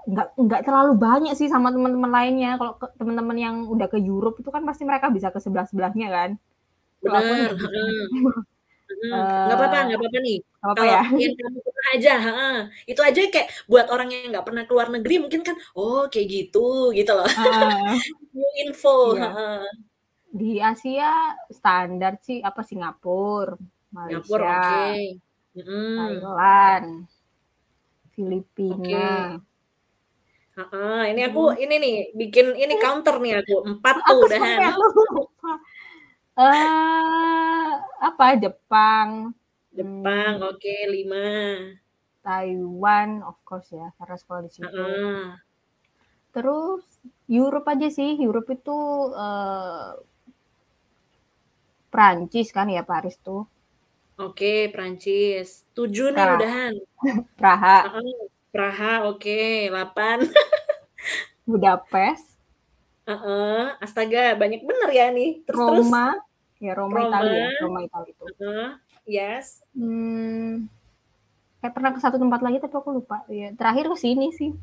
nggak 0.06 0.28
nggak 0.38 0.62
terlalu 0.66 0.92
banyak 0.98 1.34
sih 1.38 1.48
sama 1.50 1.68
teman-teman 1.74 2.10
lainnya. 2.12 2.50
Kalau 2.60 2.72
teman-teman 3.00 3.36
yang 3.38 3.56
udah 3.68 3.88
ke 3.92 3.98
Europe 4.00 4.38
itu 4.42 4.50
kan 4.54 4.62
pasti 4.68 4.84
mereka 4.88 5.08
bisa 5.12 5.28
ke 5.34 5.40
sebelah-sebelahnya 5.42 6.08
kan. 6.12 6.30
Bener, 7.04 7.50
nggak 9.44 9.56
apa-apa 9.58 9.76
nggak 9.86 9.98
apa-apa 10.00 10.18
nih. 10.26 10.36
Nggak 10.60 10.72
apa 10.76 10.84
Kalau 10.84 10.94
ya? 10.94 11.00
yang 11.22 11.32
kamu 11.40 11.58
pernah 11.66 11.86
aja 11.96 12.10
heeh, 12.26 12.54
itu 12.90 13.00
aja 13.08 13.20
kayak 13.34 13.48
buat 13.70 13.86
orang 13.92 14.08
yang 14.12 14.22
nggak 14.32 14.44
pernah 14.46 14.62
ke 14.68 14.72
luar 14.76 14.88
negeri 14.94 15.14
mungkin 15.24 15.40
kan, 15.48 15.56
"Oh 15.78 16.00
kayak 16.12 16.26
gitu," 16.34 16.58
gitu 16.98 17.10
loh. 17.18 17.26
New 18.36 18.50
info, 18.64 18.88
Iya. 19.04 19.20
heeh. 19.20 19.76
Di 20.40 20.58
Asia 20.70 21.36
standar 21.58 22.12
sih 22.26 22.38
apa, 22.48 22.60
Singapura, 22.66 23.56
Singapura, 24.04 24.46
oke. 24.56 24.74
Malaysia, 24.76 24.96
Mhm. 25.56 25.96
Thailand. 25.96 27.08
Filipina. 28.14 29.40
Heeh, 30.56 31.00
ini 31.12 31.20
aku 31.28 31.40
Terus 31.44 31.58
ini 31.62 31.74
nih, 31.84 31.94
bikin 32.20 32.46
ini 32.62 32.74
counter 32.84 33.14
nih 33.24 33.32
aku, 33.40 33.54
4 33.70 33.96
tuh 34.08 34.18
udahan. 34.24 34.62
sampai 34.62 34.66
lupa. 34.72 35.52
Apa, 37.96 38.36
Jepang, 38.36 39.32
Jepang, 39.72 40.36
mmm 40.36 40.44
oke 40.52 40.74
5. 40.92 41.24
Taiwan, 42.20 43.22
of 43.24 43.38
course 43.46 43.70
ya, 43.72 43.88
karena 43.96 44.16
sekolah 44.18 44.40
di 44.44 44.50
situ. 44.50 44.66
Heeh. 44.66 45.38
Terus 46.34 46.84
Europe 47.30 47.70
aja 47.72 47.88
sih, 47.88 48.18
Europe 48.20 48.50
itu, 48.52 48.78
eee 49.16 49.90
Prancis 51.88 52.52
kan 52.52 52.68
ya, 52.68 52.82
Paris 52.84 53.16
tuh. 53.22 53.46
Oke, 54.20 54.68
Prancis. 54.74 55.64
7 55.72 56.12
nih 56.12 56.24
udahan. 56.36 56.72
Praha. 57.40 57.78
Heeh, 57.94 58.28
Praha, 58.52 58.92
oke 59.08 59.70
8. 59.72 60.28
Budapest. 61.48 62.36
Heeh, 63.06 63.64
astaga 63.78 64.34
banyak 64.34 64.66
bener 64.66 64.90
ya 64.90 65.06
nih. 65.14 65.46
Terus 65.46 65.62
terus? 65.62 65.88
Ya 66.56 66.72
Roma, 66.72 67.04
Roma. 67.04 67.08
Italia 67.12 67.46
Roma, 67.60 67.78
Italia 67.84 68.12
itu. 68.16 68.24
Heeh, 68.40 68.68
yes. 69.04 69.60
Mmm, 69.76 70.72
kayak 71.60 71.72
pernah 71.76 71.90
ke 71.92 72.00
satu 72.00 72.16
tempat 72.16 72.40
lagi 72.40 72.56
tapi 72.64 72.74
aku 72.80 72.90
lupa, 72.96 73.20
ya 73.28 73.52
terakhir 73.52 73.92
ke 73.92 73.96
sini 74.00 74.32
sih. 74.32 74.56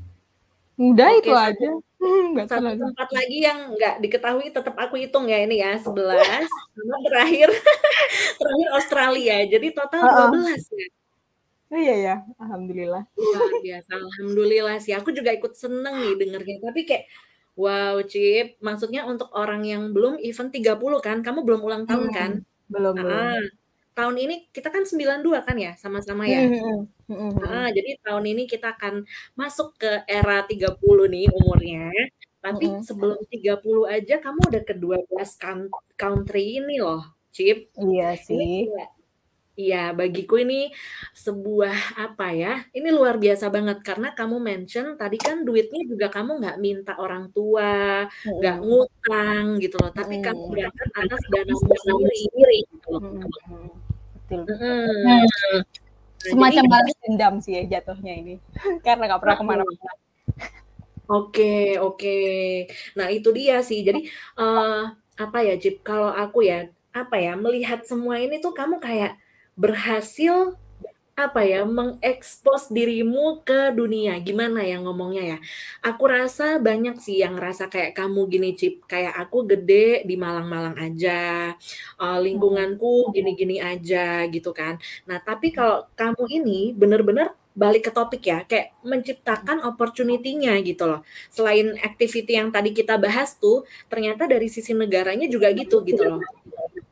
Udah 0.74 1.14
Oke, 1.14 1.30
itu 1.30 1.32
satu 1.38 1.54
aja, 1.54 1.70
nggak 2.34 2.48
satu 2.50 2.58
terlalu 2.66 2.82
tempat 2.90 3.10
lagi 3.14 3.38
yang 3.46 3.60
nggak 3.78 3.96
diketahui 4.02 4.48
tetap 4.50 4.74
aku 4.74 4.96
hitung 4.98 5.30
ya 5.30 5.38
ini 5.46 5.62
ya, 5.62 5.78
11 5.78 6.50
sama 6.74 6.98
terakhir 7.06 7.50
terakhir 8.42 8.68
Australia, 8.74 9.38
jadi 9.46 9.68
total 9.78 10.02
Heeh. 10.02 10.30
12 10.34 10.64
ya? 10.74 10.88
Oh 11.74 11.80
iya 11.82 11.96
ya, 11.98 12.16
alhamdulillah. 12.38 13.02
Luar 13.18 13.54
biasa, 13.66 13.92
alhamdulillah 13.98 14.78
sih, 14.78 14.94
aku 14.94 15.10
juga 15.10 15.34
ikut 15.34 15.58
seneng 15.58 16.06
nih 16.06 16.14
dengernya, 16.22 16.58
tapi 16.70 16.86
kayak, 16.86 17.06
wow 17.62 17.96
Cip, 18.12 18.46
maksudnya 18.68 19.02
untuk 19.12 19.30
orang 19.40 19.62
yang 19.72 19.84
belum 19.96 20.14
even 20.28 20.48
30 20.56 21.00
kan, 21.08 21.18
kamu 21.26 21.40
belum 21.48 21.62
ulang 21.68 21.84
tahun 21.90 22.08
kan? 22.18 22.32
Hmm, 22.32 22.44
belum 22.72 22.96
belum. 23.02 23.28
Heeh, 23.28 23.40
tahun 23.98 24.16
ini 24.24 24.36
kita 24.56 24.70
kan 24.76 24.84
92 24.90 25.40
kan 25.48 25.58
ya, 25.66 25.72
sama-sama 25.84 26.26
ya? 26.36 26.42
Mhm 26.42 26.94
Heeh, 27.42 27.66
mhm. 27.66 27.74
jadi 27.78 27.90
tahun 28.06 28.26
ini 28.34 28.44
kita 28.54 28.68
akan 28.78 28.96
masuk 29.40 29.68
ke 29.82 29.88
era 30.10 30.46
30 30.50 31.06
nih 31.14 31.26
umurnya, 31.38 31.80
tapi 32.44 32.66
Mhm. 32.66 32.88
sebelum 32.88 33.20
30 33.34 33.86
aja 33.96 34.14
kamu 34.24 34.40
udah 34.52 34.64
ke 34.70 34.74
12 34.84 35.32
kan 35.44 35.58
country 36.00 36.60
ini 36.62 36.74
loh, 36.84 37.02
Cip. 37.36 37.58
Iya 37.82 38.16
Ini 38.32 38.44
sih. 38.56 38.74
kayak 38.74 38.90
iya, 39.60 39.78
bagiku 40.00 40.34
ini 40.44 40.56
sebuah 41.24 41.76
apa 42.04 42.26
ya, 42.42 42.50
ini 42.78 42.88
luar 42.98 43.16
biasa 43.24 43.46
banget 43.56 43.78
karena 43.88 44.08
kamu 44.18 44.38
mention 44.50 44.86
tadi 45.00 45.18
kan 45.26 45.38
duitnya 45.48 45.82
juga 45.92 46.08
kamu 46.16 46.32
nggak 46.40 46.58
minta 46.66 46.92
orang 47.04 47.24
tua, 47.36 47.72
nggak 48.40 48.56
Mhm. 48.60 48.66
ngutang 48.68 49.46
gitu 49.64 49.76
loh, 49.82 49.92
tapi 50.00 50.16
kamu 50.26 50.42
Mhm. 50.44 50.52
berangkat 50.54 50.90
atas 51.02 51.22
danamu 51.34 51.70
sendiri 51.86 52.58
gitu 52.72 52.88
loh. 52.94 53.02
Betul. 54.16 54.44
Mhm. 54.50 54.96
Nah, 55.06 55.22
Nah, 56.24 56.32
semacam 56.32 56.66
balas 56.74 56.96
dendam 57.04 57.34
sih 57.44 57.54
ya 57.58 57.64
jatuhnya 57.74 58.14
ini, 58.22 58.34
karena 58.86 59.04
nggak 59.10 59.22
pernah 59.24 59.36
ke 59.40 59.44
Mhm. 59.44 59.50
mana-mana. 59.52 59.92
Oke 61.12 61.76
oke. 61.84 62.10
Nah 62.98 63.08
itu 63.12 63.30
dia 63.38 63.60
sih, 63.70 63.80
jadi, 63.88 64.00
eee, 64.40 64.82
apa 65.20 65.38
ya 65.48 65.54
Cip, 65.62 65.76
kalau 65.88 66.10
aku 66.16 66.40
ya, 66.48 66.56
apa 66.96 67.16
ya, 67.20 67.32
melihat 67.36 67.80
semua 67.84 68.16
ini 68.24 68.40
tuh 68.44 68.54
kamu 68.56 68.80
kayak 68.80 69.20
berhasil, 69.60 70.56
apa 71.18 71.42
ya, 71.46 71.62
mengekspos 71.68 72.74
dirimu 72.74 73.46
ke 73.46 73.72
dunia, 73.78 74.18
gimana 74.24 74.66
ya 74.66 74.82
ngomongnya 74.82 75.24
ya, 75.36 75.38
aku 75.86 76.04
rasa 76.10 76.58
banyak 76.58 76.98
sih 77.06 77.22
yang 77.24 77.38
ngerasa 77.38 77.70
kayak 77.74 77.94
kamu 78.00 78.22
gini 78.34 78.50
Cip, 78.60 78.86
kayak 78.90 79.14
aku 79.22 79.46
gede 79.46 80.04
di 80.10 80.16
Malang-Malang 80.18 80.78
aja, 80.82 81.54
Mhm. 82.02 82.20
lingkunganku 82.26 83.14
gini-gini 83.16 83.58
aja 83.62 84.26
gitu 84.34 84.52
kan. 84.58 84.78
Nah 85.10 85.20
tapi 85.22 85.54
kalau 85.56 85.86
kamu 86.00 86.24
ini 86.42 86.60
bener-bener 86.74 87.34
balik 87.54 87.90
ke 87.90 87.92
topik 87.94 88.24
ya, 88.26 88.42
kayak 88.50 88.74
menciptakan 88.82 89.62
opportunity-nya 89.70 90.58
gitu 90.66 90.84
loh. 90.90 91.02
Selain 91.30 91.78
activity 91.86 92.34
yang 92.40 92.50
tadi 92.56 92.74
kita 92.74 92.98
bahas 92.98 93.38
tuh, 93.38 93.64
ternyata 93.92 94.26
dari 94.26 94.50
sisi 94.50 94.74
negaranya 94.74 95.30
juga 95.30 95.54
gitu, 95.54 95.86
gitu 95.86 96.02
loh. 96.10 96.26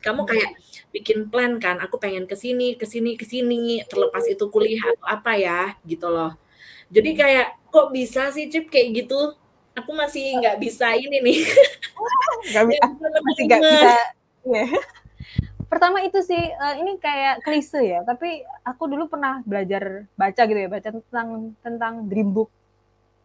Kamu 0.02 0.22
kayak 0.30 0.52
bikin 0.96 1.30
plan 1.32 1.62
kan, 1.62 1.78
aku 1.78 1.96
pengen 2.02 2.26
ke 2.26 2.34
sini 2.34 2.74
ke 2.80 2.86
sini 2.90 3.14
ke 3.20 3.26
sini, 3.26 3.86
terlepas 3.90 4.26
itu 4.26 4.46
kuliah 4.54 4.82
atau 4.98 5.08
apa 5.08 5.32
ya, 5.38 5.78
gitu 5.86 6.08
loh. 6.10 6.34
Jadi 6.94 7.10
Mhm. 7.14 7.20
kayak, 7.22 7.48
kok 7.74 7.88
bisa 7.96 8.22
sih 8.36 8.46
Cip 8.52 8.68
kayak 8.74 8.90
gitu? 9.06 9.20
Aku 9.78 9.92
masih 9.96 10.42
nggak 10.42 10.58
bisa 10.62 10.92
ini 10.98 11.18
nih, 11.24 11.38
Nggak 12.52 12.64
bi 12.70 12.74
nggak 12.76 12.90
bisa 12.92 13.08
masih 13.28 13.44
nggak 13.48 13.62
menerima. 13.64 13.72
bisa 13.72 13.94
iya. 14.50 14.66
Pertama 15.72 16.04
itu 16.04 16.20
sih, 16.20 16.44
eee, 16.52 16.74
ini 16.84 17.00
kayak 17.00 17.46
klise 17.48 17.80
ya, 17.80 18.00
tapi 18.04 18.44
aku 18.68 18.84
dulu 18.92 19.08
pernah 19.08 19.40
belajar 19.48 20.06
baca 20.20 20.42
gitu 20.50 20.60
ya, 20.60 20.70
baca 20.70 20.90
tentang 20.92 21.30
tentang 21.64 21.94
dream 22.12 22.30
book. 22.36 22.50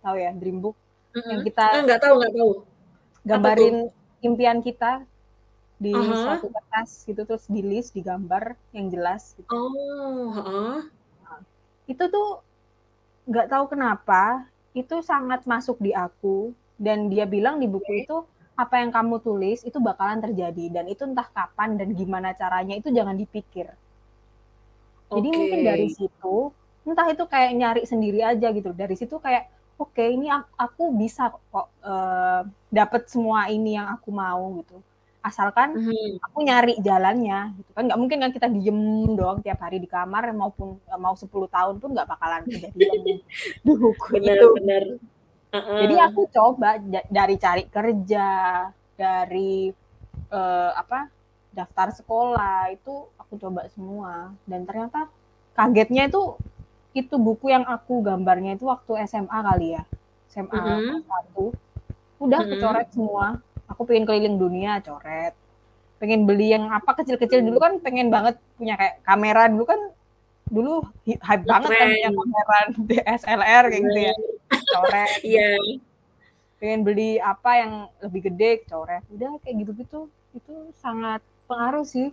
Tahu 0.05 0.17
ya 0.17 0.31
dream 0.37 0.59
book? 0.63 0.77
Yang 1.27 1.41
Mhm, 1.41 1.47
kita 1.51 1.65
ah, 1.75 1.81
nggak 1.83 2.01
tahu 2.05 2.15
nggak 2.21 2.35
tahu. 2.37 2.51
Gambarin 3.27 3.77
impian 4.23 4.59
kita 4.63 5.03
di 5.85 5.91
Ah 5.93 6.03
hah. 6.09 6.17
suatu 6.23 6.47
kertas 6.55 6.91
gitu, 7.09 7.21
terus 7.29 7.47
di-list, 7.57 7.91
digambar 7.99 8.45
yang 8.77 8.87
jelas 8.95 9.23
gitu. 9.39 9.49
Oh, 9.51 10.33
heeh. 10.35 10.91
Nah, 11.25 11.39
itu 11.93 12.05
tuh 12.15 12.27
nggak 13.31 13.49
tahu 13.53 13.65
kenapa, 13.73 14.23
itu 14.81 14.97
sangat 15.11 15.41
masuk 15.53 15.79
di 15.87 15.93
aku, 16.07 16.55
dan 16.87 16.99
dia 17.13 17.27
bilang 17.35 17.57
di 17.63 17.69
buku 17.75 17.93
itu, 18.05 18.17
"Apa 18.63 18.77
yang 18.83 18.93
kamu 18.97 19.17
tulis 19.27 19.61
itu 19.69 19.79
bakalan 19.89 20.21
terjadi, 20.25 20.67
dan 20.77 20.87
itu 20.93 21.03
entah 21.11 21.29
kapan 21.37 21.71
dan 21.81 21.89
gimana 22.01 22.31
caranya 22.41 22.75
itu 22.81 22.89
jangan 22.99 23.17
dipikir." 23.23 23.69
Jadi 25.15 25.29
mungkin 25.31 25.63
dari 25.63 25.87
situ, 25.87 26.51
entah 26.87 27.07
itu 27.15 27.25
kayak 27.31 27.53
nyari 27.55 27.83
sendiri 27.87 28.21
aja 28.27 28.49
gitu, 28.51 28.71
dari 28.75 28.95
situ 28.99 29.15
kayak, 29.23 29.47
"Oke 29.79 30.03
ini 30.11 30.27
ak 30.33 30.51
aku 30.59 30.91
bisa 30.99 31.31
kok, 31.31 31.69
eee, 31.85 32.41
dapet 32.73 33.07
semua 33.07 33.47
ini 33.53 33.79
yang 33.79 33.87
aku 33.95 34.11
mau," 34.11 34.43
gitu. 34.59 34.83
Asalkan 35.27 35.75
Mhm. 35.75 36.23
aku 36.23 36.39
nyari 36.47 36.79
jalannya 36.79 37.59
gitu 37.59 37.71
kan, 37.75 37.83
nggak 37.91 37.99
mungkin 37.99 38.19
kan 38.23 38.31
kita 38.31 38.47
diem 38.47 38.79
doang 39.19 39.43
tiap 39.43 39.59
hari 39.59 39.83
di 39.83 39.91
kamar 39.91 40.31
maupun, 40.31 40.79
mau 41.03 41.19
10 41.19 41.51
tahun 41.51 41.83
pun 41.83 41.91
nggak 41.99 42.07
bakalan 42.07 42.47
kejadian 42.47 42.99
di 43.67 43.73
buku 43.75 44.07
Bener 44.15 44.39
itu. 44.39 44.49
bener. 44.55 44.85
Jadi 45.51 45.95
aku 45.99 46.23
coba 46.31 46.79
dari 47.11 47.35
cari 47.37 47.65
kerja, 47.67 48.29
dari, 48.95 49.69
eee, 50.31 50.71
apa, 50.79 51.11
daftar 51.51 51.89
sekolah, 51.91 52.71
itu 52.71 52.95
aku 53.19 53.35
coba 53.37 53.67
semua, 53.75 54.31
dan 54.47 54.63
ternyata 54.63 55.11
kagetnya 55.59 56.07
itu, 56.09 56.39
itu 56.95 57.15
buku 57.19 57.51
yang 57.53 57.65
aku 57.67 58.01
gambarnya 58.05 58.57
itu 58.57 58.65
waktu 58.69 59.05
SMA 59.11 59.39
kali 59.43 59.77
ya, 59.77 59.83
SMA 60.33 60.55
Mhm. 60.55 60.85
kelas 60.87 61.05
1, 61.05 61.45
udah 62.25 62.41
Mhm. 62.41 62.51
kecoret 62.57 62.89
semua. 62.95 63.27
Aku 63.71 63.83
pengen 63.83 64.07
keliling 64.07 64.39
dunia, 64.39 64.79
coret. 64.83 65.35
Pengen 65.99 66.29
beli 66.29 66.53
yang 66.53 66.71
apa, 66.71 66.93
kecil-kecil 67.03 67.43
dulu 67.43 67.59
kan 67.59 67.81
pengen 67.81 68.13
banget 68.13 68.37
punya 68.55 68.77
kayak 68.77 69.01
kamera, 69.03 69.49
dulu 69.49 69.65
kan 69.65 69.81
dulu 70.47 70.73
hype 71.03 71.43
banget 71.43 71.71
kan 71.75 71.89
punya 71.91 72.11
kamera 72.15 72.59
DSLR 72.89 73.65
kayak 73.73 73.83
gitu 73.91 74.01
ya, 74.13 74.15
coret. 74.71 75.11
Iya. 75.35 75.51
Pengen 76.57 76.81
beli 76.89 77.21
apa 77.21 77.51
yang 77.61 77.73
lebih 78.01 78.33
gede, 78.33 78.65
coret. 78.65 79.03
Udah 79.13 79.37
kayak 79.45 79.57
gitu-gitu, 79.67 80.09
itu 80.37 80.55
sangat 80.81 81.21
pengaruh 81.51 81.85
sih. 81.85 82.13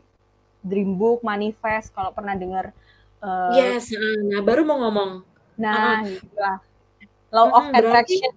Dream 0.63 0.95
book, 0.95 1.21
manifest, 1.27 1.91
kalau 1.91 2.15
pernah 2.15 2.39
denger, 2.39 2.71
eee 3.19 3.55
Yes, 3.59 3.91
heeh, 3.91 4.31
nah 4.31 4.39
baru 4.39 4.63
mau 4.63 4.79
ngomong. 4.79 5.27
Nah, 5.59 6.07
itulah. 6.07 6.63
Law 7.35 7.47
of 7.57 7.65
berarti 7.79 8.13
attraction 8.13 8.33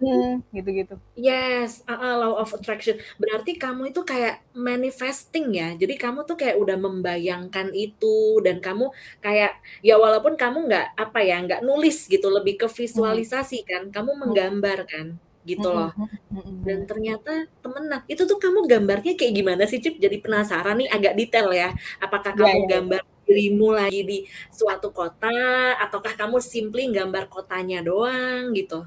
gitu-gitu. 0.54 0.96
Yes, 1.16 1.80
heeh, 1.88 2.14
law 2.20 2.36
of 2.42 2.52
attraction. 2.52 3.00
Berarti 3.16 3.56
kamu 3.56 3.88
itu 3.92 4.04
kayak 4.04 4.44
manifesting 4.52 5.48
ya? 5.56 5.72
Jadi 5.80 5.96
kamu 5.96 6.28
tuh 6.28 6.36
kayak 6.36 6.60
udah 6.60 6.76
membayangkan 6.76 7.72
itu 7.72 8.40
dan 8.44 8.60
kamu 8.60 8.92
kayak 9.24 9.56
ya 9.80 9.96
walaupun 9.96 10.36
kamu 10.36 10.58
nggak, 10.68 10.86
apa 11.00 11.18
ya, 11.24 11.40
nggak 11.44 11.60
nulis 11.64 12.08
gitu, 12.12 12.28
lebih 12.28 12.54
ke 12.60 12.68
visualisasi 12.68 13.64
kan, 13.64 13.82
kamu 13.94 14.12
Mhm. 14.24 14.26
menggambar 14.28 14.78
kan, 14.92 15.06
gitu 15.48 15.68
loh. 15.72 15.90
Dan 16.66 16.84
ternyata 16.90 17.48
temenan. 17.64 18.02
Itu 18.12 18.22
tuh 18.30 18.38
kamu 18.44 18.66
gambarnya 18.70 19.12
kayak 19.18 19.34
gimana 19.38 19.64
sih, 19.70 19.80
Cip? 19.84 19.96
Jadi 20.04 20.18
penasaran 20.24 20.76
nih, 20.80 20.88
agak 20.92 21.14
detail 21.20 21.48
ya. 21.54 21.68
Apakah 22.04 22.32
Iya 22.34 22.40
kamu 22.40 22.58
iya 22.58 22.66
iya. 22.70 22.86
gambar 22.88 23.00
dirimu 23.26 23.74
lagi 23.74 24.00
di 24.06 24.18
suatu 24.54 24.94
kota, 24.94 25.28
ataukah 25.82 26.14
kamu 26.14 26.38
simply 26.38 26.88
gambar 26.94 27.26
kotanya 27.26 27.82
doang, 27.82 28.54
gitu? 28.54 28.86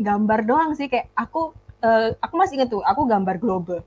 Gambar 0.00 0.40
doang 0.48 0.70
sih, 0.72 0.88
kayak 0.88 1.12
aku, 1.12 1.52
eee, 1.84 2.16
aku 2.18 2.34
masih 2.40 2.56
inget 2.56 2.72
tuh, 2.72 2.80
aku 2.80 3.04
gambar 3.04 3.36
globe, 3.36 3.84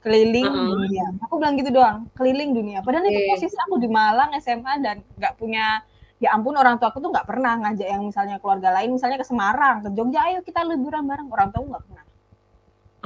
keliling 0.00 0.48
Heeh. 0.48 0.66
dunia. 0.72 1.06
Aku 1.28 1.36
bilang 1.36 1.54
gitu 1.60 1.70
doang, 1.70 2.08
keliling 2.16 2.56
dunia. 2.56 2.80
Padahal 2.80 3.04
itu 3.06 3.20
Oke. 3.20 3.28
posisi 3.36 3.56
aku 3.60 3.76
di 3.76 3.88
Malang 3.92 4.32
SMA 4.40 4.80
dan 4.80 5.04
nggak 5.20 5.36
punya 5.36 5.84
ya 6.16 6.32
ampun 6.32 6.56
orang 6.56 6.80
tuaku 6.80 6.96
tuh 7.04 7.12
nggak 7.12 7.28
pernah 7.28 7.60
ngajak 7.60 7.88
yang 7.92 8.00
misalnya 8.08 8.40
keluarga 8.40 8.72
lain, 8.72 8.96
misalnya 8.96 9.20
ke 9.20 9.26
Semarang, 9.28 9.84
ke 9.84 9.92
Jogja, 9.92 10.24
"Ayo 10.24 10.40
kita 10.40 10.64
liburan 10.64 11.04
bareng." 11.04 11.28
Orang 11.28 11.52
tua 11.52 11.76
nggak 11.76 11.84
pernah. 11.84 12.04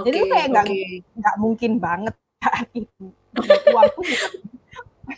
Jadi 0.06 0.14
tuh 0.14 0.28
kayak 0.30 0.46
nggak 0.54 0.66
nggak 1.18 1.36
mungkin 1.42 1.72
banget 1.82 2.14
saat 2.40 2.70
itu, 2.72 3.04
uang 3.74 3.88
pun 3.98 4.04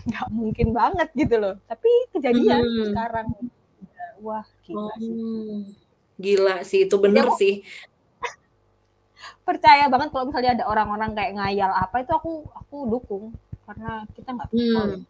nggak 0.00 0.28
mungkin 0.32 0.68
banget 0.72 1.08
gitu 1.12 1.36
loh, 1.36 1.54
tapi 1.68 1.90
kejadian 2.16 2.62
Mhm. 2.64 2.84
sekarang. 2.92 3.26
Wah 4.22 4.46
gila 4.62 4.94
sih. 5.02 5.12
Oh, 5.12 5.60
gila 6.16 6.56
sih, 6.62 6.80
itu 6.86 6.94
Jadi 6.96 7.04
bener 7.04 7.26
aku 7.28 7.38
sih. 7.38 7.54
percaya 9.46 9.90
banget 9.90 10.08
kalau 10.14 10.30
misalnya 10.30 10.62
ada 10.62 10.64
orang-orang 10.70 11.10
kayak 11.18 11.32
ngayal 11.38 11.70
apa, 11.74 12.06
itu 12.06 12.12
aku 12.14 12.46
aku 12.54 12.76
dukung, 12.86 13.24
karena 13.66 14.06
kita 14.14 14.28
nggak 14.34 14.48
tahu 14.50 14.58
ya 14.62 14.82
Mmm. 14.86 15.00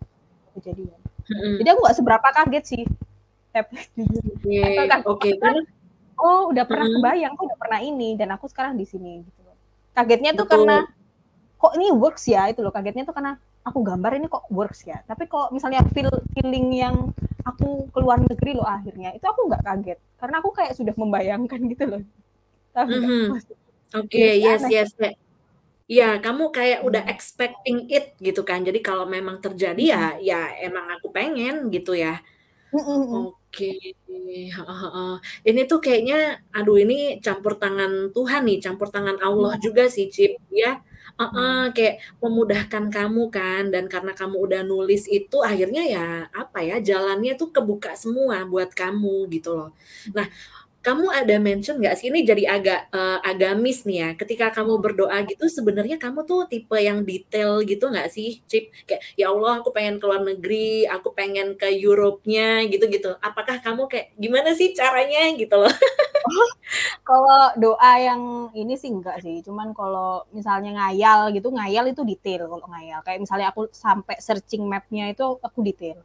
kejadian. 0.57 1.01
Jadi 1.61 1.69
Mhm. 1.69 1.73
aku 1.73 1.81
nggak 1.85 1.97
seberapa 2.01 2.29
kaget 2.33 2.65
sih. 2.67 2.85
Oke 3.53 4.57
Atau 4.65 4.85
kan 4.89 5.01
karena 5.37 5.63
oh 6.17 6.49
udah 6.49 6.65
pernah 6.65 6.87
mhm. 6.89 6.95
kebayang, 6.97 7.33
oh 7.37 7.45
udah 7.45 7.59
pernah 7.61 7.81
ini, 7.85 8.17
dan 8.17 8.33
aku 8.33 8.49
sekarang 8.49 8.81
di 8.81 8.87
sini, 8.89 9.21
gitu 9.21 9.41
loh. 9.45 9.57
Kagetnya 9.93 10.33
tuh 10.33 10.49
Betul. 10.49 10.65
karena, 10.65 10.77
kok 11.61 11.73
ini 11.77 11.87
works 11.93 12.25
ya, 12.31 12.49
itu 12.49 12.65
loh, 12.65 12.73
kagetnya 12.73 13.05
tuh 13.05 13.13
karena 13.13 13.37
aku 13.69 13.79
gambar 13.87 14.13
ini 14.19 14.27
kok 14.31 14.45
works 14.51 14.81
ya. 14.87 14.99
Tapi 15.07 15.25
kalau 15.31 15.49
misalnya 15.55 15.83
feel 15.95 16.11
feeling 16.35 16.67
yang 16.75 16.97
aku 17.47 17.87
ke 17.95 17.99
luar 18.05 18.19
negeri 18.23 18.53
loh 18.59 18.67
akhirnya, 18.67 19.11
itu 19.17 19.27
aku 19.27 19.41
nggak 19.51 19.63
kaget, 19.67 19.99
karena 20.21 20.37
aku 20.43 20.51
kayak 20.55 20.73
sudah 20.79 20.95
membayangkan 20.99 21.61
gitu 21.73 21.85
loh. 21.91 22.03
Nggak 22.75 22.87
Mhm. 22.89 23.23
maksudnya? 23.31 23.59
Oke, 24.01 24.25
sih, 24.33 24.43
yes 24.47 24.63
aneh. 24.65 24.73
yes, 24.75 24.91
iya, 25.91 26.09
kamu 26.25 26.45
kayak 26.57 26.81
udah 26.89 27.03
Mmm. 27.05 27.13
expecting 27.15 27.79
it 27.93 28.05
gitu 28.23 28.43
kan. 28.49 28.61
Jadi 28.69 28.81
kalau 28.89 29.05
memang 29.09 29.39
terjadi 29.45 29.83
ya 29.95 30.05
Mhm. 30.17 30.25
ya 30.31 30.41
emang 30.67 30.87
aku 30.97 31.09
pengen 31.17 31.55
gitu 31.75 31.93
ya. 32.05 32.21
Mhm. 32.73 33.33
Oke, 33.33 33.67
heeh. 34.09 35.15
Ini 35.49 35.61
tuh 35.71 35.79
kayaknya, 35.85 36.17
aduh 36.57 36.77
ini 36.85 37.21
campur 37.25 37.55
tangan 37.63 37.93
Tuhan 38.17 38.43
nih, 38.49 38.59
campur 38.65 38.89
tangan 38.95 39.19
Allah 39.27 39.53
Iya. 39.57 39.63
juga 39.67 39.85
sih, 39.93 40.07
Cip, 40.15 40.33
ya. 40.53 40.81
Heeh, 41.23 41.63
Mmm. 41.69 41.75
kayak 41.77 41.97
memudahkan 42.25 42.85
kamu 42.91 43.23
kan, 43.31 43.63
dan 43.75 43.85
karena 43.93 44.13
kamu 44.17 44.37
udah 44.47 44.61
nulis 44.67 45.07
itu 45.07 45.39
akhirnya 45.45 45.83
ya, 45.87 46.07
apa 46.35 46.59
ya, 46.67 46.77
jalannya 46.83 47.33
tuh 47.41 47.53
kebuka 47.55 47.95
semua 47.95 48.43
buat 48.49 48.71
kamu, 48.75 49.31
gitu 49.35 49.51
loh. 49.59 49.71
Nah, 50.17 50.27
kamu 50.87 51.07
ada 51.15 51.35
mention 51.39 51.79
nggak 51.81 51.95
sih, 51.99 52.07
ini 52.11 52.21
jadi 52.27 52.45
agak, 52.59 52.81
eee, 52.95 53.19
agamis 53.31 53.79
nih 53.89 53.97
ya, 54.03 54.09
ketika 54.21 54.47
kamu 54.57 54.79
berdoa 54.85 55.19
gitu 55.31 55.47
sebenarnya 55.47 55.97
kamu 56.03 56.27
tuh 56.31 56.45
tipe 56.51 56.75
yang 56.79 57.07
detail 57.07 57.63
gitu 57.63 57.85
nggak 57.93 58.09
sih, 58.11 58.43
Cip? 58.51 58.65
Kayak, 58.89 59.03
"Ya 59.21 59.27
Allah 59.33 59.63
aku 59.63 59.71
pengen 59.77 59.97
ke 60.03 60.05
luar 60.11 60.23
negeri, 60.27 60.85
aku 60.91 61.09
pengen 61.19 61.55
ke 61.61 61.69
Europe-nya," 61.71 62.67
gitu-gitu. 62.73 63.15
Apakah 63.23 63.63
kamu 63.63 63.87
kayak, 63.91 64.07
"Gimana 64.19 64.51
sih 64.59 64.75
caranya?" 64.75 65.33
Gitu 65.39 65.55
loh. 65.55 65.71
Oh, 65.71 65.73
kalau 67.09 67.43
doa 67.63 67.93
yang 68.09 68.23
ini 68.57 68.75
sih 68.81 68.91
enggak 68.95 69.19
sih, 69.25 69.43
cuman 69.47 69.75
kalau 69.79 70.25
misalnya 70.37 70.71
ngayal 70.79 71.21
gitu, 71.37 71.49
ngayal 71.55 71.85
itu 71.93 72.03
detail 72.07 72.43
kalau 72.53 72.67
ngayal. 72.73 73.01
Kayak 73.07 73.21
misalnya 73.25 73.49
aku 73.55 73.63
sampai 73.75 74.17
searching 74.23 74.65
map-nya 74.73 75.05
itu 75.15 75.25
aku 75.47 75.61
detail. 75.67 75.99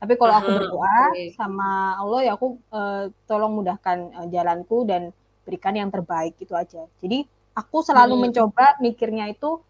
Tapi 0.00 0.16
kalau 0.16 0.32
aku 0.40 0.50
berdoa 0.56 1.20
sama 1.28 1.92
Allah, 2.00 2.20
ya 2.24 2.32
aku, 2.32 2.56
eee, 2.72 3.12
tolong 3.28 3.52
mudahkan, 3.60 3.98
eee, 4.16 4.26
jalanku 4.32 4.88
dan 4.88 5.12
berikan 5.44 5.76
yang 5.76 5.92
terbaik, 5.92 6.40
itu 6.40 6.56
aja. 6.56 6.88
Jadi 7.04 7.28
aku 7.52 7.84
selalu 7.84 8.14
Mhm. 8.14 8.24
mencoba 8.24 8.80
mikirnya 8.80 9.28
itu, 9.28 9.60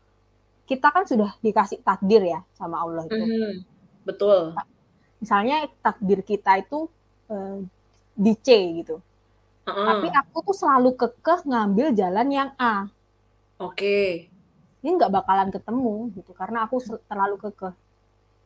kita 0.70 0.88
kan 0.94 1.04
sudah 1.08 1.30
dikasih 1.44 1.80
takdir 1.86 2.22
ya 2.26 2.40
sama 2.58 2.82
Allah 2.84 3.06
itu. 3.10 3.30
Mhm, 3.30 3.64
betul. 4.04 4.62
Misalnya 5.22 5.56
takdir 5.84 6.20
kita 6.24 6.52
itu, 6.64 6.88
eee, 7.32 7.58
di 8.24 8.32
C 8.44 8.48
gitu. 8.80 8.96
Tapi 9.86 10.06
Heeh. 10.06 10.20
aku 10.20 10.36
tuh 10.48 10.56
selalu 10.62 10.90
kekeh 11.00 11.40
ngambil 11.50 11.88
jalan 12.00 12.28
yang 12.38 12.50
A. 12.60 12.90
Oke. 13.60 14.30
Ini 14.82 14.96
nggak 14.96 15.12
bakalan 15.16 15.48
ketemu 15.52 15.92
gitu, 16.16 16.32
karena 16.40 16.58
aku 16.64 16.76
terlalu 17.08 17.36
kekeh. 17.44 17.72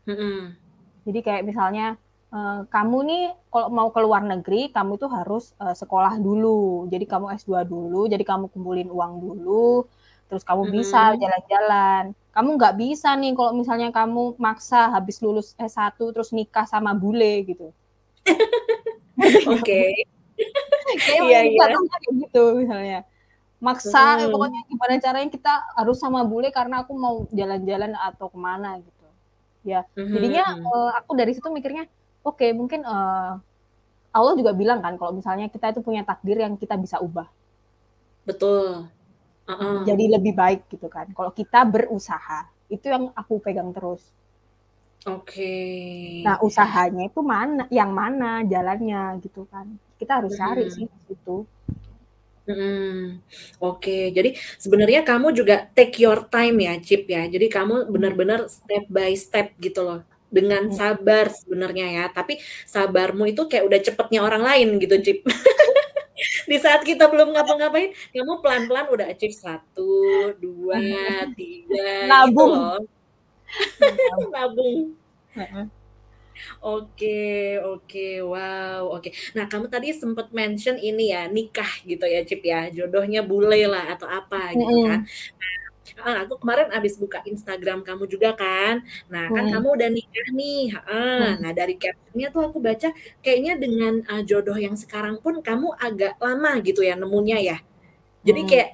Mhm. 0.06 0.63
Jadi 1.06 1.18
kayak 1.20 1.42
misalnya, 1.44 1.86
eee, 2.32 2.58
kamu 2.72 2.98
nih 3.08 3.22
kalau 3.52 3.68
mau 3.68 3.88
ke 3.92 4.00
luar 4.00 4.22
negeri, 4.24 4.72
kamu 4.72 4.92
tuh 5.02 5.10
harus, 5.12 5.52
eee, 5.60 5.74
sekolah 5.76 6.16
dulu. 6.20 6.88
Jadi 6.92 7.04
kamu 7.04 7.26
S2 7.40 7.60
dulu, 7.68 8.08
jadi 8.08 8.24
kamu 8.24 8.48
kumpulin 8.52 8.88
uang 8.88 9.12
dulu, 9.20 9.84
terus 10.28 10.42
kamu 10.48 10.64
bisa 10.72 11.12
Mhm. 11.12 11.20
jalan-jalan. 11.22 12.04
Kamu 12.34 12.48
nggak 12.58 12.74
bisa 12.82 13.08
nih 13.20 13.30
kalau 13.38 13.52
misalnya 13.54 13.88
kamu 13.94 14.34
maksa 14.40 14.90
habis 14.90 15.20
lulus 15.22 15.52
S1 15.60 15.94
terus 16.10 16.32
nikah 16.34 16.64
sama 16.66 16.90
bule 16.96 17.44
gitu. 17.46 17.70
Oke. 19.46 19.80
Kayaknya 21.06 21.22
Iya 21.28 21.38
iya. 21.50 21.64
kayak 21.72 22.14
gitu 22.22 22.42
misalnya. 22.62 22.98
Maksa, 23.66 23.98
Mhm. 24.20 24.30
pokoknya 24.34 24.60
gimana 24.70 24.94
caranya 25.04 25.28
kita 25.36 25.52
harus 25.78 25.96
sama 26.04 26.20
bule 26.30 26.48
karena 26.54 26.76
aku 26.84 26.92
mau 27.04 27.16
jalan-jalan 27.34 27.92
atau 27.98 28.26
ke 28.32 28.38
mana 28.38 28.68
gitu. 28.84 28.93
Ya, 29.70 29.80
jadinya, 30.12 30.42
Mhm. 30.46 30.68
eee, 30.68 30.88
aku 31.00 31.10
dari 31.20 31.32
situ 31.36 31.48
mikirnya, 31.56 31.82
oke 32.28 32.46
mungkin, 32.60 32.80
eee, 32.84 33.30
Allah 34.16 34.34
juga 34.40 34.52
bilang 34.60 34.80
kan 34.84 34.94
kalau 35.00 35.12
misalnya 35.20 35.46
kita 35.54 35.66
itu 35.74 35.80
punya 35.86 36.02
takdir 36.08 36.36
yang 36.44 36.54
kita 36.62 36.76
bisa 36.84 36.98
ubah. 37.06 37.28
Betul, 38.26 38.88
Mhm, 39.60 39.76
heeh. 39.76 39.88
jadi 39.88 40.04
lebih 40.16 40.32
baik 40.42 40.60
gitu 40.72 40.86
kan, 40.96 41.06
kalau 41.16 41.30
kita 41.38 41.60
berusaha. 41.74 42.40
Itu 42.74 42.86
yang 42.88 43.04
aku 43.20 43.34
pegang 43.44 43.70
terus. 43.76 44.02
Oke. 45.06 45.50
Nah, 46.24 46.36
usahanya 46.48 47.02
itu 47.10 47.20
mana 47.32 47.62
yang 47.78 47.90
mana 48.00 48.24
jalannya 48.52 49.00
gitu 49.24 49.40
kan. 49.52 49.66
Kita 50.00 50.12
harus 50.22 50.32
cari 50.40 50.64
Mhm. 50.64 50.74
sih 50.74 50.84
di 50.92 50.98
situ. 51.08 51.30
Mhm, 52.46 53.24
oke. 53.64 54.12
Jadi 54.16 54.28
sebenarnya 54.60 55.00
kamu 55.08 55.32
juga 55.32 55.64
take 55.72 55.96
your 56.04 56.28
time 56.28 56.56
ya, 56.60 56.72
Cip, 56.84 57.08
ya. 57.08 57.24
Jadi 57.24 57.46
kamu 57.48 57.88
Mhm. 57.88 57.92
bener-bener 57.94 58.40
step 58.52 58.84
by 58.92 59.12
step 59.16 59.46
gitu 59.64 59.80
loh, 59.80 59.98
dengan 60.28 60.68
Mhm. 60.68 60.76
sabar 60.76 61.24
sebenarnya 61.32 61.86
ya, 61.96 62.04
tapi 62.12 62.36
sabarmu 62.68 63.24
itu 63.32 63.48
kayak 63.48 63.64
udah 63.68 63.80
cepetnya 63.80 64.20
orang 64.28 64.42
lain 64.44 64.68
gitu, 64.82 64.94
Cip. 65.00 65.18
Di 66.50 66.56
saat 66.62 66.82
kita 66.88 67.04
belum 67.12 67.34
ngapa-ngapain, 67.34 67.90
kamu 68.14 68.32
pelan-pelan 68.42 68.86
udah 68.94 69.06
achieve 69.12 69.36
1, 69.36 70.32
2, 70.42 70.80
3 71.36 72.20
gitu 72.26 72.42
Nabung. 72.42 72.52
loh. 72.52 72.76
Menabung. 73.80 74.22
Nabung. 74.34 74.78
Heeh. 75.38 75.66
Oke 76.64 77.06
oke, 77.66 77.98
wow, 78.32 78.80
oke. 78.94 79.08
Nah, 79.36 79.44
kamu 79.50 79.66
tadi 79.74 79.88
sempet 80.00 80.26
mention 80.38 80.76
ini 80.86 81.02
ya, 81.14 81.20
nikah 81.34 81.70
gitu 81.88 82.04
ya, 82.14 82.18
Cip, 82.28 82.40
ya, 82.52 82.58
jodohnya 82.76 83.20
bule 83.30 83.56
lah 83.72 83.84
atau 83.94 84.06
apa 84.18 84.36
gitu 84.60 84.76
kan. 84.86 84.98
Mhm. 84.98 85.06
Nah 85.40 85.52
heeh, 86.04 86.16
aku 86.26 86.34
kemarin 86.42 86.68
habis 86.76 86.94
buka 87.02 87.18
Instagram 87.30 87.78
kamu 87.88 88.04
juga 88.14 88.28
kan. 88.40 88.74
Nah, 89.12 89.24
kan 89.36 89.44
Mhm. 89.44 89.52
kamu 89.52 89.68
udah 89.76 89.88
nikah 89.96 90.26
nih 90.38 90.58
heeh. 90.74 91.18
Mhm. 91.18 91.44
Nah, 91.44 91.52
dari 91.58 91.74
caption-nya 91.82 92.28
tuh 92.34 92.42
aku 92.48 92.58
baca 92.68 92.88
kayaknya 93.24 93.52
dengan, 93.62 93.94
eee, 94.10 94.22
jodoh 94.30 94.56
yang 94.58 94.76
sekarang 94.82 95.16
pun 95.24 95.34
kamu 95.46 95.68
agak 95.86 96.12
lama 96.24 96.50
gitu 96.66 96.80
ya 96.88 96.94
nemunya 97.00 97.38
ya. 97.50 97.56
Jadi 98.26 98.40
Mhm. 98.40 98.50
kayak 98.50 98.68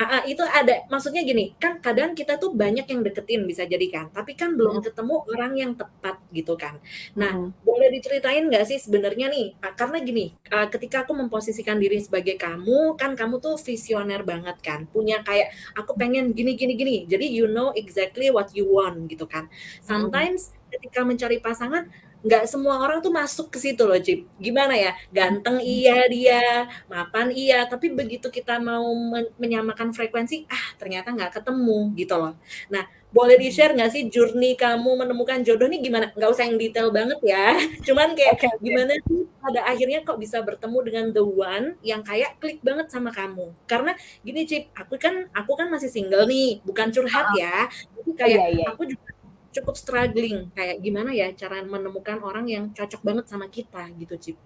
heeh, 0.00 0.22
itu 0.32 0.42
ada 0.42 0.74
maksudnya 0.92 1.20
gini, 1.28 1.52
kan 1.60 1.76
kadang 1.84 2.16
kita 2.16 2.40
tuh 2.40 2.50
banyak 2.56 2.88
yang 2.88 3.00
deketin 3.04 3.44
bisa 3.44 3.62
jadi 3.68 3.86
kan, 3.92 4.06
tapi 4.16 4.32
kan 4.40 4.56
belum 4.56 4.80
Mhm. 4.80 4.84
ketemu 4.88 5.14
orang 5.28 5.52
yang 5.60 5.72
tepat 5.76 6.16
gitu 6.32 6.56
kan. 6.56 6.80
Nah, 7.20 7.32
Mhm. 7.36 7.52
boleh 7.68 7.88
diceritain 7.92 8.44
nggak 8.48 8.64
sih 8.70 8.78
sebenarnya 8.80 9.28
nih, 9.28 9.46
eee, 9.60 9.72
karena 9.76 9.98
gini, 10.00 10.24
ketika 10.72 11.04
aku 11.04 11.12
memposisikan 11.20 11.76
diri 11.76 12.00
sebagai 12.00 12.36
kamu, 12.40 12.96
kan 12.96 13.12
kamu 13.18 13.38
tuh 13.44 13.60
visioner 13.60 14.24
banget 14.24 14.56
kan, 14.64 14.88
punya 14.88 15.20
kayak, 15.20 15.52
"Aku 15.76 15.92
pengen 16.00 16.32
gini 16.32 16.56
gini 16.56 16.74
gini." 16.80 16.94
Jadi 17.04 17.26
you 17.28 17.46
know 17.50 17.70
exactly 17.76 18.32
what 18.32 18.48
you 18.56 18.64
want 18.68 19.04
gitu 19.12 19.28
kan. 19.28 19.46
Sometimes 19.84 20.54
ketika 20.72 21.02
mencari 21.04 21.38
pasangan, 21.42 21.90
nggak 22.26 22.42
semua 22.52 22.74
orang 22.84 22.98
tuh 23.04 23.12
masuk 23.12 23.46
ke 23.52 23.58
situ 23.64 23.82
loh, 23.88 23.96
Cip. 23.96 24.28
Gimana 24.36 24.74
ya, 24.76 24.92
ganteng 25.08 25.56
iya 25.64 26.04
dia, 26.12 26.68
mapan 26.90 27.32
iya, 27.32 27.64
tapi 27.70 27.86
begitu 27.98 28.28
kita 28.28 28.60
mau 28.60 28.84
men 28.92 29.24
menyamakan 29.40 29.88
frekuensi, 29.96 30.44
ah 30.52 30.64
ternyata 30.80 31.08
nggak 31.16 31.32
ketemu 31.40 31.96
gitu 31.96 32.14
loh. 32.20 32.32
Nah, 32.72 32.84
boleh 33.10 33.36
di-share 33.40 33.72
nggak 33.74 33.90
sih 33.94 34.02
journey 34.12 34.54
kamu 34.54 34.90
menemukan 35.00 35.40
jodoh 35.46 35.66
nih 35.66 35.80
gimana? 35.82 36.06
Nggak 36.16 36.30
usah 36.34 36.44
yang 36.48 36.58
detail 36.60 36.88
banget 36.92 37.18
ya, 37.24 37.56
cuman 37.86 38.08
kayak 38.18 38.34
oke. 38.36 38.48
gimana 38.60 38.92
sih 39.08 39.20
pada 39.40 39.60
akhirnya 39.70 39.98
kok 40.06 40.18
bisa 40.20 40.38
bertemu 40.44 40.78
dengan 40.86 41.04
the 41.16 41.24
one 41.24 41.66
yang 41.80 42.00
kayak 42.04 42.36
klik 42.40 42.60
banget 42.60 42.86
sama 42.92 43.10
kamu? 43.16 43.52
Karena 43.70 43.96
gini, 44.26 44.40
Cip, 44.44 44.68
aku 44.76 44.94
kan 45.00 45.14
aku 45.32 45.52
kan 45.58 45.68
masih 45.72 45.88
single 45.88 46.24
nih, 46.28 46.60
bukan 46.68 46.88
curhat 46.94 47.26
Heeh. 47.32 47.40
ya, 47.42 47.54
tapi 47.96 48.10
Oh, 48.10 48.14
kayak 48.20 48.40
iya 48.44 48.44
iya. 48.54 48.64
aku 48.70 48.82
juga 48.90 49.09
cukup 49.56 49.74
struggling, 49.74 50.50
kayak 50.56 50.76
gimana 50.84 51.10
ya 51.14 51.28
cara 51.34 51.62
menemukan 51.66 52.18
orang 52.22 52.46
yang 52.46 52.64
cocok 52.76 53.00
banget 53.02 53.24
sama 53.26 53.46
kita 53.50 53.82
gitu, 53.98 54.14
Cip. 54.18 54.36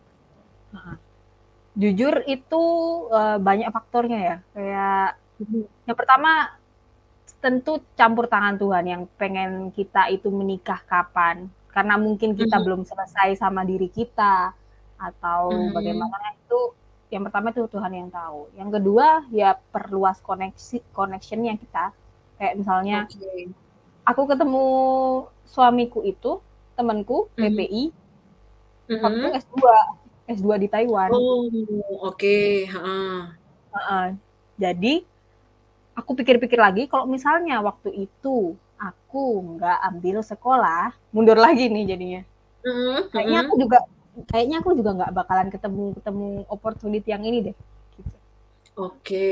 Jujur 1.74 2.22
itu, 2.30 2.62
eee, 3.10 3.36
banyak 3.42 3.68
faktornya 3.74 4.18
ya, 4.22 4.36
kayak 4.54 5.08
yang 5.84 5.98
pertama 5.98 6.54
tentu 7.42 7.82
campur 7.98 8.30
tangan 8.30 8.56
Tuhan 8.56 8.84
yang 8.86 9.02
pengen 9.20 9.68
kita 9.74 10.08
itu 10.14 10.30
menikah 10.30 10.80
kapan, 10.86 11.50
karena 11.74 11.98
mungkin 11.98 12.32
kita 12.38 12.56
Mhm. 12.58 12.64
belum 12.64 12.82
selesai 12.86 13.36
sama 13.42 13.66
diri 13.66 13.90
kita, 13.90 14.54
atau 14.96 15.50
Mhm. 15.52 15.74
bagaimana 15.74 16.28
itu 16.38 16.60
yang 17.12 17.22
pertama 17.26 17.50
itu 17.54 17.66
Tuhan 17.70 17.92
yang 17.94 18.10
tahu. 18.10 18.40
Yang 18.58 18.70
kedua, 18.80 19.08
ya 19.30 19.54
perluas 19.74 20.18
koneksi 20.22 20.78
connection-nya 20.94 21.54
kita. 21.58 21.92
Kayak 22.38 22.54
misalnya 22.58 22.98
Oke. 23.10 23.50
Aku 24.04 24.22
ketemu 24.28 24.64
suamiku 25.48 26.00
itu, 26.04 26.40
temenku 26.76 27.28
Mhm. 27.34 27.40
PPI 27.40 27.82
waktu 29.00 29.26
Mhm. 29.28 29.40
S2, 29.40 29.56
S2 30.28 30.48
di 30.60 30.68
Taiwan. 30.68 31.10
Oh, 31.12 31.48
oke, 32.04 32.36
heeh. 32.68 33.18
Heeh. 33.74 34.06
Jadi, 34.54 34.94
aku 35.98 36.10
pikir-pikir 36.14 36.58
lagi 36.58 36.86
kalau 36.86 37.06
misalnya 37.08 37.58
waktu 37.64 38.08
itu 38.08 38.54
aku 38.78 39.24
nggak 39.56 39.78
ambil 39.94 40.20
sekolah, 40.20 40.92
mundur 41.14 41.38
lagi 41.38 41.70
nih 41.70 41.84
jadinya. 41.94 42.22
Mhm 42.64 43.12
Kayaknya 43.12 43.38
aku 43.44 43.54
mhm. 43.54 43.62
juga 43.62 43.78
kayaknya 44.30 44.56
aku 44.62 44.70
juga 44.78 44.90
nggak 44.94 45.12
bakalan 45.14 45.48
ketemu 45.50 45.84
ketemu 45.98 46.28
opportunity 46.46 47.08
yang 47.10 47.24
ini 47.26 47.50
deh, 47.50 47.56
gitu. 47.98 48.16
Oke. 48.78 49.26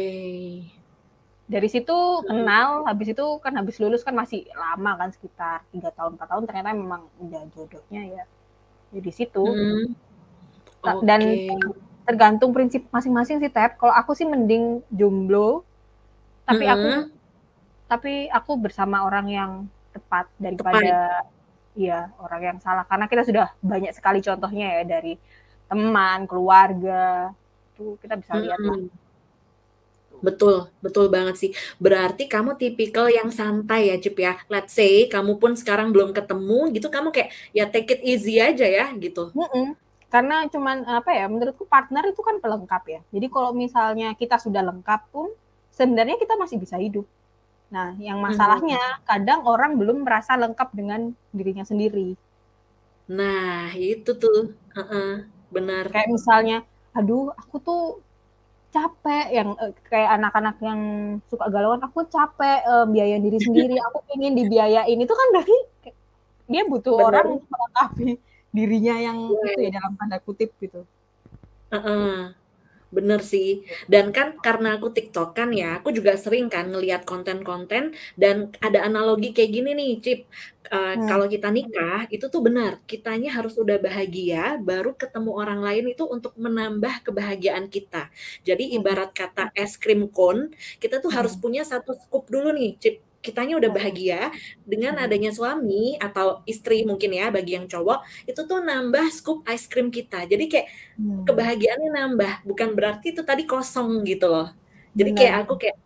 Dari 1.53 1.68
situ 1.68 1.92
Mhm. 1.92 2.24
kenal, 2.24 2.68
habis 2.88 3.12
itu 3.12 3.26
kan 3.44 3.53
habis 3.61 3.76
lulus 3.76 4.00
kan 4.00 4.16
masih 4.16 4.48
lama 4.57 4.96
kan 4.96 5.12
sekitar 5.12 5.61
3 5.68 5.92
tahun, 5.92 6.16
4 6.16 6.28
tahun 6.32 6.44
ternyata 6.48 6.72
memang 6.72 7.05
udah 7.20 7.42
jodohnya 7.53 8.03
ya, 8.09 8.24
ya 8.88 9.00
di 9.05 9.12
situ. 9.12 9.44
Mhm. 9.44 9.92
Ta 10.80 10.96
dan 11.05 11.20
tergantung 12.09 12.50
prinsip 12.57 12.88
masing-masing 12.88 13.36
sih, 13.38 13.53
Tep. 13.53 13.76
Kalau 13.76 13.92
aku 13.92 14.16
sih 14.16 14.24
mending 14.24 14.80
jomblo, 14.88 15.61
tapi 16.48 16.64
aku 16.66 16.88
Mhm. 16.88 17.05
tapi 17.86 18.12
aku 18.32 18.57
bersama 18.57 19.05
orang 19.05 19.26
yang 19.28 19.53
tepat 19.92 20.24
daripada 20.40 21.28
iya, 21.76 22.09
orang 22.16 22.40
yang 22.40 22.59
salah. 22.64 22.88
Karena 22.88 23.05
kita 23.05 23.28
sudah 23.28 23.53
banyak 23.61 23.92
sekali 23.92 24.24
contohnya 24.24 24.80
ya 24.80 24.82
dari 24.88 25.20
teman, 25.68 26.24
keluarga, 26.24 27.28
itu 27.76 28.00
kita 28.00 28.16
bisa 28.16 28.40
lihat 28.40 28.61
lah. 28.64 28.80
Betul, 30.23 30.70
betul 30.79 31.11
banget 31.11 31.35
sih. 31.35 31.51
Berarti 31.83 32.31
kamu 32.31 32.55
tipikal 32.55 33.11
yang 33.11 33.29
santai 33.35 33.91
ya, 33.91 33.97
Cip, 33.99 34.16
ya. 34.23 34.39
Let's 34.47 34.70
say 34.79 35.11
kamu 35.11 35.43
pun 35.43 35.59
sekarang 35.59 35.91
belum 35.91 36.14
ketemu 36.14 36.70
gitu, 36.79 36.87
kamu 36.89 37.11
kayak 37.11 37.31
ya 37.51 37.66
take 37.66 37.99
it 37.99 38.01
easy 38.07 38.39
aja 38.39 38.62
ya, 38.62 38.87
gitu? 38.95 39.35
Mhm. 39.35 39.75
Karena 40.12 40.47
cuman, 40.47 40.87
apa 40.87 41.11
ya, 41.11 41.27
menurutku 41.27 41.66
partner 41.66 42.05
itu 42.12 42.20
kan 42.23 42.39
pelengkap 42.39 42.83
ya. 42.87 43.01
Jadi 43.11 43.27
kalau 43.33 43.51
misalnya 43.51 44.14
kita 44.14 44.39
sudah 44.39 44.62
lengkap 44.62 45.11
pun, 45.11 45.33
sebenarnya 45.75 46.20
kita 46.20 46.39
masih 46.39 46.61
bisa 46.61 46.77
hidup. 46.79 47.09
Nah, 47.73 47.97
yang 47.97 48.20
masalahnya 48.20 48.79
kadang 49.09 49.43
orang 49.49 49.81
belum 49.81 50.05
merasa 50.05 50.37
lengkap 50.37 50.68
dengan 50.77 51.16
dirinya 51.33 51.64
sendiri. 51.64 52.14
Nah, 53.09 53.73
itu 53.75 54.12
tuh. 54.14 54.53
Heeh, 54.77 55.25
benar. 55.49 55.89
Kayak 55.89 56.12
misalnya, 56.12 56.59
"Aduh, 56.93 57.33
aku 57.33 57.57
tuh 57.64 57.83
capek," 58.75 59.25
yang, 59.37 59.49
eee, 59.61 59.73
kayak 59.91 60.11
anak-anak 60.18 60.57
yang 60.68 60.81
suka 61.31 61.47
galauan, 61.55 61.83
"Aku 61.87 62.01
capek, 62.09 62.59
eee, 62.68 62.85
biayain 62.93 63.23
diri 63.27 63.39
sendiri, 63.43 63.77
aku 63.87 63.99
pengen 64.11 64.33
dibiayain." 64.39 64.99
Itu 65.05 65.14
kan 65.20 65.29
berarti 65.35 65.57
dia 66.53 66.62
butuh 66.73 66.95
orang 67.09 67.27
Benar. 67.29 67.35
untuk 67.41 67.49
melengkapi 67.55 68.09
dirinya 68.57 68.95
yang 69.07 69.18
itu 69.47 69.59
ya, 69.66 69.70
dalam 69.79 69.93
tanda 70.01 70.18
kutip 70.25 70.51
gitu. 70.62 70.87
Heeh. 71.70 72.41
Bener 72.93 73.20
sih. 73.24 73.64
Dan 73.88 74.12
kan 74.16 74.36
karena 74.45 74.76
aku 74.76 74.93
TikTok-kan 74.97 75.49
ya, 75.57 75.80
aku 75.80 75.88
juga 75.97 76.12
sering 76.20 76.53
kan 76.53 76.68
ngelihat 76.68 77.09
konten-konten 77.09 77.97
dan 78.20 78.53
ada 78.61 78.84
analogi 78.84 79.32
kayak 79.32 79.49
gini 79.57 79.70
nih, 79.72 79.90
Cip, 80.05 80.18
eee, 80.68 80.95
Hmm. 80.95 81.09
kalau 81.09 81.24
kita 81.24 81.49
nikah 81.57 82.05
itu 82.12 82.28
tuh 82.28 82.45
benar, 82.45 82.84
kitanya 82.84 83.32
harus 83.36 83.57
udah 83.57 83.80
bahagia, 83.80 84.61
baru 84.61 84.93
ketemu 85.01 85.30
orang 85.40 85.61
lain 85.64 85.84
itu 85.97 86.05
untuk 86.05 86.36
menambah 86.36 86.95
kebahagiaan 87.09 87.72
kita. 87.72 88.12
Jadi 88.45 88.76
Mhm. 88.76 88.76
ibarat 88.76 89.16
kata 89.16 89.49
es 89.57 89.80
krim 89.80 90.12
cone, 90.12 90.53
kita 90.76 91.01
tuh 91.01 91.09
harus 91.16 91.32
Mhm. 91.32 91.40
punya 91.40 91.64
1 91.64 91.97
scoop 91.97 92.28
dulu 92.28 92.53
nih, 92.53 92.76
Cip. 92.76 93.12
Kitanya 93.25 93.55
udah 93.61 93.70
Mhm. 93.70 93.77
bahagia, 93.77 94.31
dengan 94.66 94.99
Mhm. 95.01 95.03
adanya 95.03 95.31
suami 95.31 95.95
atau 96.03 96.43
istri 96.51 96.83
mungkin 96.91 97.11
ya 97.14 97.31
bagi 97.31 97.55
yang 97.59 97.66
cowok, 97.70 98.03
itu 98.31 98.41
tuh 98.51 98.59
nambah 98.66 99.07
scoop 99.14 99.47
ice 99.51 99.66
cream 99.70 99.89
kita. 99.95 100.27
Jadi 100.27 100.45
kayak 100.53 100.66
Hmm. 100.97 101.27
kebahagiaannya 101.29 101.91
nambah, 101.99 102.33
bukan 102.49 102.70
berarti 102.79 103.07
itu 103.16 103.23
tadi 103.27 103.45
kosong 103.49 104.03
gitu 104.11 104.27
loh. 104.33 104.49
Jadi 104.99 105.11
Benar. 105.11 105.18
kayak 105.18 105.47
aku 105.47 105.55
kayak, 105.62 105.77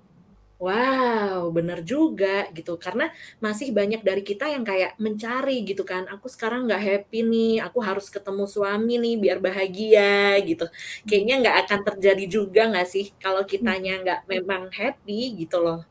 wow, 0.63 1.51
bener 1.57 1.81
juga 1.87 2.49
gitu. 2.57 2.77
Karena 2.81 3.05
masih 3.45 3.69
banyak 3.79 4.01
dari 4.09 4.23
kita 4.27 4.47
yang 4.55 4.65
kayak 4.69 4.97
mencari 5.03 5.65
gitu 5.69 5.83
kan, 5.89 6.05
aku 6.13 6.27
sekarang 6.33 6.67
nggak 6.71 6.83
happy 6.89 7.19
nih, 7.27 7.51
aku 7.67 7.79
harus 7.89 8.07
ketemu 8.15 8.45
suami 8.51 8.93
nih 9.03 9.15
biar 9.23 9.39
bahagia 9.45 10.39
gitu. 10.49 10.65
Kayaknya 11.09 11.35
Hmm. 11.35 11.47
nggak 11.47 11.57
akan 11.69 11.81
terjadi 11.89 12.25
juga 12.37 12.61
nggak 12.73 12.87
sih 12.95 13.05
kalau 13.23 13.43
Mhm. 13.61 13.77
kitanya 13.77 13.93
nggak 14.03 14.21
memang 14.33 14.63
happy 14.75 15.37
gitu 15.41 15.57
loh. 15.65 15.87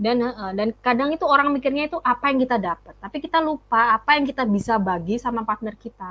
Dan 0.00 0.16
heeh, 0.26 0.50
dan 0.58 0.68
kadang 0.86 1.10
itu 1.16 1.24
orang 1.34 1.48
mikirnya 1.54 1.84
itu 1.90 1.98
apa 2.12 2.24
yang 2.32 2.38
kita 2.44 2.56
dapat, 2.68 2.94
tapi 3.04 3.16
kita 3.24 3.38
lupa 3.48 3.80
apa 3.96 4.10
yang 4.16 4.24
kita 4.30 4.42
bisa 4.56 4.74
bagi 4.88 5.14
sama 5.24 5.40
partner 5.48 5.74
kita. 5.84 6.10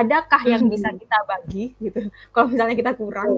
Adakah 0.00 0.42
yang 0.52 0.62
bisa 0.72 0.88
Mhm. 0.92 0.98
kita 1.00 1.18
bagi 1.30 1.64
gitu, 1.84 1.98
kalau 2.32 2.46
misalnya 2.52 2.76
kita 2.80 2.92
kurang? 3.00 3.30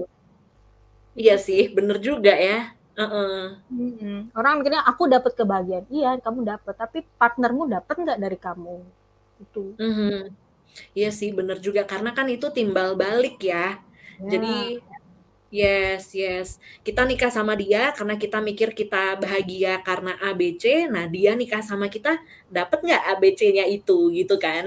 Iya 1.23 1.35
sih, 1.47 1.61
bener 1.77 1.97
juga 2.09 2.33
ya. 2.49 2.59
Mhm. 3.71 4.33
Orang 4.39 4.53
mikirnya, 4.65 4.83
"Aku 4.91 5.03
dapat 5.15 5.33
kebahagiaan." 5.39 5.87
Iya, 5.93 6.11
kamu 6.25 6.41
dapat, 6.53 6.75
tapi 6.83 6.99
partnermu 7.21 7.63
dapat 7.69 7.95
nggak 8.03 8.19
dari 8.25 8.39
kamu? 8.47 8.77
Itu. 9.45 9.65
Mhm. 9.79 10.35
Iya 10.99 11.09
sih, 11.19 11.31
bener 11.39 11.59
juga, 11.67 11.83
karena 11.93 12.11
kan 12.19 12.27
itu 12.35 12.47
timbal 12.57 12.89
balik 13.03 13.35
ya. 13.53 13.57
Ya. 14.19 14.27
Jadi 14.33 14.49
yes 15.51 16.13
yes, 16.13 16.49
kita 16.87 17.01
nikah 17.09 17.33
sama 17.33 17.53
dia 17.63 17.91
karena 17.97 18.15
kita 18.23 18.39
mikir 18.49 18.69
kita 18.81 19.17
bahagia 19.23 19.81
karena 19.89 20.13
A, 20.21 20.31
B, 20.39 20.43
C, 20.61 20.65
nah 20.93 21.05
dia 21.15 21.33
nikah 21.41 21.63
sama 21.65 21.87
kita, 21.95 22.21
dapet 22.53 22.79
nggak 22.85 23.03
A, 23.11 23.13
B, 23.21 23.23
C-nya 23.39 23.65
itu, 23.77 24.13
gitu 24.19 24.35
kan. 24.37 24.65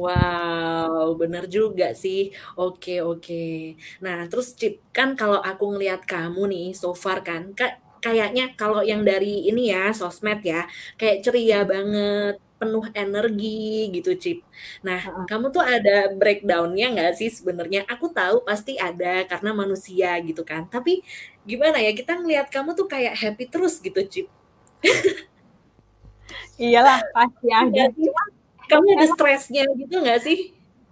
Wow, 0.00 1.16
bener 1.20 1.42
juga 1.56 1.84
sih. 2.02 2.18
Oke 2.58 2.90
oke. 3.08 3.34
Nah, 4.04 4.16
terus 4.30 4.46
Cip, 4.60 4.72
kan 4.96 5.08
kalau 5.20 5.38
aku 5.48 5.64
ngelihat 5.72 6.00
kamu 6.10 6.40
nih 6.52 6.64
so 6.80 6.88
far 7.04 7.18
kan, 7.28 7.42
ka 7.58 7.64
kayaknya 8.04 8.42
kalau 8.58 8.80
yang 8.90 9.02
dari 9.08 9.26
ini 9.48 9.60
ya, 9.72 9.78
sosmed 9.98 10.38
ya, 10.52 10.56
kayak 10.98 11.16
ceria 11.24 11.56
banget, 11.72 12.32
penuh 12.62 12.84
energi 12.94 13.90
gitu, 13.96 14.10
Cip. 14.22 14.38
Nah, 14.86 15.02
Heeh. 15.02 15.24
kamu 15.30 15.46
tuh 15.50 15.64
ada 15.66 16.14
breakdown-nya 16.14 16.86
nggak 16.94 17.12
sih 17.18 17.28
sebenarnya? 17.34 17.82
Aku 17.90 18.06
tahu 18.14 18.46
pasti 18.46 18.78
ada 18.78 19.26
karena 19.30 19.50
manusia 19.50 20.14
gitu 20.22 20.42
kan, 20.46 20.62
tapi 20.70 21.02
gimana 21.50 21.78
ya, 21.82 21.90
kita 21.98 22.12
ngelihat 22.22 22.46
kamu 22.54 22.70
tuh 22.78 22.86
kayak 22.86 23.14
happy 23.18 23.44
terus 23.50 23.82
gitu, 23.82 24.00
Cip. 24.12 24.26
Iya 26.60 26.80
lah, 26.86 26.98
pasti 27.16 27.48
ada. 27.50 27.82
Iya. 27.92 27.94
Cuman 27.96 28.28
Kamu 28.70 28.86
ada 28.96 29.06
stresnya 29.12 29.64
gitu 29.76 29.94
nggak 30.00 30.20
sih? 30.24 30.38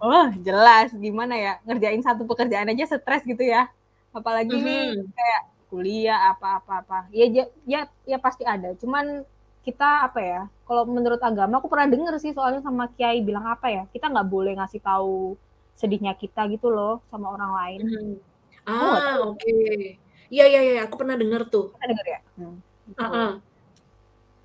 Oh, 0.01 0.27
jelas. 0.47 0.93
Gimana 0.97 1.33
ya, 1.37 1.51
ngerjain 1.65 2.01
1 2.01 2.23
pekerjaan 2.29 2.69
aja 2.71 2.85
stres 2.89 3.23
gitu 3.25 3.41
ya. 3.45 3.69
Apalagi 4.13 4.59
nih 4.61 4.97
Mhm. 4.97 5.13
kayak 5.17 5.41
kuliah, 5.71 6.19
apa 6.35 6.59
apa 6.61 6.73
apa. 6.83 6.97
Ya 7.15 7.25
ya 7.65 7.81
ya 8.05 8.17
pasti 8.19 8.43
ada. 8.43 8.75
Cuman 8.81 9.23
kita, 9.61 10.09
apa 10.09 10.19
ya, 10.19 10.41
kalau 10.65 10.83
menurut 10.89 11.21
agama 11.21 11.61
aku 11.61 11.69
pernah 11.69 11.87
denger 11.89 12.15
sih 12.17 12.33
soalnya 12.33 12.61
sama 12.65 12.89
kiai 12.97 13.21
bilang 13.21 13.45
apa 13.45 13.67
ya, 13.69 13.83
kita 13.93 14.09
nggak 14.09 14.27
boleh 14.29 14.57
ngasih 14.57 14.81
tahu 14.81 15.37
sedihnya 15.77 16.13
kita 16.17 16.45
gitu 16.49 16.69
loh 16.69 17.01
sama 17.09 17.33
orang 17.33 17.51
lain. 17.57 17.79
Nggak 17.85 18.31
Ah, 18.69 19.17
oke. 19.25 19.53
Iya 20.31 20.45
iya 20.47 20.59
iya, 20.61 20.81
aku 20.85 20.95
pernah 21.01 21.17
denger 21.17 21.49
tuh. 21.49 21.73
Pernah 21.73 21.89
denger 21.91 22.05
ya? 22.07 22.19
Hmm, 22.37 22.55
gitu. 22.87 23.01
Heeh. 23.01 23.31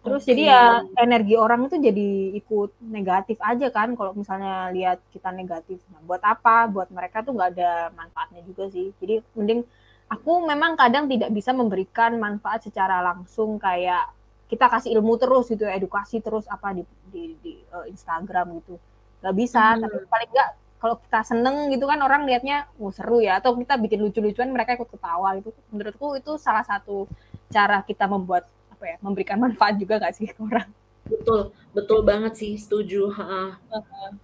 Terus 0.06 0.22
jadi 0.22 0.42
ya 0.54 0.62
energi 1.02 1.34
orang 1.34 1.66
itu 1.66 1.82
jadi 1.82 2.08
ikut 2.38 2.78
negatif 2.78 3.42
aja 3.42 3.66
kan 3.74 3.98
kalau 3.98 4.14
misalnya 4.14 4.70
lihat 4.70 5.02
kita 5.10 5.34
negatif. 5.34 5.82
Nah, 5.90 5.98
buat 6.06 6.22
apa? 6.22 6.70
Buat 6.70 6.94
mereka 6.94 7.26
tuh 7.26 7.34
nggak 7.34 7.50
ada 7.58 7.90
manfaatnya 7.92 8.40
juga 8.46 8.70
sih. 8.70 8.94
Jadi 9.02 9.18
mending 9.34 9.66
aku 10.06 10.46
memang 10.46 10.78
kadang 10.78 11.10
tidak 11.10 11.34
bisa 11.34 11.50
memberikan 11.50 12.22
manfaat 12.22 12.62
secara 12.62 13.02
langsung 13.02 13.58
kayak 13.58 14.15
kita 14.46 14.66
kasih 14.70 14.94
ilmu 14.98 15.18
terus 15.18 15.50
gitu, 15.50 15.66
edukasi 15.66 16.22
terus 16.22 16.46
apa 16.46 16.74
di 16.74 16.82
di, 17.10 17.34
di 17.42 17.52
uh, 17.74 17.86
Instagram 17.86 18.62
gitu. 18.62 18.78
Gak 19.20 19.34
bisa, 19.34 19.74
hmm. 19.74 19.80
tapi 19.82 19.96
paling 20.06 20.30
nggak 20.30 20.50
kalau 20.76 21.00
kita 21.00 21.20
seneng 21.24 21.72
gitu 21.72 21.88
kan 21.88 21.98
orang 22.04 22.28
liatnya 22.28 22.68
oh, 22.76 22.92
seru 22.92 23.24
ya 23.24 23.40
atau 23.40 23.56
kita 23.56 23.80
bikin 23.80 24.04
lucu-lucuan 24.04 24.52
mereka 24.52 24.76
ikut 24.76 24.86
ketawa 24.92 25.34
gitu 25.40 25.50
menurutku 25.72 26.20
itu 26.20 26.36
salah 26.36 26.62
satu 26.62 27.08
cara 27.48 27.80
kita 27.80 28.04
membuat 28.04 28.44
apa 28.68 28.84
ya 28.84 28.96
memberikan 29.00 29.40
manfaat 29.44 29.80
juga 29.80 29.96
gak 29.98 30.14
sih 30.14 30.28
ke 30.28 30.36
orang 30.36 30.68
betul 31.06 31.54
betul 31.72 32.00
banget 32.04 32.34
sih 32.36 32.52
setuju 32.58 33.14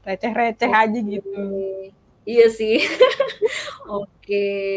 receh-receh 0.05 0.71
okay. 0.71 0.83
aja 0.87 0.99
gitu 0.99 1.43
iya 2.29 2.47
sih. 2.49 2.79
Oke. 3.91 4.07
Okay. 4.23 4.77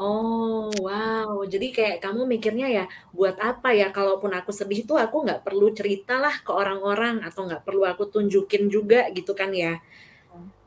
oh 0.00 0.72
wow. 0.80 1.44
Jadi 1.44 1.70
kayak 1.70 2.00
kamu 2.00 2.24
mikirnya 2.24 2.66
ya 2.68 2.84
buat 3.12 3.36
apa 3.38 3.72
ya? 3.76 3.92
Kalaupun 3.92 4.32
aku 4.32 4.50
sedih 4.50 4.84
tuh 4.88 4.96
aku 4.96 5.24
nggak 5.24 5.44
perlu 5.44 5.70
cerita 5.76 6.16
lah 6.16 6.32
ke 6.40 6.50
orang-orang 6.50 7.20
atau 7.22 7.44
nggak 7.44 7.62
perlu 7.62 7.84
aku 7.84 8.08
tunjukin 8.08 8.72
juga 8.72 9.08
gitu 9.12 9.36
kan 9.36 9.52
ya. 9.52 9.78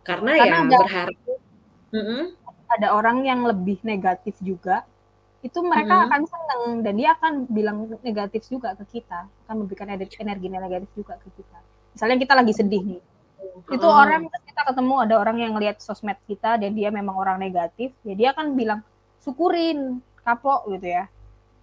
Karena, 0.06 0.38
karena 0.40 0.48
ya 0.48 0.56
ada, 0.66 0.78
berharap 0.80 1.16
ada 2.70 2.88
orang 2.94 3.26
yang 3.26 3.42
lebih 3.46 3.82
negatif 3.82 4.38
juga 4.42 4.86
itu 5.40 5.56
mereka 5.64 6.06
akan 6.06 6.22
senang 6.28 6.62
dan 6.84 6.94
dia 7.00 7.16
akan 7.16 7.48
bilang 7.48 7.88
negatif 8.04 8.52
juga 8.52 8.76
ke 8.76 9.00
kita 9.00 9.24
akan 9.48 9.56
memberikan 9.64 9.88
energi 9.88 10.48
negatif 10.52 10.90
juga 10.94 11.16
ke 11.16 11.32
kita. 11.32 11.60
Misalnya 11.96 12.18
kita 12.20 12.34
lagi 12.36 12.54
sedih 12.54 12.84
nih 12.84 13.02
hmm. 13.40 13.76
itu 13.76 13.88
orang 13.88 14.28
kita 14.28 14.62
ketemu 14.68 14.94
ada 15.02 15.16
orang 15.18 15.38
yang 15.40 15.54
lihat 15.56 15.80
sosmed 15.80 16.20
kita 16.28 16.60
dan 16.60 16.72
dia 16.76 16.92
memang 16.92 17.16
orang 17.16 17.40
negatif 17.40 17.96
ya 18.04 18.14
dia 18.14 18.30
akan 18.36 18.54
bilang 18.54 18.80
syukurin 19.24 20.04
kapok 20.24 20.68
gitu 20.78 20.88
ya. 21.00 21.06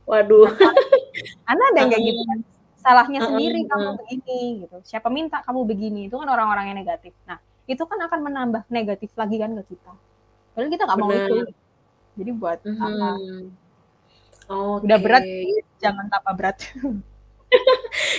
Waduh. 0.06 0.50
Ana 1.50 1.62
ada 1.74 1.82
kayak 1.90 2.02
gitu 2.02 2.22
kan 2.26 2.38
salahnya 2.78 3.20
sendiri 3.26 3.66
kamu 3.66 3.88
begini 3.98 4.38
gitu. 4.66 4.76
Siapa 4.86 5.10
minta 5.10 5.42
kamu 5.42 5.66
begini? 5.66 6.00
Itu 6.06 6.22
kan 6.22 6.28
orang-orang 6.30 6.70
yang 6.70 6.78
negatif. 6.78 7.12
Nah 7.26 7.42
itu 7.66 7.82
kan 7.82 7.98
akan 7.98 8.20
menambah 8.22 8.62
negatif 8.70 9.10
lagi 9.18 9.36
kan 9.42 9.50
ke 9.58 9.74
kita. 9.74 9.92
Padahal 10.54 10.70
kita 10.70 10.82
nggak 10.86 10.98
mau 10.98 11.10
itu. 11.10 11.36
Jadi 12.16 12.30
buat 12.32 12.58
mm 12.62 12.74
-hmm. 12.74 12.86
apa 12.86 13.08
Okay. 14.46 14.86
Udah 14.86 14.98
berat, 15.02 15.26
jangan 15.82 16.06
tambah 16.06 16.34
berat. 16.38 16.58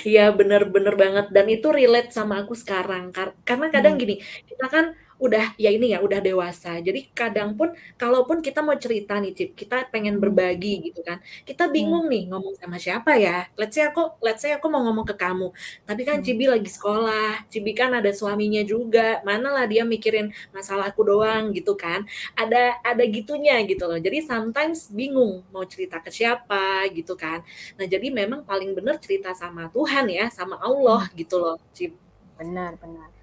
Iya 0.07 0.32
bener-bener 0.34 0.95
banget 0.95 1.25
dan 1.36 1.45
itu 1.51 1.67
relate 1.69 2.09
sama 2.15 2.41
aku 2.41 2.55
sekarang 2.55 3.11
karena 3.43 3.67
kadang 3.69 3.95
hmm. 3.95 4.01
gini 4.01 4.15
kita 4.47 4.65
kan 4.71 4.86
udah 5.18 5.57
ya 5.57 5.74
ini 5.74 5.93
ya 5.93 5.99
udah 6.01 6.22
dewasa. 6.22 6.78
Jadi 6.78 7.09
kadang 7.11 7.57
pun 7.57 7.74
kalaupun 7.97 8.45
kita 8.45 8.61
mau 8.61 8.78
cerita 8.78 9.18
nih 9.18 9.34
Cip, 9.34 9.49
kita 9.57 9.89
pengen 9.89 10.18
hmm. 10.18 10.24
berbagi 10.24 10.91
gitu 10.91 11.01
kan. 11.01 11.18
Kita 11.43 11.65
hmm. 11.65 11.74
bingung 11.74 12.05
hmm. 12.05 12.13
nih 12.13 12.24
ngomong 12.30 12.55
sama 12.57 12.78
siapa 12.78 13.18
ya. 13.18 13.49
Let's 13.57 13.74
say 13.74 13.89
aku 13.89 14.18
let's 14.22 14.41
say 14.45 14.53
aku 14.53 14.70
mau 14.70 14.86
ngomong 14.86 15.05
ke 15.09 15.15
kamu. 15.18 15.49
Tapi 15.89 16.01
kan 16.05 16.22
hmm. 16.22 16.26
Cibi 16.26 16.45
lagi 16.45 16.70
sekolah, 16.70 17.49
Cibi 17.49 17.74
kan 17.74 17.91
ada 17.97 18.13
suaminya 18.13 18.61
juga. 18.61 19.20
Mana 19.26 19.49
lah 19.49 19.65
dia 19.65 19.82
mikirin 19.84 20.30
masalah 20.53 20.93
aku 20.93 21.01
doang 21.01 21.49
gitu 21.51 21.74
kan. 21.74 22.05
Ada 22.38 22.80
ada 22.86 23.03
gitunya 23.09 23.57
gitu 23.65 23.89
loh. 23.89 23.97
Jadi 23.97 24.22
sometimes 24.22 24.93
bingung 24.93 25.41
mau 25.49 25.65
cerita 25.65 25.97
ke 25.97 26.13
siapa 26.13 26.86
gitu 26.93 27.18
kan. 27.18 27.41
Nah, 27.78 27.86
jadi 27.89 28.13
memang 28.13 28.45
paling 28.45 28.74
bener 28.78 29.01
cerita 29.01 29.34
sama 29.34 29.70
Tuhan 29.74 30.05
ya, 30.13 30.30
sama 30.30 30.61
Allah 30.61 31.09
hmm. 31.09 31.15
gitu 31.18 31.36
loh, 31.41 31.57
Cip. 31.74 31.93
Benar, 32.38 32.78
benar. 32.78 33.16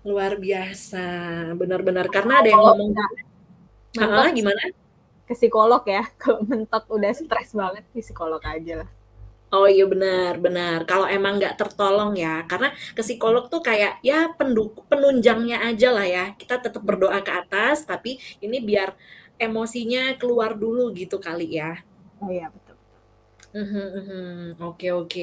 Luar 0.00 0.40
biasa, 0.40 1.06
benar-benar 1.60 2.08
karena 2.08 2.40
ada 2.40 2.48
yang 2.48 2.62
ngomong 2.64 2.90
Heeh, 3.90 4.28
gimana? 4.38 4.62
Ke 5.26 5.34
psikolog 5.34 5.82
ya, 5.86 6.02
kalau 6.20 6.40
mentok 6.46 6.86
udah 6.94 7.10
stres 7.10 7.50
banget 7.52 7.84
ke 7.90 7.98
psikolog 8.00 8.42
aja 8.42 8.86
lah. 8.86 8.90
Oh 9.50 9.66
iya 9.66 9.82
benar, 9.82 10.38
benar. 10.38 10.86
Kalau 10.86 11.10
emang 11.10 11.42
nggak 11.42 11.58
tertolong 11.58 12.14
ya, 12.14 12.46
karena 12.46 12.70
ke 12.94 13.02
psikolog 13.02 13.50
tuh 13.50 13.58
kayak 13.58 13.98
ya 13.98 14.30
penduk 14.38 14.86
penunjangnya 14.86 15.58
aja 15.66 15.90
lah 15.90 16.06
ya. 16.06 16.24
Kita 16.38 16.62
tetap 16.62 16.82
berdoa 16.86 17.18
ke 17.26 17.34
atas, 17.34 17.82
tapi 17.82 18.22
ini 18.38 18.62
biar 18.62 18.94
emosinya 19.42 20.14
keluar 20.20 20.54
dulu 20.54 20.94
gitu 20.94 21.18
kali 21.18 21.58
ya. 21.58 21.82
Oh 22.22 22.30
iya 22.30 22.46
betul. 22.54 22.69
Mhm 23.54 23.82
mhm. 23.98 24.22
Oke 24.62 24.86
oke. 24.94 25.20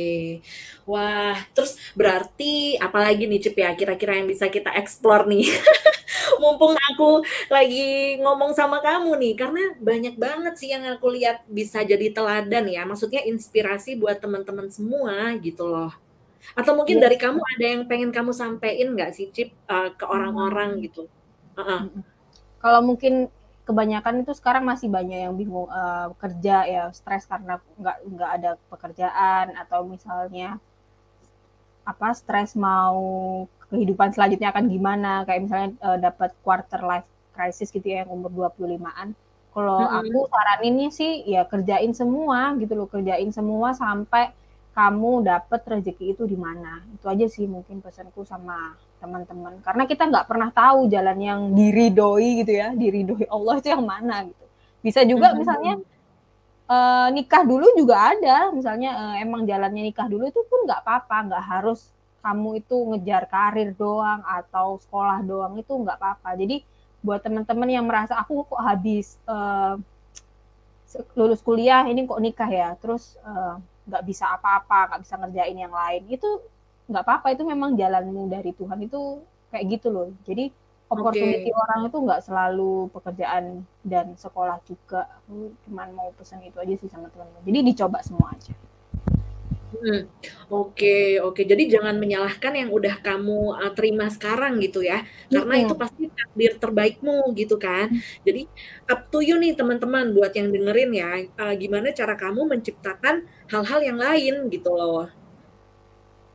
Wah, 0.84 1.32
terus 1.56 1.80
berarti 1.96 2.76
apalagi 2.76 3.24
nih 3.24 3.40
Cip 3.44 3.56
ya 3.64 3.72
kira-kira 3.80 4.20
yang 4.20 4.28
bisa 4.28 4.52
kita 4.52 4.70
explore 4.76 5.24
nih? 5.32 5.48
Mumpung 6.42 6.76
aku 6.92 7.24
lagi 7.48 8.20
ngomong 8.24 8.52
sama 8.60 8.78
kamu 8.84 9.12
nih, 9.22 9.34
karena 9.40 9.62
banyak 9.80 10.16
banget 10.20 10.54
sih 10.60 10.70
yang 10.76 10.84
aku 10.92 11.08
lihat 11.16 11.48
bisa 11.48 11.80
jadi 11.88 12.08
teladan 12.16 12.66
ya, 12.68 12.84
maksudnya 12.90 13.24
inspirasi 13.32 13.96
buat 14.02 14.20
teman-teman 14.24 14.68
semua 14.72 15.32
gitu 15.40 15.64
loh. 15.72 15.92
Atau 16.60 16.74
mungkin 16.80 16.98
Iya. 17.00 17.04
dari 17.10 17.18
kamu 17.20 17.40
ada 17.42 17.66
yang 17.74 17.84
pengen 17.92 18.12
kamu 18.16 18.32
sampein 18.36 18.88
nggak 18.96 19.12
sih 19.18 19.28
Cip, 19.36 19.50
uh, 19.72 19.90
ke 20.00 20.06
orang-orang 20.08 20.80
hmm. 20.80 20.84
gitu? 20.86 21.02
-uh. 21.58 21.82
Kalau 22.64 22.82
mungkin 22.86 23.30
kebanyakan 23.68 24.24
itu 24.24 24.32
sekarang 24.32 24.64
masih 24.64 24.88
banyak 24.88 25.28
yang 25.28 25.36
bingung 25.36 25.68
uh, 25.68 26.16
kerja 26.16 26.64
ya 26.64 26.84
stres 26.96 27.28
karena 27.28 27.60
nggak 27.76 27.98
nggak 28.08 28.32
ada 28.40 28.52
pekerjaan 28.72 29.52
atau 29.60 29.84
misalnya 29.84 30.56
apa 31.84 32.16
stres 32.16 32.56
mau 32.56 33.44
kehidupan 33.68 34.16
selanjutnya 34.16 34.56
akan 34.56 34.66
gimana 34.72 35.12
kayak 35.28 35.42
misalnya 35.44 35.70
uh, 35.84 36.00
dapat 36.00 36.32
quarter 36.40 36.80
life 36.80 37.08
crisis 37.36 37.70
gitu 37.70 37.86
ya 37.86 38.08
yang 38.08 38.10
umur 38.10 38.50
25-an. 38.50 39.14
Kalau 39.54 39.80
hmm. 39.84 40.00
aku 40.02 40.20
saraninnya 40.32 40.90
sih 40.90 41.28
ya 41.30 41.46
kerjain 41.46 41.94
semua 41.94 42.58
gitu 42.58 42.74
loh, 42.74 42.88
kerjain 42.90 43.30
semua 43.30 43.78
sampai 43.78 44.34
kamu 44.78 45.26
dapat 45.26 45.62
rezeki 45.66 46.14
itu 46.14 46.30
di 46.30 46.38
mana. 46.38 46.86
Itu 46.94 47.10
aja 47.10 47.26
sih 47.26 47.50
mungkin 47.50 47.82
pesanku 47.82 48.22
sama 48.22 48.78
teman-teman. 49.02 49.58
Karena 49.66 49.90
kita 49.90 50.06
nggak 50.06 50.30
pernah 50.30 50.54
tahu 50.54 50.86
jalan 50.86 51.18
yang 51.18 51.40
diridoi 51.58 52.46
gitu 52.46 52.54
ya 52.54 52.78
diridoi 52.78 53.26
Allah 53.26 53.58
itu 53.58 53.74
yang 53.74 53.82
mana 53.82 54.30
gitu. 54.30 54.46
Bisa 54.86 55.02
juga 55.02 55.34
mm-hmm. 55.34 55.40
misalnya 55.42 55.74
uh, 56.70 57.10
nikah 57.10 57.42
dulu 57.42 57.74
juga 57.74 58.14
ada. 58.14 58.54
Misalnya 58.54 58.94
uh, 58.94 59.16
emang 59.18 59.50
jalannya 59.50 59.90
nikah 59.90 60.06
dulu 60.06 60.30
itu 60.30 60.46
pun 60.46 60.70
nggak 60.70 60.86
apa-apa. 60.86 61.18
Nggak 61.34 61.44
harus 61.58 61.90
kamu 62.22 62.62
itu 62.62 62.78
ngejar 62.94 63.24
karir 63.34 63.74
doang 63.74 64.22
atau 64.30 64.78
sekolah 64.78 65.26
doang 65.26 65.58
itu 65.58 65.74
nggak 65.74 65.98
apa-apa. 65.98 66.38
Jadi 66.38 66.62
buat 67.02 67.26
teman-teman 67.26 67.66
yang 67.66 67.86
merasa 67.90 68.14
aku 68.14 68.46
kok 68.46 68.62
habis 68.62 69.18
uh, 69.26 69.74
lulus 71.18 71.42
kuliah 71.42 71.82
ini 71.90 72.06
kok 72.06 72.22
nikah 72.22 72.50
ya? 72.50 72.70
Terus 72.78 73.18
nggak 73.88 74.04
bisa 74.04 74.30
apa-apa 74.36 74.94
nggak 74.94 75.02
bisa 75.08 75.16
ngerjain 75.18 75.58
yang 75.58 75.74
lain. 75.74 76.04
Itu 76.12 76.30
nggak 76.88 77.04
apa-apa 77.04 77.28
itu 77.36 77.44
memang 77.44 77.76
jalanmu 77.76 78.28
dari 78.32 78.52
Tuhan 78.54 78.80
itu 78.84 79.24
kayak 79.52 79.66
gitu 79.80 79.88
loh. 79.90 80.08
Jadi 80.28 80.52
opportunity 80.88 81.52
okay. 81.52 81.62
orang 81.68 81.80
itu 81.92 81.98
nggak 82.00 82.22
selalu 82.24 82.92
pekerjaan 82.92 83.64
dan 83.84 84.16
sekolah 84.16 84.60
juga. 84.68 85.08
Aku 85.24 85.52
cuma 85.68 85.88
mau 85.92 86.12
pesan 86.16 86.44
itu 86.44 86.60
aja 86.60 86.74
sih 86.80 86.88
sama 86.92 87.12
teman-teman. 87.12 87.44
Jadi 87.44 87.60
dicoba 87.74 88.00
semua 88.04 88.32
aja 88.36 88.56
Hmm, 89.68 90.08
oke 90.48 91.20
oke. 91.28 91.42
Jadi 91.44 91.68
jangan 91.68 92.00
menyalahkan 92.00 92.56
yang 92.56 92.72
udah 92.72 93.04
kamu 93.04 93.52
uh, 93.52 93.72
terima 93.76 94.08
sekarang 94.08 94.64
gitu 94.64 94.80
ya, 94.80 95.04
karena 95.28 95.60
itu 95.60 95.76
pasti 95.76 96.08
takdir 96.08 96.56
terbaikmu 96.56 97.36
gitu 97.36 97.60
kan. 97.60 97.92
Hmm. 97.92 98.00
Jadi 98.24 98.48
up 98.88 99.12
to 99.12 99.20
you 99.20 99.36
nih 99.36 99.60
teman-teman 99.60 100.16
buat 100.16 100.32
yang 100.40 100.56
dengerin 100.56 100.92
ya, 100.96 101.10
uh, 101.36 101.54
gimana 101.60 101.92
cara 101.92 102.16
kamu 102.16 102.48
menciptakan 102.48 103.28
hal-hal 103.52 103.80
yang 103.84 104.00
lain 104.00 104.48
gitu 104.48 104.72
loh. 104.72 105.12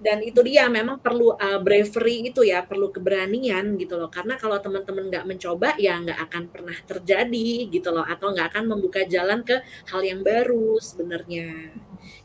Dan 0.02 0.18
itu 0.20 0.42
dia 0.44 0.66
memang 0.68 0.98
perlu 1.00 1.32
uh, 1.32 1.62
bravery 1.62 2.28
itu 2.28 2.42
ya 2.44 2.60
perlu 2.68 2.92
keberanian 2.92 3.80
gitu 3.80 3.96
loh. 3.96 4.12
Karena 4.12 4.36
kalau 4.36 4.60
teman-teman 4.60 5.08
nggak 5.08 5.24
mencoba 5.24 5.72
ya 5.80 5.96
nggak 6.04 6.20
akan 6.28 6.42
pernah 6.52 6.76
terjadi 6.84 7.48
gitu 7.72 7.88
loh. 7.96 8.04
Atau 8.04 8.36
nggak 8.36 8.52
akan 8.52 8.64
membuka 8.76 9.08
jalan 9.08 9.40
ke 9.40 9.56
hal 9.88 10.02
yang 10.04 10.20
baru 10.20 10.76
sebenarnya 10.82 11.72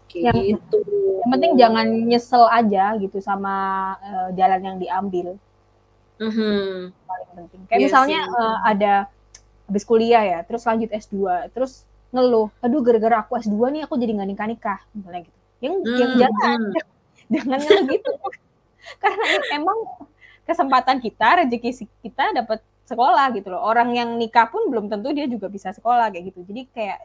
kayak 0.07 0.33
yang, 0.33 0.37
gitu. 0.57 0.77
yang 1.21 1.29
penting 1.35 1.53
jangan 1.59 1.87
nyesel 2.07 2.43
aja 2.47 2.95
gitu 2.97 3.17
sama 3.19 3.53
uh, 3.99 4.29
jalan 4.33 4.61
yang 4.63 4.77
diambil. 4.79 5.27
Mm-hmm. 6.17 6.97
paling 7.05 7.29
penting. 7.37 7.61
Kayak 7.69 7.77
yeah, 7.77 7.87
misalnya 7.87 8.19
uh, 8.33 8.57
ada 8.65 8.93
habis 9.67 9.83
kuliah 9.85 10.23
ya 10.23 10.39
terus 10.47 10.63
lanjut 10.63 10.89
S2 10.89 11.51
terus 11.51 11.83
ngeluh 12.09 12.47
aduh 12.63 12.79
gara-gara 12.81 13.19
aku 13.19 13.35
S2 13.35 13.59
nih 13.75 13.81
aku 13.83 13.99
jadi 13.99 14.15
nggak 14.15 14.29
nikah 14.31 14.47
nikah 14.47 14.79
misalnya 14.97 15.21
gitu. 15.27 15.39
Yang 15.61 15.73
mm-hmm. 15.77 15.99
yang 15.99 16.11
jangan 16.21 16.59
jangan 17.29 17.59
gitu. 17.91 18.11
Karena 19.03 19.25
emang 19.53 19.79
kesempatan 20.47 20.97
kita 21.03 21.43
rezeki 21.43 21.85
kita 22.01 22.33
dapat 22.33 22.63
sekolah 22.87 23.35
gitu 23.35 23.51
loh. 23.51 23.61
Orang 23.61 23.91
yang 23.93 24.15
nikah 24.15 24.47
pun 24.47 24.71
belum 24.71 24.87
tentu 24.87 25.11
dia 25.11 25.27
juga 25.27 25.51
bisa 25.51 25.75
sekolah 25.75 26.07
kayak 26.09 26.31
gitu. 26.31 26.47
Jadi 26.47 26.61
kayak 26.71 26.99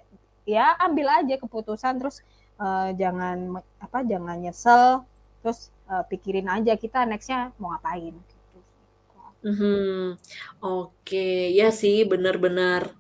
ya 0.47 0.75
ambil 0.79 1.11
aja 1.23 1.35
keputusan 1.39 1.99
terus 1.99 2.23
uh, 2.63 2.89
jangan 2.95 3.59
apa 3.83 3.99
jangan 4.07 4.39
nyesel 4.39 5.03
terus 5.43 5.75
uh, 5.91 6.07
pikirin 6.07 6.47
aja 6.47 6.79
kita 6.79 7.03
nextnya 7.03 7.51
mau 7.59 7.75
ngapain. 7.75 8.15
Mhm. 9.43 10.23
Oke, 10.63 11.51
ya 11.51 11.75
sih 11.75 12.07
bener-bener. 12.07 12.95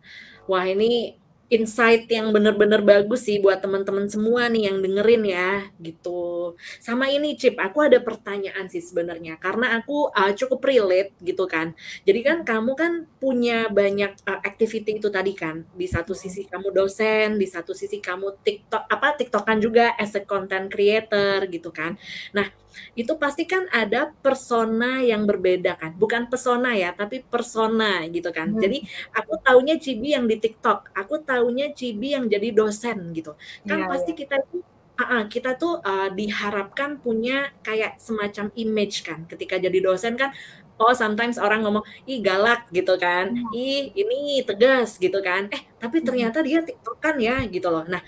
Wah 0.50 0.66
ini 0.66 1.14
insight 1.52 2.08
yang 2.08 2.32
bener-bener 2.32 2.80
bagus 2.80 3.28
sih 3.28 3.36
buat 3.36 3.60
teman-teman 3.60 4.08
semua 4.08 4.48
nih 4.48 4.72
yang 4.72 4.80
dengerin 4.80 5.22
ya, 5.28 5.50
gitu. 5.76 6.56
Sama 6.80 7.12
ini 7.12 7.36
Cip, 7.36 7.60
aku 7.60 7.84
ada 7.84 8.00
pertanyaan 8.00 8.72
sih 8.72 8.80
sebenarnya, 8.80 9.36
karena 9.36 9.76
aku, 9.76 10.08
uh, 10.08 10.32
cukup 10.32 10.64
relate 10.64 11.12
gitu 11.20 11.44
kan. 11.44 11.76
Jadi 12.08 12.20
kan 12.24 12.38
kamu 12.48 12.72
kan 12.72 12.92
punya 13.20 13.68
banyak, 13.68 14.16
uh, 14.24 14.40
activity 14.40 14.96
itu 14.96 15.12
tadi 15.12 15.36
kan, 15.36 15.68
di 15.76 15.84
satu 15.84 16.16
sisi 16.16 16.48
kamu 16.48 16.72
dosen, 16.72 17.36
di 17.36 17.44
satu 17.44 17.76
sisi 17.76 18.00
kamu 18.00 18.40
TikTok 18.40 18.88
apa, 18.88 19.20
TikTok-an 19.20 19.58
juga 19.60 19.92
as 20.00 20.16
a 20.16 20.24
content 20.24 20.72
creator 20.72 21.44
gitu 21.52 21.68
kan. 21.68 22.00
Nah, 22.32 22.61
itu 22.98 23.12
pasti 23.22 23.42
kan 23.48 23.64
ada 23.72 24.12
persona 24.24 25.00
yang 25.04 25.22
berbeda 25.30 25.76
kan, 25.80 25.92
bukan 26.00 26.28
pesona 26.32 26.74
ya, 26.78 26.92
tapi 26.98 27.24
persona 27.32 28.04
gitu 28.14 28.28
kan. 28.36 28.48
Mhm. 28.50 28.62
Jadi 28.62 28.82
aku 29.16 29.32
taunya 29.44 29.74
Cibi 29.80 30.14
yang 30.16 30.26
di 30.30 30.36
TikTok, 30.42 30.92
aku 30.96 31.14
taunya 31.28 31.66
Cibi 31.78 32.14
yang 32.16 32.24
jadi 32.32 32.48
dosen 32.56 33.12
gitu. 33.16 33.34
Kan 33.68 33.80
Iya 33.80 33.86
pasti 33.90 34.12
iya. 34.12 34.16
kita 34.18 34.36
tuh 34.50 34.60
heeh, 35.00 35.22
kita 35.32 35.50
tuh, 35.58 35.80
eee, 35.82 36.08
diharapkan 36.18 37.00
punya 37.02 37.48
kayak 37.66 37.96
semacam 37.98 38.46
image 38.54 39.02
kan, 39.08 39.24
ketika 39.30 39.56
jadi 39.58 39.78
dosen 39.82 40.14
kan, 40.20 40.30
oh 40.78 40.92
sometimes 40.94 41.40
orang 41.40 41.64
ngomong, 41.64 41.82
"Ih 42.06 42.20
galak," 42.20 42.68
gitu 42.76 42.94
kan, 43.00 43.26
Iya. 43.28 43.52
"Ih 43.54 43.88
ini 43.96 44.44
tegas," 44.48 45.00
gitu 45.00 45.18
kan, 45.24 45.48
eh 45.54 45.62
tapi 45.80 46.00
Mhm. 46.00 46.02
ternyata 46.06 46.44
dia 46.46 46.60
TikTok-an 46.66 47.16
ya, 47.24 47.34
gitu 47.48 47.68
loh. 47.72 47.84
Nah, 47.88 48.02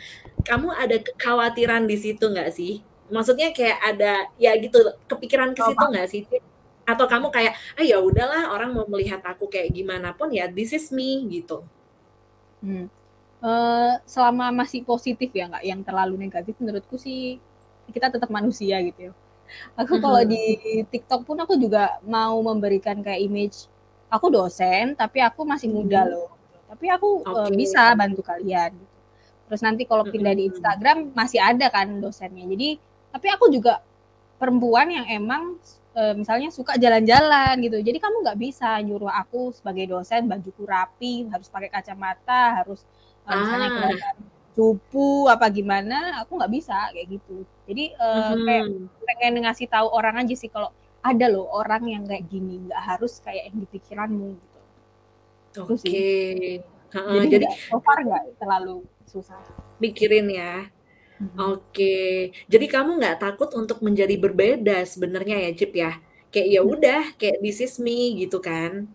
kamu 0.48 0.68
ada 0.82 0.96
kekhawatiran 1.06 1.84
di 1.90 1.96
situ 2.00 2.24
nggak 2.32 2.50
sih? 2.58 2.86
Maksudnya 3.14 3.48
kayak 3.58 3.78
ada 3.90 4.12
ya 4.44 4.52
gitu, 4.64 4.78
kepikiran 5.10 5.50
ke 5.56 5.62
Oh, 5.62 5.68
situ 5.68 5.84
nggak 5.92 6.06
sih? 6.12 6.22
Atau 6.92 7.06
kamu 7.12 7.28
kayak, 7.36 7.52
"Ah 7.78 7.84
ya 7.90 7.96
udahlah 8.08 8.42
orang 8.54 8.70
mau 8.76 8.86
melihat 8.92 9.20
aku 9.32 9.44
kayak 9.54 9.70
gimana 9.78 10.08
pun 10.18 10.28
ya 10.38 10.44
this 10.56 10.72
is 10.78 10.86
me," 10.96 11.10
gitu? 11.34 11.58
Hmm, 12.62 12.86
eee, 13.44 13.92
selama 14.06 14.52
masih 14.54 14.82
positif 14.86 15.30
ya, 15.34 15.48
nggak 15.50 15.64
yang 15.66 15.80
terlalu 15.86 16.14
negatif, 16.20 16.54
menurutku 16.62 16.96
sih 17.00 17.40
kita 17.94 18.08
tetap 18.14 18.30
manusia 18.32 18.78
gitu 18.84 19.10
ya. 19.10 19.12
Aku 19.80 19.98
kalau 20.02 20.22
di. 20.26 20.38
TikTok 20.92 21.22
pun 21.28 21.38
aku 21.40 21.54
juga 21.60 21.98
mau 22.06 22.36
memberikan 22.44 22.98
kayak 23.04 23.22
image, 23.24 23.58
aku 24.12 24.28
dosen, 24.32 24.94
tapi 24.98 25.20
aku 25.24 25.42
masih 25.46 25.68
muda 25.72 26.06
Mhm. 26.06 26.10
loh, 26.12 26.30
tapi 26.70 26.86
aku, 26.92 27.08
eee, 27.32 27.50
Oke. 27.50 27.56
bisa 27.58 27.92
bantu 27.98 28.22
kalian 28.26 28.70
gitu. 28.76 28.98
Terus 29.50 29.62
nanti 29.66 29.82
kalau 29.88 30.04
pindah 30.08 30.34
di. 30.36 30.48
Instagram 30.50 31.12
masih 31.16 31.40
ada 31.42 31.68
kan 31.72 31.88
dosennya. 32.02 32.46
Jadi 32.48 32.80
tapi 33.14 33.26
aku 33.30 33.46
juga 33.54 33.80
perempuan 34.40 34.88
yang 34.90 35.06
emang, 35.08 35.44
eee, 35.96 36.14
misalnya 36.20 36.48
suka 36.52 36.74
jalan-jalan 36.84 37.54
gitu. 37.64 37.78
Jadi 37.80 37.98
kamu 38.02 38.16
nggak 38.26 38.38
bisa 38.46 38.68
nyuruh 38.86 39.10
aku 39.22 39.54
sebagai 39.56 39.86
dosen 39.92 40.26
bajuku 40.32 40.62
rapi, 40.66 41.14
harus 41.32 41.48
pakai 41.54 41.70
kacamata, 41.72 42.60
harus, 42.64 42.80
misalnya 43.28 43.70
Ah. 43.70 43.74
kelihatan 43.76 44.16
cupu 44.54 45.26
apa 45.34 45.46
gimana, 45.50 45.98
aku 46.22 46.32
nggak 46.38 46.52
bisa 46.56 46.76
kayak 46.94 47.08
gitu. 47.18 47.36
Jadi, 47.70 47.84
eee, 47.94 48.32
kayak 48.46 48.64
Mhm. 48.70 48.86
pengen 49.08 49.34
ngasih 49.46 49.66
tahu 49.70 49.88
orang 49.98 50.16
aja 50.26 50.34
sih 50.42 50.50
kalau 50.52 50.70
ada 51.04 51.26
loh 51.30 51.46
orang 51.60 51.84
yang 51.94 52.04
kayak 52.10 52.24
gini, 52.32 52.54
nggak 52.70 52.82
harus 52.90 53.12
kayak 53.24 53.50
yang 53.52 53.56
di 53.62 53.66
pikiranmu 53.70 54.28
gitu. 54.42 54.58
Oke, 55.58 56.02
heeh, 56.94 57.22
Jadi 57.22 57.28
jadi 57.34 57.46
nggak 57.46 57.56
so 57.70 57.76
far 57.86 57.98
nggak 58.02 58.24
terlalu 58.40 58.76
susah. 59.06 59.40
mikirin 59.82 60.26
ya. 60.30 60.74
Mhm. 61.20 61.36
Oke, 61.38 61.94
jadi 62.52 62.66
kamu 62.70 62.90
nggak 63.02 63.16
takut 63.22 63.50
untuk 63.58 63.78
menjadi 63.86 64.14
berbeda 64.18 64.86
sebenarnya 64.86 65.36
ya, 65.44 65.50
Cip, 65.58 65.72
ya? 65.74 65.90
Kayak 66.30 66.48
ya 66.54 66.60
Mhm. 66.62 66.70
udah, 66.74 67.00
kayak 67.18 67.38
this 67.42 67.58
is 67.62 67.74
me 67.82 68.14
gitu 68.22 68.38
kan? 68.38 68.86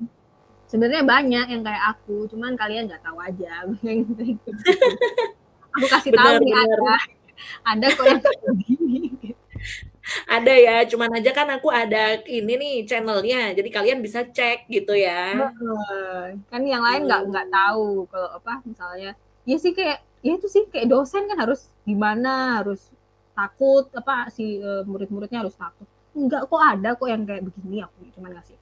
Sebenarnya 0.70 1.02
banyak 1.02 1.46
yang 1.50 1.64
kayak 1.66 1.84
aku, 1.98 2.30
cuman 2.30 2.54
kalian 2.54 2.86
nggak 2.86 3.02
tahu 3.02 3.18
aja. 3.18 3.66
Aku 5.78 5.86
kasih 5.90 6.12
tahu 6.18 6.34
Bener 6.34 6.42
nih 6.42 6.54
bener. 6.54 6.66
ada, 6.66 6.98
ada 7.72 7.88
kok 7.96 8.06
yang 8.10 8.22
kayak 8.26 8.42
begini 8.50 8.98
gitu. 9.22 9.38
Ada 10.28 10.54
ya, 10.66 10.76
cuman 10.92 11.10
aja 11.22 11.32
kan 11.38 11.48
aku 11.56 11.70
ada 11.70 12.18
ini 12.26 12.54
nih 12.62 12.74
channel-nya, 12.90 13.54
jadi 13.58 13.70
kalian 13.70 14.00
bisa 14.06 14.26
cek 14.26 14.66
gitu 14.70 14.94
ya. 14.98 15.34
Heeh, 15.34 16.42
kan 16.50 16.62
yang 16.66 16.82
lain 16.82 17.06
nggak 17.06 17.22
nggak 17.30 17.46
Mmm. 17.46 17.54
tahu 17.54 17.86
kalau 18.10 18.30
apa, 18.38 18.54
misalnya 18.66 19.10
ya 19.46 19.56
sih 19.62 19.74
kayak 19.78 20.02
ya 20.26 20.32
itu 20.38 20.48
sih 20.52 20.64
kayak 20.72 20.88
dosen 20.92 21.24
kan 21.30 21.38
harus 21.44 21.72
gimana, 21.88 22.60
harus 22.60 22.92
takut 23.38 23.88
apa 23.96 24.28
si, 24.36 24.60
eee, 24.60 24.84
murid-muridnya 24.90 25.40
harus 25.48 25.56
takut. 25.56 25.88
Enggak 26.12 26.52
kok, 26.52 26.60
ada 26.60 26.90
kok 27.00 27.08
yang 27.08 27.24
kayak 27.24 27.44
begini, 27.48 27.78
aku 27.86 28.04
cuman 28.20 28.36
ngasih. 28.36 28.59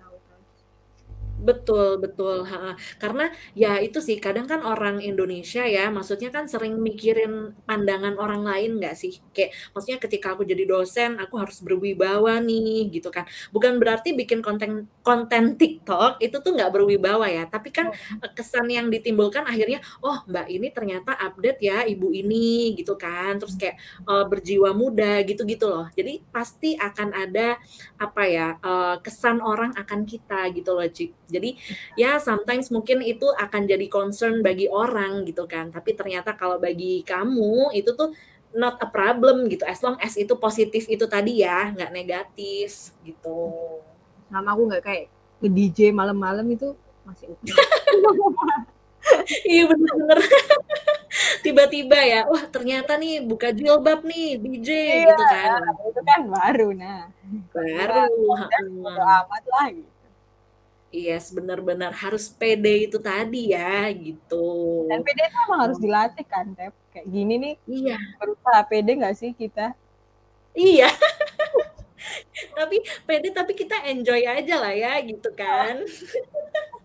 Betul 1.38 2.01
betul, 2.01 2.49
heeh. 2.49 2.73
Karena 2.97 3.29
ya 3.53 3.77
itu 3.77 4.01
sih, 4.01 4.17
kadang 4.17 4.49
kan 4.49 4.65
orang 4.65 4.97
Indonesia 5.05 5.61
ya, 5.69 5.93
maksudnya 5.93 6.33
kan 6.33 6.49
sering 6.49 6.81
mikirin 6.81 7.53
pandangan 7.61 8.17
orang 8.17 8.41
lain 8.41 8.81
nggak 8.81 8.97
sih? 8.97 9.21
Kayak 9.38 9.53
maksudnya 9.69 10.01
ketika 10.01 10.33
aku 10.33 10.41
jadi 10.49 10.65
dosen, 10.65 11.21
aku 11.21 11.38
harus 11.38 11.61
berwibawa 11.61 12.41
nih, 12.41 12.89
gitu 12.89 13.13
kan. 13.13 13.29
Bukan 13.53 13.77
berarti 13.77 14.17
bikin 14.17 14.41
konten 14.41 14.89
konten 15.05 15.61
TikTok 15.61 16.17
itu 16.25 16.41
tuh 16.41 16.51
nggak 16.57 16.73
berwibawa 16.73 17.29
ya, 17.29 17.45
tapi 17.45 17.69
kan, 17.69 17.93
eee, 17.93 18.31
kesan 18.33 18.65
yang 18.73 18.89
ditimbulkan 18.89 19.45
akhirnya, 19.45 19.77
"Oh 20.01 20.17
Mbak 20.25 20.49
ini 20.49 20.73
ternyata 20.73 21.13
update 21.21 21.61
ya, 21.61 21.85
ibu 21.85 22.09
ini," 22.17 22.73
gitu 22.73 22.97
kan. 22.97 23.38
Terus 23.38 23.53
kayak, 23.61 23.77
eee, 24.09 24.23
berjiwa 24.25 24.73
muda, 24.73 25.21
gitu-gitu 25.21 25.69
loh. 25.69 25.85
Jadi 25.93 26.17
pasti 26.33 26.73
akan 26.73 27.13
ada, 27.13 27.61
apa 28.01 28.23
ya, 28.25 28.57
eee, 28.57 28.95
kesan 29.05 29.38
orang 29.45 29.77
akan 29.77 30.01
kita 30.09 30.49
gitu 30.57 30.73
loh, 30.73 30.81
Cip. 30.89 31.13
Jadi 31.28 31.59
ya 31.99 32.17
sometimes 32.23 32.71
mungkin 32.71 33.03
itu 33.03 33.28
akan 33.28 33.67
jadi 33.67 33.88
concern 33.91 34.39
bagi 34.39 34.71
orang 34.71 35.28
gitu 35.28 35.43
kan, 35.43 35.69
tapi 35.69 35.91
ternyata 35.93 36.34
kalau 36.39 36.55
bagi 36.57 37.03
kamu 37.03 37.75
itu 37.75 37.91
tuh 37.93 38.15
not 38.55 38.80
a 38.80 38.88
problem 38.88 39.45
gitu, 39.51 39.67
as 39.67 39.84
long 39.84 39.99
as 39.99 40.15
itu 40.15 40.34
positif 40.39 40.88
itu 40.88 41.03
tadi 41.05 41.43
ya, 41.43 41.75
nggak 41.75 41.91
negatif, 41.91 42.95
gitu. 43.03 43.51
Sama 44.32 44.55
aku 44.55 44.71
nggak 44.71 44.84
kayak 44.84 45.05
nge-DJ 45.43 45.91
malam-malam 45.93 46.47
itu 46.47 46.73
masih 47.03 47.32
oke. 47.36 47.43
Iya 49.47 49.71
bener 49.71 49.91
bener. 50.03 50.19
Tiba-tiba 51.45 51.95
ya, 51.95 52.28
wah 52.28 52.43
ternyata 52.51 52.99
nih 52.99 53.23
buka 53.23 53.55
jilbab 53.55 54.03
nih, 54.03 54.36
DJ 54.36 54.69
Iya, 54.69 55.15
gitu 55.15 55.23
kan. 55.32 55.61
itu 55.88 56.01
kan 56.03 56.21
baru, 56.28 56.67
nah. 56.75 57.07
Baru, 57.55 58.03
udah 58.28 58.47
heeh. 58.51 59.15
amat 59.23 59.43
lah 59.47 59.67
gitu. 59.71 59.96
Yes, 60.88 61.35
bener, 61.35 61.59
harus 61.91 62.31
pede 62.31 62.88
itu 62.88 62.95
tadi 62.95 63.51
ya, 63.51 63.91
gitu. 63.91 64.88
Dan 64.88 65.03
pede 65.03 65.27
itu 65.27 65.38
emang 65.43 65.59
harus 65.67 65.77
Oh. 65.77 65.83
dilatih 65.83 66.25
kan, 66.25 66.47
Tep. 66.55 66.71
Kayak 66.95 67.07
gini 67.11 67.33
nih, 67.43 67.53
Iya. 67.67 67.97
berusaha 68.15 68.61
pede 68.71 68.91
nggak 68.95 69.15
sih 69.19 69.31
kita? 69.35 69.75
Iya. 70.55 70.88
Tapi 72.57 72.77
pede, 73.03 73.29
tapi 73.35 73.51
kita 73.57 73.83
enjoy 73.89 74.21
aja 74.23 74.55
lah 74.63 74.73
ya, 74.73 74.95
gitu 75.03 75.29
kan. 75.35 75.83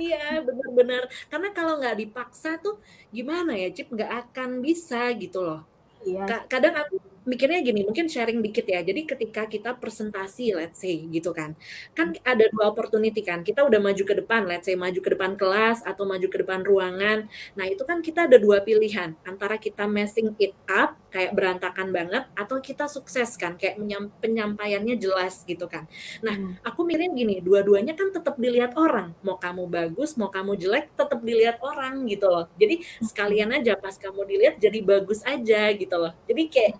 Iya, 0.00 0.40
bener. 0.72 1.04
Karena 1.28 1.48
kalau 1.52 1.76
nggak 1.76 2.00
dipaksa 2.00 2.56
tuh 2.58 2.80
gimana 3.12 3.52
ya, 3.54 3.68
Cip, 3.76 3.92
nggak 3.92 4.32
akan 4.32 4.64
bisa 4.64 5.12
gitu 5.20 5.44
loh. 5.44 5.60
Iya 6.06 6.24
kadang 6.48 6.74
aku 6.80 6.96
mikirnya 7.26 7.60
gini, 7.66 7.82
mungkin 7.84 8.06
sharing 8.06 8.40
dikit 8.40 8.66
ya. 8.70 8.80
Jadi 8.86 9.02
ketika 9.04 9.42
kita 9.50 9.74
presentasi 9.76 10.54
let's 10.54 10.78
say 10.80 10.94
gitu 11.10 11.34
kan, 11.34 11.58
kan 11.92 12.14
ada 12.22 12.46
2 12.48 12.70
opportunity 12.70 13.20
kan, 13.26 13.42
kita 13.42 13.66
udah 13.66 13.82
maju 13.82 14.02
ke 14.06 14.14
depan, 14.22 14.46
let's 14.46 14.66
say 14.70 14.78
maju 14.78 14.98
ke 15.02 15.10
depan 15.12 15.34
kelas 15.34 15.82
atau 15.82 16.06
maju 16.06 16.26
ke 16.30 16.38
depan 16.40 16.62
ruangan. 16.62 17.26
Nah 17.58 17.66
itu 17.66 17.82
kan 17.82 18.00
kita 18.00 18.30
ada 18.30 18.38
2 18.38 18.62
pilihan, 18.62 19.18
antara 19.26 19.58
kita 19.58 19.84
messing 19.90 20.32
it 20.38 20.54
up, 20.70 20.94
kayak 21.10 21.34
berantakan 21.34 21.90
banget, 21.90 22.24
atau 22.38 22.62
kita 22.62 22.86
sukses 22.86 23.34
kan, 23.34 23.58
kayak 23.58 23.76
penyampaiannya 24.22 24.94
jelas 25.00 25.42
gitu 25.48 25.66
kan. 25.66 25.88
Nah, 26.22 26.36
Mmm. 26.36 26.60
aku 26.62 26.84
mikirnya 26.86 27.10
gini, 27.12 27.34
dua-duanya 27.42 27.96
kan 27.98 28.12
tetep 28.12 28.36
dilihat 28.38 28.76
orang, 28.78 29.16
mau 29.24 29.36
kamu 29.40 29.66
bagus, 29.68 30.14
mau 30.20 30.28
kamu 30.30 30.54
jelek, 30.60 30.92
tetep 30.94 31.20
dilihat 31.24 31.56
orang 31.64 32.04
gitu 32.08 32.26
loh. 32.28 32.46
Jadi 32.60 32.84
sekalian 33.02 33.50
aja 33.56 33.74
pas 33.80 33.96
kamu 33.96 34.20
dilihat 34.28 34.54
jadi 34.60 34.78
bagus 34.84 35.20
aja 35.24 35.72
gitu 35.72 35.96
loh. 35.96 36.12
Jadi 36.28 36.42
kayak, 36.52 36.74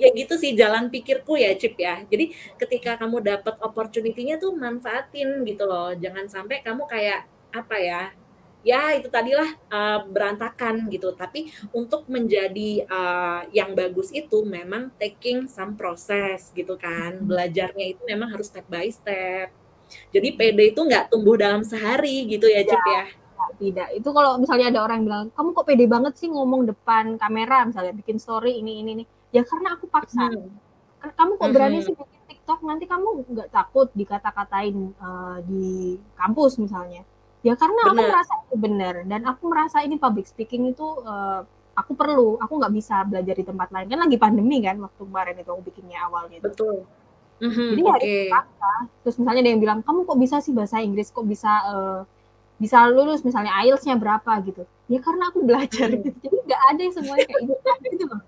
ya 0.00 0.08
gitu 0.18 0.34
sih 0.42 0.52
jalan 0.60 0.84
pikirku 0.94 1.32
ya, 1.44 1.50
Cip, 1.60 1.74
ya. 1.80 1.94
Jadi 2.12 2.24
ketika 2.60 2.90
kamu 3.00 3.16
dapet 3.24 3.54
opportunity-nya 3.66 4.34
tuh 4.42 4.52
manfaatin 4.62 5.28
gitu 5.48 5.64
loh, 5.70 5.90
jangan 6.02 6.26
sampai 6.34 6.56
kamu 6.66 6.82
kayak, 6.88 7.20
apa 7.56 7.76
ya, 7.80 8.00
ya 8.66 8.80
itu 8.98 9.08
tadilah, 9.12 9.48
eee, 9.72 9.98
berantakan 10.14 10.76
gitu. 10.94 11.08
Tapi 11.16 11.48
untuk 11.72 12.02
menjadi, 12.14 12.70
eee, 12.86 13.40
yang 13.58 13.72
bagus 13.78 14.08
itu 14.14 14.36
memang 14.46 14.92
taking 15.00 15.46
some 15.48 15.72
process 15.80 16.50
gitu 16.58 16.74
kan, 16.80 17.12
Mhm. 17.22 17.26
belajarnya 17.30 17.84
itu 17.96 18.02
memang 18.10 18.28
harus 18.34 18.48
step 18.52 18.66
by 18.68 18.88
step. 18.92 19.48
Jadi 20.14 20.28
pede 20.38 20.64
itu 20.74 20.80
nggak 20.82 21.10
tumbuh 21.12 21.36
dalam 21.38 21.62
sehari 21.66 22.26
gitu 22.32 22.46
ya, 22.50 22.62
Cip, 22.66 22.82
ya? 22.86 23.04
tidak 23.06 23.50
tidak. 23.62 23.88
Itu 23.98 24.08
kalau 24.16 24.32
misalnya 24.42 24.66
ada 24.72 24.80
orang 24.86 25.00
bilang, 25.06 25.24
"Kamu 25.36 25.50
kok 25.56 25.66
pede 25.68 25.84
banget 25.88 26.14
sih 26.20 26.28
ngomong 26.32 26.62
depan 26.70 27.16
kamera," 27.20 27.64
misalnya 27.68 27.92
bikin 27.96 28.18
story 28.20 28.58
ini 28.60 28.82
ini 28.82 28.90
ini, 29.00 29.04
ya 29.34 29.42
karena 29.46 29.68
aku 29.78 29.86
paksa. 29.90 30.26
Mhm. 30.28 30.50
kamu 31.18 31.32
kok 31.38 31.50
berani 31.54 31.78
Mhm. 31.78 31.86
sih 31.86 31.94
bikin 31.94 32.22
TikTok, 32.30 32.60
nanti 32.66 32.84
kamu 32.90 33.08
nggak 33.30 33.48
takut 33.54 33.88
dikata-katain, 33.94 34.76
eee, 34.98 35.36
di 35.48 35.66
kampus 36.18 36.58
misalnya. 36.58 37.02
Ya 37.46 37.54
karena 37.54 37.82
aku 37.94 38.02
Bener. 38.02 38.10
merasa 38.10 38.34
itu 38.46 38.56
bener 38.58 38.94
dan 39.06 39.22
aku 39.30 39.44
merasa 39.52 39.78
ini 39.86 39.96
public 40.02 40.26
speaking 40.26 40.66
itu, 40.74 40.86
eee, 41.06 41.40
aku 41.78 41.92
perlu, 41.94 42.38
aku 42.42 42.52
nggak 42.58 42.74
bisa 42.74 43.04
belajar 43.06 43.34
di 43.38 43.44
tempat 43.46 43.68
lain, 43.74 43.86
kan 43.92 44.00
lagi 44.02 44.18
pandemi 44.18 44.58
kan 44.66 44.76
waktu 44.82 45.02
kemarin 45.06 45.36
itu 45.38 45.50
aku 45.54 45.62
bikinnya 45.70 45.98
awalnya 46.10 46.38
itu. 46.42 46.52
Betul. 46.52 46.84
Mhm, 47.40 47.70
Jadi 47.70 47.82
ya 47.86 47.96
oke. 47.96 48.14
terpaksa, 48.14 48.70
terus 49.02 49.16
misalnya 49.20 49.42
ada 49.44 49.50
yang 49.54 49.62
bilang, 49.64 49.80
"Kamu 49.86 50.00
kok 50.08 50.18
bisa 50.22 50.36
sih 50.44 50.52
bahasa 50.54 50.78
Inggris, 50.84 51.10
kok 51.10 51.26
bisa, 51.26 51.50
eee, 51.72 52.00
bisa 52.62 52.78
lulus 52.92 53.22
misalnya 53.26 53.52
IELTS-nya 53.64 53.96
berapa?" 54.00 54.32
Gitu. 54.46 54.62
Ya 54.92 55.00
karena 55.02 55.30
aku 55.32 55.40
belajar 55.46 55.88
Mhm. 55.88 56.02
gitu, 56.02 56.16
jadi 56.24 56.36
nggak 56.46 56.62
ada 56.74 56.80
yang 56.86 56.94
semuanya 56.96 57.24
kayak 57.30 57.42
instan 57.48 57.78
gitu 57.92 58.04
loh. 58.10 58.20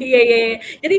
Iya 0.00 0.20
iya 0.24 0.36
iya. 0.50 0.56
Jadi, 0.82 0.96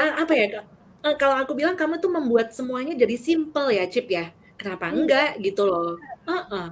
eee, 0.00 0.12
apa 0.22 0.32
ya, 0.32 0.46
Kak, 0.54 0.64
eee, 1.04 1.14
kalau 1.20 1.36
aku 1.42 1.52
bilang 1.58 1.76
kamu 1.76 2.00
tuh 2.00 2.10
membuat 2.12 2.50
semuanya 2.56 2.94
jadi 2.96 3.16
simpel 3.20 3.68
ya, 3.72 3.84
Cip, 3.88 4.08
ya. 4.08 4.32
Kenapa 4.56 4.88
Iya. 4.88 4.94
enggak 4.96 5.30
gitu 5.44 5.62
loh. 5.68 5.98
Heeh. 6.24 6.66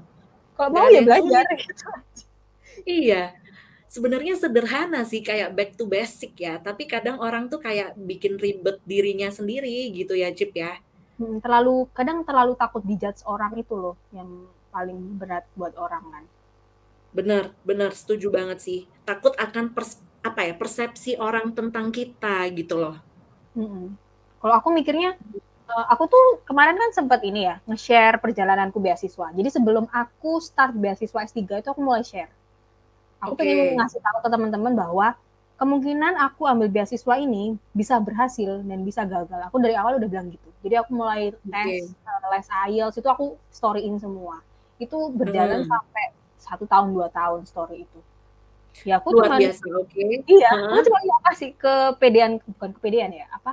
Kalau 0.56 0.70
mau 0.72 0.86
ya 0.88 1.02
belajar. 1.04 1.44
Iya. 2.86 3.22
Sebenarnya 3.92 4.34
sederhana 4.40 5.04
sih 5.04 5.20
kayak 5.20 5.52
back 5.52 5.70
to 5.76 5.84
basic 5.84 6.32
ya, 6.40 6.56
tapi 6.56 6.88
kadang 6.88 7.20
orang 7.20 7.52
tuh 7.52 7.60
kayak 7.60 7.92
bikin 8.00 8.40
ribet 8.40 8.80
dirinya 8.88 9.28
sendiri 9.28 9.92
gitu 9.92 10.16
ya, 10.16 10.32
Cip, 10.32 10.56
ya. 10.56 10.80
Mhm, 11.20 11.44
terlalu 11.44 11.92
kadang 11.92 12.24
terlalu 12.24 12.56
takut 12.56 12.80
di-judge 12.88 13.20
orang 13.28 13.52
itu 13.60 13.76
loh 13.76 13.94
yang 14.16 14.48
paling 14.72 14.96
berat 15.20 15.44
buat 15.52 15.76
orang 15.76 16.00
kan. 16.08 16.24
Bener 17.12 17.52
bener, 17.68 17.92
setuju 17.92 18.32
banget 18.32 18.58
sih. 18.64 18.80
Takut 19.04 19.36
akan 19.36 19.76
pers 19.76 20.00
apa 20.22 20.40
ya, 20.46 20.54
persepsi 20.54 21.18
orang 21.18 21.50
tentang 21.58 21.90
kita 21.90 22.46
gitu 22.54 22.78
loh. 22.78 23.02
Mhm. 23.56 23.96
Kalau 24.40 24.54
aku 24.58 24.68
mikirnya, 24.72 25.12
eee, 25.70 25.84
aku 25.92 26.04
tuh 26.12 26.24
kemarin 26.48 26.76
kan 26.80 26.90
sempet 26.96 27.20
ini 27.28 27.40
ya, 27.48 27.54
nge-share 27.68 28.16
perjalananku 28.24 28.78
beasiswa. 28.82 29.28
Jadi 29.36 29.48
sebelum 29.52 29.84
aku 29.92 30.40
start 30.42 30.72
beasiswa 30.76 31.20
S3 31.28 31.60
itu 31.60 31.68
aku 31.72 31.82
mulai 31.84 32.02
share. 32.04 32.32
Aku 33.24 33.34
pengen 33.38 33.58
Oke. 33.62 33.76
ngasih 33.78 34.00
tahu 34.04 34.18
ke 34.24 34.28
teman-teman 34.34 34.74
bahwa 34.76 35.08
kemungkinan 35.60 36.14
aku 36.26 36.42
ambil 36.50 36.68
beasiswa 36.72 37.14
ini 37.20 37.56
bisa 37.74 37.96
berhasil 38.02 38.60
dan 38.66 38.80
bisa 38.86 39.02
gagal. 39.06 39.40
Aku 39.50 39.56
dari 39.62 39.74
awal 39.78 39.98
udah 40.00 40.08
bilang 40.10 40.28
gitu. 40.32 40.48
Jadi 40.64 40.74
aku 40.80 40.90
mulai 40.96 41.32
tes, 41.52 41.94
Oke. 41.94 41.96
eee, 42.06 42.26
les 42.34 42.46
IELTS 42.70 42.96
itu 43.00 43.08
aku 43.10 43.36
story-in 43.52 43.96
semua. 44.02 44.42
Itu 44.82 45.12
berjalan 45.14 45.62
Mhm. 45.62 45.68
sampai 45.68 46.04
1 46.40 46.64
tahun, 46.68 46.92
2 46.96 47.08
tahun 47.12 47.46
story 47.48 47.86
itu. 47.86 48.00
Ya 48.80 48.96
aku 48.98 49.12
Luar 49.12 49.28
cuman 49.28 49.42
biasa, 49.44 49.64
oke. 49.76 50.02
iya, 50.26 50.48
aku 50.64 50.80
Heeh. 50.80 50.84
cuma 50.88 50.98
mau 51.04 51.20
kasih 51.28 51.50
kepedean 51.60 52.32
bukan 52.56 52.70
kepedean 52.76 53.12
ya, 53.12 53.26
apa, 53.30 53.52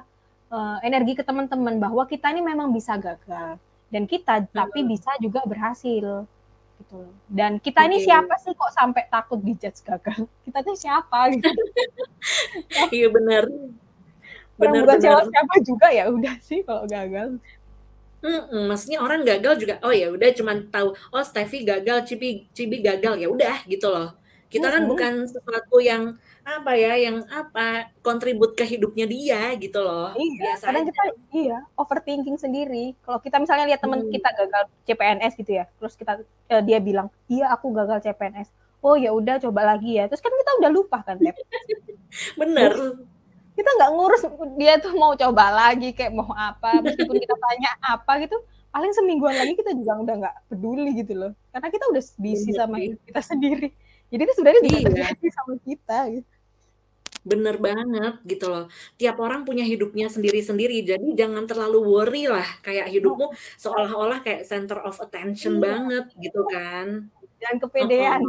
eee, 0.49 0.77
energi 0.87 1.13
ke 1.19 1.23
teman-teman 1.27 1.75
bahwa 1.77 2.03
kita 2.07 2.31
ini 2.33 2.41
memang 2.41 2.71
bisa 2.71 2.95
gagal 2.97 3.59
dan 3.93 4.03
kita 4.07 4.47
tapi 4.55 4.79
Mhm. 4.85 4.89
bisa 4.95 5.11
juga 5.21 5.43
berhasil, 5.45 6.25
gitu 6.79 6.95
loh. 6.95 7.13
Dan 7.27 7.59
kita 7.59 7.83
ini 7.85 7.99
Oke. 7.99 8.05
siapa 8.07 8.33
sih 8.39 8.53
kok 8.55 8.71
sampai 8.73 9.03
takut 9.11 9.39
di-judge 9.43 9.83
gagal? 9.83 10.23
Kita 10.47 10.59
tuh 10.63 10.75
siapa 10.79 11.19
gitu. 11.35 11.43
Iya 12.95 13.07
bener. 13.13 13.43
Orang 14.59 14.75
Bener 14.75 14.81
bukan 14.83 14.97
bener. 14.99 15.01
siapa-siapa 15.03 15.55
juga 15.65 15.87
ya 15.93 16.05
udah 16.11 16.35
sih 16.43 16.59
kalau 16.67 16.83
gagal. 16.89 17.39
Mhm, 18.23 18.67
maksudnya 18.67 18.99
orang 18.99 19.23
gagal 19.23 19.55
juga, 19.63 19.75
oh 19.79 19.95
ya 19.95 20.11
udah 20.11 20.29
cuman 20.35 20.67
tahu, 20.75 20.91
oh 21.15 21.23
Stefy 21.23 21.63
gagal, 21.63 22.03
Cibi 22.03 22.51
Cibi 22.51 22.83
gagal, 22.83 23.15
ya 23.23 23.31
udah 23.31 23.63
gitu 23.63 23.87
loh. 23.87 24.11
Kita 24.49 24.67
kan 24.73 24.83
bukan 24.89 25.13
sesuatu 25.29 25.77
yang 25.77 26.03
apa 26.41 26.71
ya, 26.73 26.93
yang 26.97 27.17
apa, 27.29 27.93
kontribut 28.01 28.57
ke 28.57 28.65
hidupnya 28.65 29.05
dia 29.05 29.53
gitu 29.61 29.77
loh. 29.85 30.09
Iya, 30.17 30.57
Biasa 30.57 30.65
kadang 30.65 30.83
aja. 30.83 30.89
kita 30.89 31.03
iya, 31.37 31.57
overthinking 31.77 32.37
sendiri. 32.41 32.97
Kalau 33.05 33.19
kita 33.21 33.37
misalnya 33.37 33.65
lihat 33.69 33.81
teman 33.85 34.01
Hmm. 34.01 34.09
kita 34.09 34.29
gagal 34.33 34.63
CPNS 34.89 35.33
gitu 35.37 35.51
ya, 35.53 35.65
terus 35.77 35.93
kita 35.93 36.11
eee, 36.49 36.61
dia 36.65 36.77
bilang, 36.81 37.07
"Iya 37.29 37.53
aku 37.53 37.69
gagal 37.77 38.01
CPNS." 38.01 38.49
Oh 38.81 38.95
ya 38.97 39.11
udah 39.13 39.37
coba 39.43 39.61
lagi 39.75 39.99
ya, 39.99 40.07
terus 40.09 40.23
kan 40.23 40.31
kita 40.33 40.51
udah 40.65 40.71
lupa 40.73 40.97
kan. 41.05 41.17
Bener. 42.39 42.73
Kita 43.57 43.69
nggak 43.77 43.91
ngurus 43.95 44.21
dia 44.55 44.73
tuh 44.79 44.93
mau 44.95 45.13
coba 45.19 45.45
lagi, 45.51 45.91
kayak 45.97 46.13
mau 46.15 46.31
apa, 46.33 46.79
meskipun 46.85 47.17
kita 47.19 47.35
tanya 47.35 47.69
apa 47.83 48.11
gitu, 48.23 48.37
paling 48.71 48.91
semingguan 48.95 49.35
lagi 49.35 49.53
kita 49.59 49.71
juga 49.75 49.93
udah 49.99 50.15
nggak 50.25 50.35
peduli 50.49 50.91
gitu 50.95 51.13
loh. 51.17 51.31
Karena 51.51 51.67
kita 51.69 51.85
udah 51.91 52.03
busy 52.17 52.51
Bener 52.51 52.55
sama 52.55 52.79
hidup 52.79 52.99
kita 53.05 53.21
sendiri. 53.23 53.69
Jadi 54.09 54.21
itu 54.25 54.33
sebenarnya 54.37 54.61
juga 54.65 54.77
Iya. 55.05 55.29
sama 55.37 55.53
kita 55.61 55.97
gitu. 56.13 56.29
Bener 57.19 57.55
banget 57.59 58.13
gitu 58.25 58.45
loh. 58.47 58.65
Tiap 58.95 59.19
orang 59.19 59.43
punya 59.43 59.61
hidupnya 59.67 60.07
sendiri-sendiri, 60.07 60.81
jadi 60.87 61.07
jangan 61.19 61.43
terlalu 61.45 61.79
worry 61.83 62.25
lah, 62.31 62.47
kayak 62.63 62.87
hidupmu 62.89 63.29
seolah-olah 63.59 64.23
kayak 64.23 64.47
center 64.47 64.79
of 64.81 64.95
attention 65.03 65.59
Iya. 65.59 65.63
banget 65.67 66.05
gitu 66.15 66.41
kan. 66.47 67.11
Jangan 67.39 67.57
Heeh. 67.59 67.63
kepedean. 67.67 68.21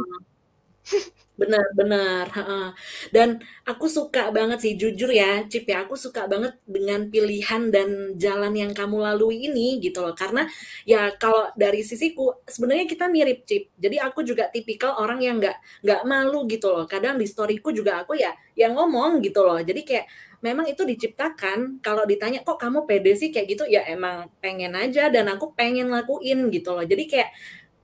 Bener, 1.79 2.27
heeh. 2.27 2.67
Dan 3.15 3.39
aku 3.63 3.87
suka 3.87 4.29
banget 4.35 4.59
sih, 4.61 4.73
jujur 4.75 5.07
ya, 5.09 5.41
Cip 5.47 5.63
ya, 5.71 5.87
aku 5.87 5.95
suka 5.95 6.27
banget 6.27 6.53
dengan 6.67 7.07
pilihan 7.07 7.71
dan 7.71 8.13
jalan 8.19 8.51
yang 8.53 8.71
kamu 8.75 8.99
lalui 9.01 9.47
ini 9.47 9.79
gitu 9.81 10.03
loh. 10.03 10.13
Karena 10.13 10.43
ya 10.83 11.09
kalau 11.17 11.47
dari 11.55 11.81
sisiku, 11.87 12.35
sebenarnya 12.45 12.85
kita 12.85 13.07
mirip, 13.09 13.47
Cip. 13.47 13.71
Jadi 13.79 13.97
aku 14.03 14.21
juga 14.27 14.51
tipikal 14.51 14.99
orang 14.99 15.23
yang 15.23 15.39
nggak 15.41 15.57
nggak 15.87 16.01
malu 16.05 16.45
gitu 16.51 16.67
loh. 16.69 16.83
Kadang 16.85 17.15
di 17.17 17.25
story-ku 17.25 17.71
juga 17.73 18.03
aku 18.03 18.13
ya 18.19 18.35
ya 18.53 18.67
ngomong 18.75 19.23
gitu 19.23 19.41
loh. 19.47 19.57
Jadi 19.63 19.81
kayak 19.87 20.05
memang 20.43 20.65
itu 20.69 20.81
diciptakan, 20.83 21.79
kalau 21.85 22.03
ditanya, 22.09 22.41
"Kok 22.43 22.57
kamu 22.59 22.79
pede 22.89 23.13
sih 23.17 23.29
kayak 23.33 23.47
gitu?" 23.55 23.63
Ya 23.69 23.85
emang 23.87 24.27
pengen 24.43 24.73
aja 24.77 25.07
dan 25.13 25.29
aku 25.31 25.53
pengen 25.57 25.89
lakuin 25.93 26.49
gitu 26.53 26.75
loh. 26.75 26.83
Jadi 26.85 27.03
kayak 27.09 27.29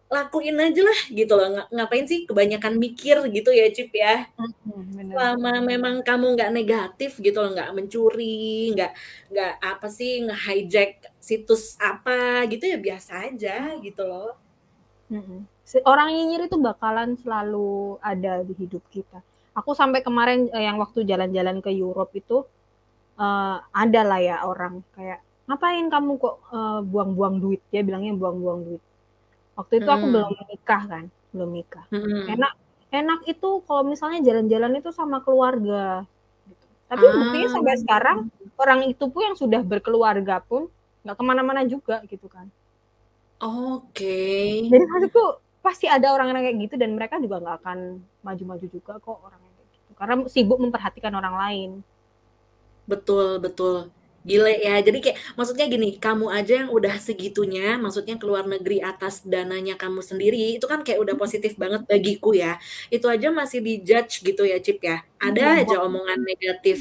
lakuin 0.08 0.55
aja 0.55 0.82
lah 0.88 0.99
gitu 1.12 1.34
loh, 1.36 1.47
nga 1.55 1.64
ngapain 1.76 2.08
sih 2.08 2.24
kebanyakan 2.24 2.80
mikir 2.80 3.20
gitu 3.32 3.49
ya, 3.51 3.68
Cip 3.76 3.91
ya. 3.91 4.28
Bener. 4.64 5.12
Selama 5.12 5.51
memang 5.64 5.95
kamu 6.05 6.26
nggak 6.36 6.51
negatif 6.55 7.12
gitu 7.20 7.38
loh, 7.43 7.51
nggak 7.55 7.72
mencuri, 7.76 8.72
nggak 8.76 8.91
nggak 9.34 9.53
apa 9.60 9.88
sih, 9.91 10.24
nge-hijack 10.24 11.12
situs 11.20 11.76
apa 11.80 12.47
gitu, 12.51 12.64
ya 12.72 12.78
biasa 12.80 13.12
aja 13.32 13.76
gitu 13.84 14.03
loh. 14.08 14.32
Orang 15.84 16.16
nyinyir 16.16 16.47
itu 16.47 16.58
bakalan 16.60 17.20
selalu 17.20 17.99
ada 17.99 18.43
di 18.47 18.53
hidup 18.55 18.84
kita. 18.88 19.20
Aku 19.60 19.76
sampai 19.76 19.99
kemarin, 20.05 20.47
eee, 20.53 20.64
yang 20.70 20.78
waktu 20.80 21.03
jalan-jalan 21.03 21.60
ke 21.60 21.72
Europe 21.74 22.14
itu, 22.16 22.45
eee, 23.20 23.58
ada 23.74 24.01
lah 24.08 24.20
ya 24.22 24.38
orang 24.47 24.84
kayak, 24.95 25.20
"Ngapain 25.49 25.88
kamu 25.91 26.12
kok, 26.22 26.36
eee, 26.53 26.80
buang-buang 26.88 27.36
duit?" 27.43 27.62
Dia 27.74 27.82
bilangnya 27.84 28.14
buang-buang 28.16 28.60
duit. 28.68 28.84
Waktu 29.58 29.82
itu 29.82 29.89
aku 29.89 30.05
belum 30.08 30.30
Mhm. 30.32 30.45
nikah 30.53 30.82
kan, 30.86 31.03
belum 31.34 31.49
nikah. 31.49 31.86
Mhm. 31.89 32.38
Enak 32.38 32.53
enak 32.88 33.20
itu 33.28 33.49
kalau 33.68 33.84
misalnya 33.84 34.24
jalan-jalan 34.24 34.80
itu 34.80 34.93
sama 34.95 35.20
keluarga, 35.20 36.05
gitu. 36.47 36.66
Tapi 36.88 37.03
buktinya 37.03 37.49
sampai 37.51 37.74
Ah. 37.76 37.80
sekarang, 37.82 38.18
orang 38.55 38.80
itu 38.88 39.03
pun 39.12 39.22
yang 39.28 39.36
sudah 39.36 39.60
berkeluarga 39.60 40.39
pun 40.39 40.72
nggak 41.03 41.18
ke 41.18 41.24
mana-mana 41.26 41.66
juga 41.68 41.99
gitu 42.08 42.30
kan. 42.32 42.47
Oke. 43.43 44.66
Jadi 44.72 44.84
maksudku 44.88 45.24
pasti 45.60 45.86
ada 45.89 46.16
orang-orang 46.16 46.47
kayak 46.47 46.58
gitu 46.70 46.76
dan 46.80 46.95
mereka 46.95 47.20
juga 47.20 47.43
nggak 47.43 47.58
akan 47.60 47.80
maju-maju 48.24 48.66
juga 48.72 48.93
kok 49.03 49.20
orangnya 49.20 49.51
kayak 49.51 49.68
gitu, 49.74 49.91
karena 49.99 50.14
sibuk 50.32 50.58
memperhatikan 50.64 51.12
orang 51.12 51.36
lain. 51.36 51.70
Betul 52.88 53.43
betul. 53.43 53.91
Gile 54.28 54.59
ya, 54.59 54.84
jadi 54.84 54.99
kayak 54.99 55.17
maksudnya 55.39 55.71
gini, 55.71 55.95
kamu 56.03 56.28
aja 56.36 56.53
yang 56.65 56.69
udah 56.75 56.99
segitunya, 56.99 57.80
maksudnya 57.80 58.19
ke 58.19 58.28
luar 58.28 58.43
negeri 58.43 58.84
atas 58.84 59.23
dananya 59.23 59.80
kamu 59.80 60.03
sendiri, 60.03 60.59
itu 60.59 60.67
kan 60.67 60.84
kayak 60.84 60.99
udah 60.99 61.15
positif 61.15 61.55
banget 61.55 61.88
bagiku 61.88 62.36
ya. 62.36 62.59
Itu 62.91 63.07
aja 63.07 63.32
masih 63.32 63.63
di-judge 63.63 64.19
gitu 64.28 64.43
ya, 64.43 64.59
Cip 64.59 64.84
ya. 64.84 64.99
Iya, 65.23 65.32
Ada 65.32 65.43
aja 65.63 65.75
buat 65.80 65.88
omongan 65.88 66.19
iya. 66.19 66.28
negatif. 66.28 66.78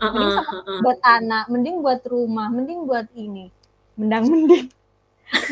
Mending 0.00 0.02
Heeh 0.02 0.32
sama 0.32 0.56
heeh. 0.64 0.78
buat 0.80 1.00
anak, 1.04 1.44
mending 1.52 1.76
buat 1.84 2.00
rumah, 2.08 2.48
mending 2.48 2.80
buat 2.88 3.08
ini, 3.12 3.52
mendang-mending. 4.00 4.72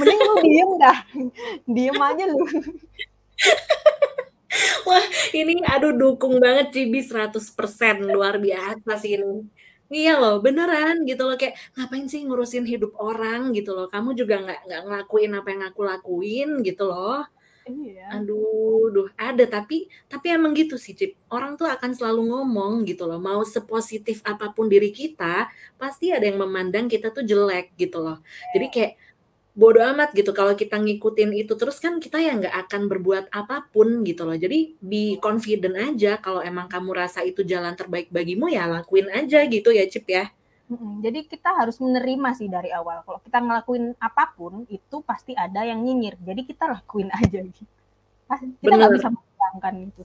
Mending 0.00 0.20
lu 0.24 0.34
diem 0.40 0.70
dah, 0.80 0.98
diem 1.76 1.98
aja 2.00 2.24
lu. 2.32 2.48
Wah, 4.88 5.04
ini 5.36 5.60
aduh 5.68 5.92
dukung 5.92 6.40
banget 6.40 6.72
Cibi 6.72 7.04
100%, 7.04 8.08
luar 8.08 8.40
biasa 8.40 8.96
sih 8.96 9.20
ini. 9.20 9.44
Iya 9.96 10.10
loh, 10.20 10.32
beneran 10.44 10.94
gitu 11.08 11.22
loh, 11.26 11.34
kayak 11.40 11.54
ngapain 11.72 12.04
sih 12.12 12.20
ngurusin 12.28 12.64
hidup 12.72 12.92
orang 13.00 13.40
gitu 13.56 13.70
loh, 13.76 13.88
kamu 13.92 14.10
juga 14.20 14.34
nggak 14.44 14.58
nggak 14.68 14.80
ngelakuin 14.84 15.32
apa 15.38 15.48
yang 15.52 15.62
aku 15.68 15.80
lakuin 15.90 16.48
gitu 16.66 16.82
loh. 16.92 17.24
Iya. 17.68 18.04
Aduh, 18.14 18.92
duh, 18.94 19.08
ada 19.18 19.44
tapi 19.54 19.76
tapi 20.12 20.26
emang 20.36 20.52
gitu 20.60 20.76
sih, 20.84 20.94
Cip, 20.98 21.12
orang 21.34 21.52
tuh 21.60 21.66
akan 21.74 21.90
selalu 21.98 22.20
ngomong 22.32 22.72
gitu 22.90 23.04
loh, 23.10 23.18
mau 23.28 23.42
sepositif 23.54 24.18
apa 24.32 24.46
pun 24.56 24.66
diri 24.72 24.90
kita, 25.00 25.48
pasti 25.80 26.12
ada 26.16 26.24
yang 26.30 26.38
memandang 26.44 26.86
kita 26.92 27.08
tuh 27.16 27.24
jelek 27.30 27.74
gitu 27.82 27.98
loh. 28.04 28.18
Jadi 28.54 28.66
kayak 28.74 28.92
bodoh 29.58 29.82
amat 29.90 30.14
gitu 30.14 30.30
kalau 30.30 30.54
kita 30.54 30.78
ngikutin 30.78 31.34
itu 31.34 31.58
terus 31.58 31.82
kan 31.82 31.98
kita 31.98 32.22
ya 32.22 32.38
nggak 32.38 32.54
akan 32.70 32.86
berbuat 32.86 33.24
apa 33.34 33.66
pun 33.74 34.06
gitu 34.06 34.22
loh. 34.22 34.38
Jadi 34.38 34.78
be 34.78 35.18
confident 35.18 35.74
aja 35.74 36.14
kalau 36.22 36.38
emang 36.38 36.70
kamu 36.70 36.94
rasa 36.94 37.26
itu 37.26 37.42
jalan 37.42 37.74
terbaik 37.74 38.06
bagimu 38.14 38.46
ya 38.46 38.70
lakuin 38.70 39.10
aja 39.10 39.42
gitu 39.50 39.74
ya 39.74 39.82
Cip 39.90 40.06
ya. 40.06 40.30
Jadi 41.02 41.26
kita 41.26 41.58
harus 41.58 41.82
menerima 41.82 42.28
sih 42.38 42.46
dari 42.46 42.70
awal. 42.70 43.02
Kalau 43.02 43.18
kita 43.18 43.42
ngelakuin 43.42 43.98
apa 43.98 44.30
pun 44.38 44.62
itu 44.70 45.02
pasti 45.02 45.34
ada 45.34 45.66
yang 45.66 45.82
nyinyir. 45.82 46.14
Jadi 46.22 46.46
kita 46.46 46.70
lakuin 46.70 47.10
aja 47.10 47.40
gitu. 47.42 47.66
Kita 48.62 48.74
nggak 48.78 48.92
bisa 48.94 49.08
membayangkan 49.10 49.74
itu. 49.90 50.02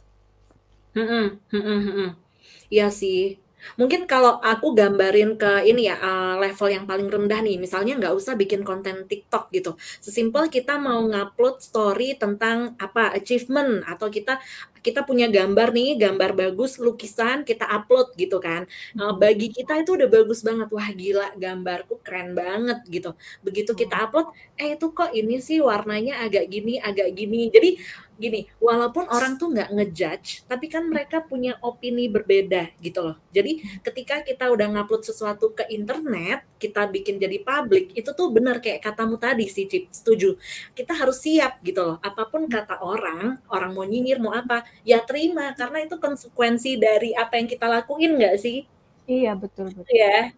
Iya 2.73 2.89
sih 2.89 3.42
Mungkin 3.79 4.05
kalau 4.05 4.37
aku 4.43 4.75
gambarin 4.75 5.35
ke 5.39 5.65
ini 5.67 5.89
ya, 5.89 5.97
uh, 5.97 6.35
level 6.39 6.67
yang 6.69 6.85
paling 6.89 7.07
rendah 7.07 7.39
nih, 7.41 7.57
misalnya 7.57 7.97
nggak 7.99 8.13
usah 8.13 8.33
bikin 8.37 8.61
konten 8.61 9.07
TikTok 9.07 9.49
gitu. 9.55 9.75
Sesimpel 10.03 10.47
kita 10.51 10.77
mau 10.79 11.03
ngupload 11.03 11.59
story 11.63 12.15
tentang 12.19 12.75
apa, 12.77 13.11
achievement 13.15 13.83
atau 13.87 14.07
kita 14.11 14.39
kita 14.83 15.07
punya 15.07 15.31
gambar 15.31 15.71
nih, 15.71 15.95
gambar 15.95 16.31
bagus, 16.35 16.75
lukisan, 16.75 17.47
kita 17.47 17.63
upload 17.65 18.11
gitu 18.19 18.37
kan. 18.43 18.67
Uh, 18.99 19.15
bagi 19.15 19.47
kita 19.49 19.79
itu 19.79 19.95
udah 19.95 20.11
bagus 20.11 20.43
banget, 20.43 20.67
wah 20.75 20.89
gila 20.91 21.31
gambarku 21.39 22.03
keren 22.03 22.35
banget 22.35 22.83
gitu. 22.91 23.15
Begitu 23.39 23.71
kita 23.71 23.95
hmm. 23.95 24.05
upload, 24.11 24.27
eh 24.59 24.75
itu 24.75 24.87
kok 24.91 25.11
ini 25.15 25.39
sih 25.39 25.63
warnanya 25.63 26.21
agak 26.27 26.51
gini, 26.51 26.77
agak 26.83 27.15
gini. 27.15 27.47
Jadi 27.47 27.79
gini, 28.13 28.45
walaupun 28.61 29.09
orang 29.09 29.41
tuh 29.41 29.49
nggak 29.49 29.73
ngejudge, 29.73 30.45
tapi 30.45 30.69
kan 30.69 30.85
mereka 30.85 31.25
punya 31.25 31.57
opini 31.65 32.05
berbeda 32.05 32.71
gitu 32.77 32.99
loh. 33.01 33.15
Jadi 33.33 33.81
ketika 33.81 34.21
kita 34.21 34.53
udah 34.53 34.69
ngupload 34.77 35.03
sesuatu 35.03 35.51
ke 35.51 35.65
internet, 35.73 36.45
kita 36.61 36.85
bikin 36.87 37.17
jadi 37.17 37.41
publik, 37.41 37.91
itu 37.97 38.09
tuh 38.13 38.29
benar 38.29 38.61
kayak 38.61 38.85
katamu 38.85 39.17
tadi 39.17 39.49
sih, 39.49 39.65
Cip, 39.65 39.89
setuju. 39.89 40.37
Kita 40.77 40.93
harus 40.93 41.19
siap 41.25 41.59
gitu 41.65 41.81
loh. 41.81 41.97
Apa 41.99 42.29
pun 42.29 42.45
kata 42.45 42.79
orang, 42.85 43.41
orang 43.49 43.71
mau 43.73 43.83
nyinyir 43.83 44.21
mau 44.21 44.31
apa, 44.31 44.63
ya 44.81 44.99
terima 45.05 45.53
karena 45.53 45.85
itu 45.85 46.01
konsekuensi 46.01 46.81
dari 46.81 47.13
apa 47.13 47.37
yang 47.37 47.45
kita 47.45 47.69
lakuin 47.69 48.17
nggak 48.17 48.35
sih? 48.41 48.65
Iya 49.05 49.37
betul 49.37 49.69
betul. 49.69 49.93
Ya. 49.93 50.33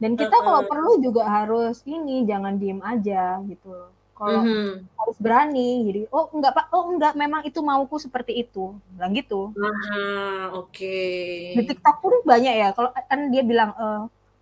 Dan 0.00 0.16
kita 0.16 0.32
uh 0.32 0.40
-uh. 0.40 0.44
kalau 0.44 0.62
perlu 0.68 0.92
juga 1.00 1.24
harus 1.24 1.80
ini 1.88 2.28
jangan 2.28 2.56
diem 2.60 2.80
aja 2.84 3.40
gitu 3.48 3.72
kalau 4.20 4.44
mm-hmm. 4.44 4.72
harus 5.00 5.16
berani 5.16 5.70
jadi 5.88 6.00
oh 6.12 6.28
enggak 6.36 6.52
pak 6.52 6.66
oh 6.76 6.92
enggak 6.92 7.16
memang 7.16 7.40
itu 7.48 7.64
mauku 7.64 7.96
seperti 7.96 8.44
itu 8.44 8.76
bilang 8.92 9.16
gitu 9.16 9.56
ah 9.56 10.52
oke 10.52 10.76
okay. 10.76 11.56
di 11.56 11.64
TikTok 11.64 11.96
pun 12.04 12.12
banyak 12.28 12.52
ya 12.52 12.68
kalau 12.76 12.92
kan 12.92 13.32
dia 13.32 13.40
bilang 13.40 13.72
e, 13.72 13.86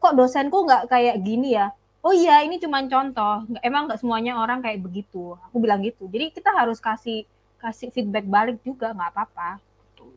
kok 0.03 0.19
dosenku 0.19 0.67
nggak 0.67 0.91
kayak 0.91 1.23
gini 1.23 1.55
ya 1.55 1.71
oh 2.03 2.11
iya 2.11 2.43
ini 2.43 2.59
cuma 2.59 2.83
contoh 2.91 3.47
emang 3.63 3.87
nggak 3.87 4.03
semuanya 4.03 4.43
orang 4.43 4.59
kayak 4.59 4.83
begitu 4.83 5.39
aku 5.47 5.63
bilang 5.63 5.79
gitu 5.87 6.11
jadi 6.11 6.35
kita 6.35 6.51
harus 6.51 6.83
kasih 6.83 7.23
kasih 7.59 7.91
feedback 7.91 8.27
balik 8.27 8.59
juga 8.63 8.95
nggak 8.95 9.11
apa-apa 9.15 9.59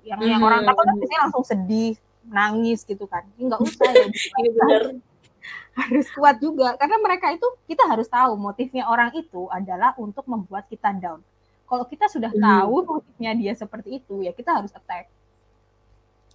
yang 0.06 0.18
mm-hmm. 0.18 0.32
yang 0.34 0.42
orang 0.42 0.62
takut 0.66 0.84
kan 0.86 0.96
biasanya 0.98 1.22
langsung 1.30 1.46
sedih 1.46 1.94
nangis 2.30 2.86
gitu 2.86 3.06
kan 3.10 3.26
nggak 3.38 3.60
usah 3.62 3.90
ya 3.90 4.06
iya 4.46 5.02
harus 5.80 6.08
kuat 6.12 6.38
juga 6.40 6.76
karena 6.76 6.98
mereka 7.00 7.32
itu 7.32 7.48
kita 7.66 7.88
harus 7.88 8.08
tahu 8.08 8.36
motifnya 8.36 8.88
orang 8.88 9.12
itu 9.16 9.48
adalah 9.50 9.96
untuk 9.98 10.28
membuat 10.28 10.68
kita 10.68 10.92
down. 10.96 11.24
Kalau 11.66 11.88
kita 11.88 12.12
sudah 12.12 12.32
hmm. 12.32 12.44
tahu 12.44 12.76
motifnya 12.84 13.32
dia 13.32 13.54
seperti 13.56 14.04
itu 14.04 14.22
ya 14.28 14.36
kita 14.36 14.52
harus 14.52 14.72
attack. 14.76 15.08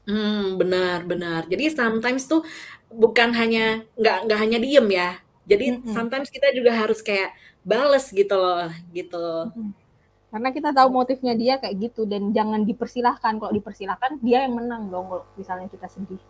Hmm, 0.07 0.57
benar 0.57 1.05
benar. 1.05 1.45
Jadi 1.51 1.69
sometimes 1.69 2.25
tuh 2.25 2.47
bukan 2.89 3.35
hanya 3.37 3.85
nggak 3.99 4.19
nggak 4.25 4.39
hanya 4.41 4.59
diem 4.63 4.87
ya. 4.89 5.11
Jadi 5.47 5.67
hmm. 5.79 5.93
sometimes 5.93 6.33
kita 6.33 6.51
juga 6.57 6.73
harus 6.75 7.05
kayak 7.05 7.37
bales 7.67 8.11
gitu 8.11 8.35
loh, 8.35 8.71
gitu. 8.91 9.27
Hmm. 9.53 9.71
Karena 10.37 10.53
kita 10.53 10.69
tahu 10.69 10.93
motifnya 10.93 11.33
dia 11.33 11.57
kayak 11.57 11.81
gitu 11.81 12.05
dan 12.05 12.29
jangan 12.29 12.61
dipersilahkan. 12.69 13.41
Kalau 13.41 13.53
dipersilahkan 13.57 14.21
dia 14.21 14.45
yang 14.45 14.53
menang 14.53 14.93
dong 14.93 15.09
kalau 15.09 15.25
misalnya 15.33 15.65
kita 15.73 15.89
sedih. 15.89 16.21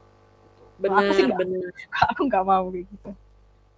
Benar 0.79 1.11
aku 1.11 1.35
benar 1.35 1.75
aku 2.15 2.21
nggak 2.31 2.45
mau 2.47 2.71
kayak 2.71 2.87
gitu. 2.87 3.11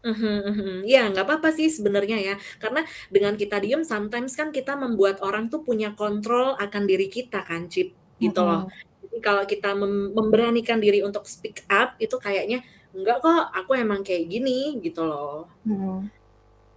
Mm-hmm, 0.04 0.84
ya 0.84 1.08
nggak 1.08 1.24
apa-apa 1.24 1.48
sih 1.56 1.72
sebenarnya 1.72 2.20
ya. 2.20 2.34
Karena 2.60 2.84
dengan 3.08 3.40
kita 3.40 3.56
diem 3.56 3.80
sometimes 3.88 4.36
kan 4.36 4.52
kita 4.52 4.76
membuat 4.76 5.24
orang 5.24 5.48
tuh 5.48 5.64
punya 5.64 5.96
kontrol 5.96 6.60
akan 6.60 6.84
diri 6.84 7.08
kita 7.08 7.40
kan 7.48 7.64
Cip? 7.72 7.96
Gitu 8.20 8.40
loh. 8.44 8.68
Jadi 9.00 9.16
kalau 9.24 9.48
kita 9.48 9.72
mem- 9.72 10.12
memberanikan 10.12 10.76
diri 10.76 11.00
untuk 11.00 11.24
speak 11.24 11.64
up 11.72 11.96
itu 11.96 12.20
kayaknya 12.20 12.60
enggak 12.92 13.24
kok 13.24 13.48
aku 13.56 13.80
emang 13.80 14.04
kayak 14.04 14.28
gini 14.28 14.76
gitu 14.84 15.08
loh. 15.08 15.48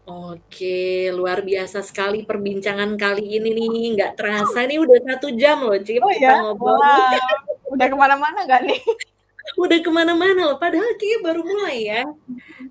Oke, 0.01 1.13
luar 1.13 1.45
biasa 1.45 1.85
sekali 1.85 2.25
perbincangan 2.25 2.97
kali 2.97 3.37
ini 3.37 3.49
nih. 3.53 3.93
Nggak 3.93 4.11
terasa 4.17 4.65
nih 4.65 4.81
udah 4.81 4.97
satu 5.05 5.27
jam 5.37 5.61
loh, 5.61 5.77
Cip. 5.77 6.01
Oh 6.01 6.13
ya? 6.13 6.41
Wow. 6.57 6.81
Udah 7.71 7.87
ke 7.87 7.95
mana-mana 7.95 8.43
nggak 8.43 8.61
nih? 8.65 8.81
udah 9.61 9.79
ke 9.81 9.91
mana-mana 9.91 10.41
loh 10.47 10.57
padahal 10.57 10.95
kayak 10.95 11.21
baru 11.25 11.41
mulai 11.43 11.89
ya 11.89 12.03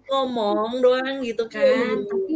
ngomong 0.09 0.81
doang 0.81 1.23
gitu 1.27 1.45
kan 1.51 1.99
iya. 1.99 2.07
tapi 2.07 2.35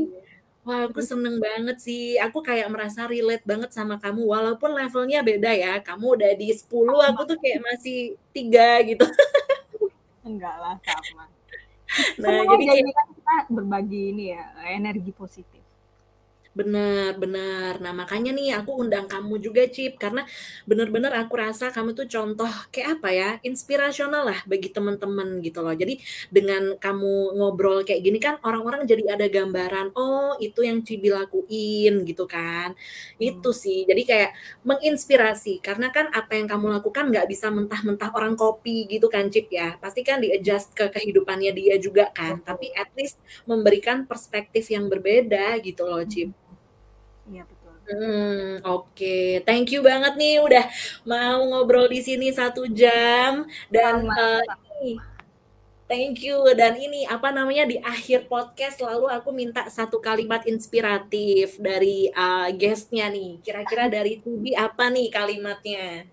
wah 0.64 0.80
aku 0.88 1.00
seneng 1.04 1.38
banget 1.38 1.76
sih 1.80 2.16
aku 2.18 2.40
kayak 2.40 2.68
merasa 2.72 3.06
relate 3.06 3.44
banget 3.46 3.70
sama 3.72 4.00
kamu 4.00 4.24
walaupun 4.24 4.72
levelnya 4.74 5.20
beda 5.22 5.52
ya 5.54 5.72
kamu 5.80 6.18
udah 6.18 6.32
di 6.34 6.50
10 6.50 6.70
aku 7.14 7.20
tuh 7.28 7.38
kayak 7.38 7.60
masih 7.62 8.18
tiga 8.34 8.80
gitu 8.84 9.04
enggak 10.28 10.56
lah 10.56 10.76
sama 10.82 11.33
nah 12.20 12.28
Semua 12.30 12.44
jadi 12.54 12.64
kayak, 12.70 12.84
kita 13.16 13.34
berbagi 13.50 14.02
ini 14.14 14.24
ya 14.36 14.42
energi 14.70 15.10
positif 15.10 15.63
Benar, 16.54 17.18
benar. 17.18 17.82
Nah, 17.82 17.90
makanya 17.90 18.30
nih 18.30 18.54
aku 18.54 18.78
undang 18.78 19.10
kamu 19.10 19.42
juga, 19.42 19.66
Cip, 19.66 19.98
karena 19.98 20.22
benar-benar 20.70 21.10
aku 21.18 21.34
rasa 21.34 21.74
kamu 21.74 21.98
tuh 21.98 22.06
contoh 22.06 22.46
kayak 22.70 23.02
apa 23.02 23.08
ya, 23.10 23.28
inspirasional 23.42 24.22
lah 24.22 24.38
bagi 24.46 24.70
teman-teman 24.70 25.42
gitu 25.42 25.58
loh. 25.66 25.74
Jadi 25.74 25.98
dengan 26.30 26.78
kamu 26.78 27.34
ngobrol 27.34 27.82
kayak 27.82 28.06
gini 28.06 28.22
kan 28.22 28.38
orang-orang 28.46 28.86
jadi 28.86 29.18
ada 29.18 29.26
gambaran, 29.26 29.98
oh 29.98 30.38
itu 30.38 30.62
yang 30.62 30.78
Cibi 30.86 31.10
lakuin 31.10 32.06
gitu 32.06 32.22
kan. 32.30 32.78
Itu 33.18 33.50
hmm. 33.50 33.58
sih. 33.58 33.78
Jadi 33.90 34.02
kayak 34.06 34.30
menginspirasi 34.62 35.58
karena 35.58 35.90
kan 35.90 36.06
apa 36.14 36.38
yang 36.38 36.46
kamu 36.46 36.70
lakukan 36.70 37.10
nggak 37.10 37.26
bisa 37.26 37.50
mentah-mentah 37.50 38.14
orang 38.14 38.38
kopi 38.38 38.86
gitu 38.86 39.10
kan, 39.10 39.26
Cip 39.26 39.50
ya. 39.50 39.74
Pasti 39.82 40.06
kan 40.06 40.22
di-adjust 40.22 40.70
ke 40.78 40.86
kehidupannya 40.86 41.50
dia 41.50 41.74
juga 41.82 42.14
kan. 42.14 42.38
Tapi 42.46 42.70
at 42.78 42.94
least 42.94 43.18
memberikan 43.42 44.06
perspektif 44.06 44.70
yang 44.70 44.86
berbeda 44.86 45.58
gitu 45.58 45.82
loh, 45.90 46.06
Cip. 46.06 46.43
Iya 47.24 47.42
betul. 47.48 47.72
Hmm, 47.84 48.64
oke. 48.64 49.44
Thank 49.44 49.76
you 49.76 49.80
banget 49.84 50.16
nih 50.16 50.40
udah 50.40 50.64
mau 51.04 51.40
ngobrol 51.44 51.88
di 51.88 52.00
sini 52.00 52.32
satu 52.32 52.64
jam 52.68 53.44
dan 53.68 54.04
uh, 54.08 54.44
ini 54.80 54.96
thank 55.84 56.24
you 56.24 56.40
dan 56.56 56.80
ini 56.80 57.04
apa 57.04 57.28
namanya 57.28 57.68
di 57.68 57.76
akhir 57.80 58.24
podcast 58.24 58.80
lalu 58.80 59.08
aku 59.12 59.36
minta 59.36 59.68
satu 59.68 60.00
kalimat 60.00 60.44
inspiratif 60.48 61.60
dari 61.60 62.08
uh, 62.12 62.48
guestnya 62.52 63.08
nih. 63.12 63.40
Kira-kira 63.44 63.88
dari 63.88 64.20
Tubi 64.20 64.56
apa 64.56 64.88
nih 64.88 65.08
kalimatnya? 65.12 66.08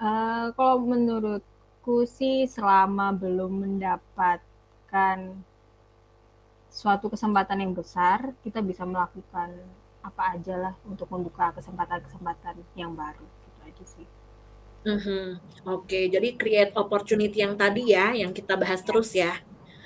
Uh, 0.00 0.50
kalau 0.58 0.80
menurutku 0.80 2.02
sih 2.08 2.50
selama 2.50 3.14
belum 3.14 3.62
mendapatkan 3.66 5.18
suatu 6.80 7.12
kesempatan 7.12 7.60
yang 7.60 7.76
besar, 7.76 8.32
kita 8.40 8.64
bisa 8.64 8.88
melakukan 8.88 9.52
apa 10.00 10.32
aja 10.32 10.56
lah 10.56 10.74
untuk 10.88 11.12
membuka 11.12 11.52
kesempatan-kesempatan 11.52 12.56
yang 12.72 12.96
baru. 12.96 13.20
Gitu 13.20 13.60
aja 13.68 13.84
sih. 13.84 14.06
Mm-hmm. 14.88 15.24
Oke, 15.68 16.08
jadi 16.08 16.28
create 16.40 16.72
opportunity 16.72 17.44
yang 17.44 17.52
tadi 17.60 17.92
ya, 17.92 18.16
yang 18.16 18.32
kita 18.32 18.56
bahas 18.56 18.80
terus 18.80 19.12
ya. 19.12 19.36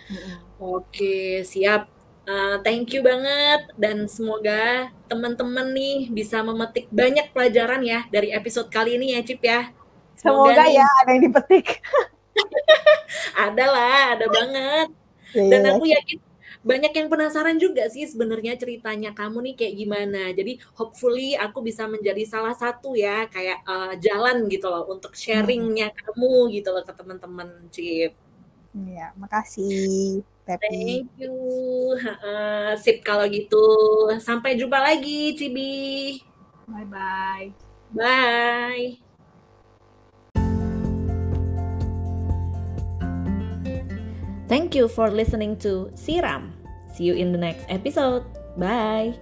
Mm-hmm. 0.06 0.36
Oke, 0.62 1.42
siap. 1.42 1.90
Uh, 2.24 2.56
thank 2.64 2.88
you 2.94 3.04
banget 3.04 3.68
dan 3.76 4.08
semoga 4.08 4.88
teman-teman 5.12 5.76
nih 5.76 6.08
bisa 6.08 6.40
memetik 6.40 6.88
banyak 6.88 7.28
pelajaran 7.36 7.84
ya 7.84 8.08
dari 8.08 8.32
episode 8.32 8.70
kali 8.70 8.94
ini 8.96 9.18
ya, 9.18 9.20
Cip 9.26 9.42
ya. 9.42 9.74
Semoga, 10.14 10.62
semoga 10.62 10.62
nih, 10.62 10.78
ya 10.78 10.86
ada 11.02 11.10
yang 11.10 11.22
dipetik. 11.26 11.66
ada 13.50 13.64
lah, 13.66 14.00
ada 14.14 14.26
banget. 14.30 14.88
Yeah, 15.34 15.50
dan 15.50 15.60
iya. 15.66 15.70
aku 15.74 15.84
yakin 15.90 16.18
banyak 16.64 16.96
yang 16.96 17.12
penasaran 17.12 17.60
juga 17.60 17.86
sih 17.92 18.08
sebenarnya 18.08 18.56
ceritanya 18.56 19.12
kamu 19.12 19.52
nih 19.52 19.54
kayak 19.54 19.74
gimana. 19.76 20.22
Jadi 20.32 20.56
hopefully 20.72 21.36
aku 21.36 21.60
bisa 21.60 21.84
menjadi 21.84 22.24
salah 22.24 22.56
satu 22.56 22.96
ya 22.96 23.28
kayak 23.28 23.60
uh, 23.68 23.92
jalan 24.00 24.48
gitu 24.48 24.72
loh 24.72 24.88
untuk 24.88 25.12
sharingnya 25.12 25.92
hmm. 25.92 25.96
kamu 26.00 26.32
gitu 26.56 26.68
loh 26.72 26.82
ke 26.82 26.92
teman-teman 26.96 27.48
Cip. 27.68 28.16
Iya, 28.74 29.12
makasih. 29.20 30.24
Pepi. 30.44 31.06
Thank 31.06 31.08
you. 31.20 31.36
Uh, 32.00 32.74
sip 32.80 33.04
kalau 33.04 33.28
gitu. 33.28 33.64
Sampai 34.18 34.56
jumpa 34.58 34.80
lagi, 34.80 35.36
Cibi. 35.36 36.20
Bye 36.66 36.88
bye. 36.88 37.46
Bye. 37.94 39.04
Thank 44.44 44.76
you 44.76 44.88
for 44.88 45.08
listening 45.08 45.56
to 45.64 45.88
Siram. 45.96 46.53
See 46.94 47.04
you 47.04 47.14
in 47.14 47.32
the 47.32 47.38
next 47.38 47.66
episode. 47.68 48.22
Bye. 48.56 49.18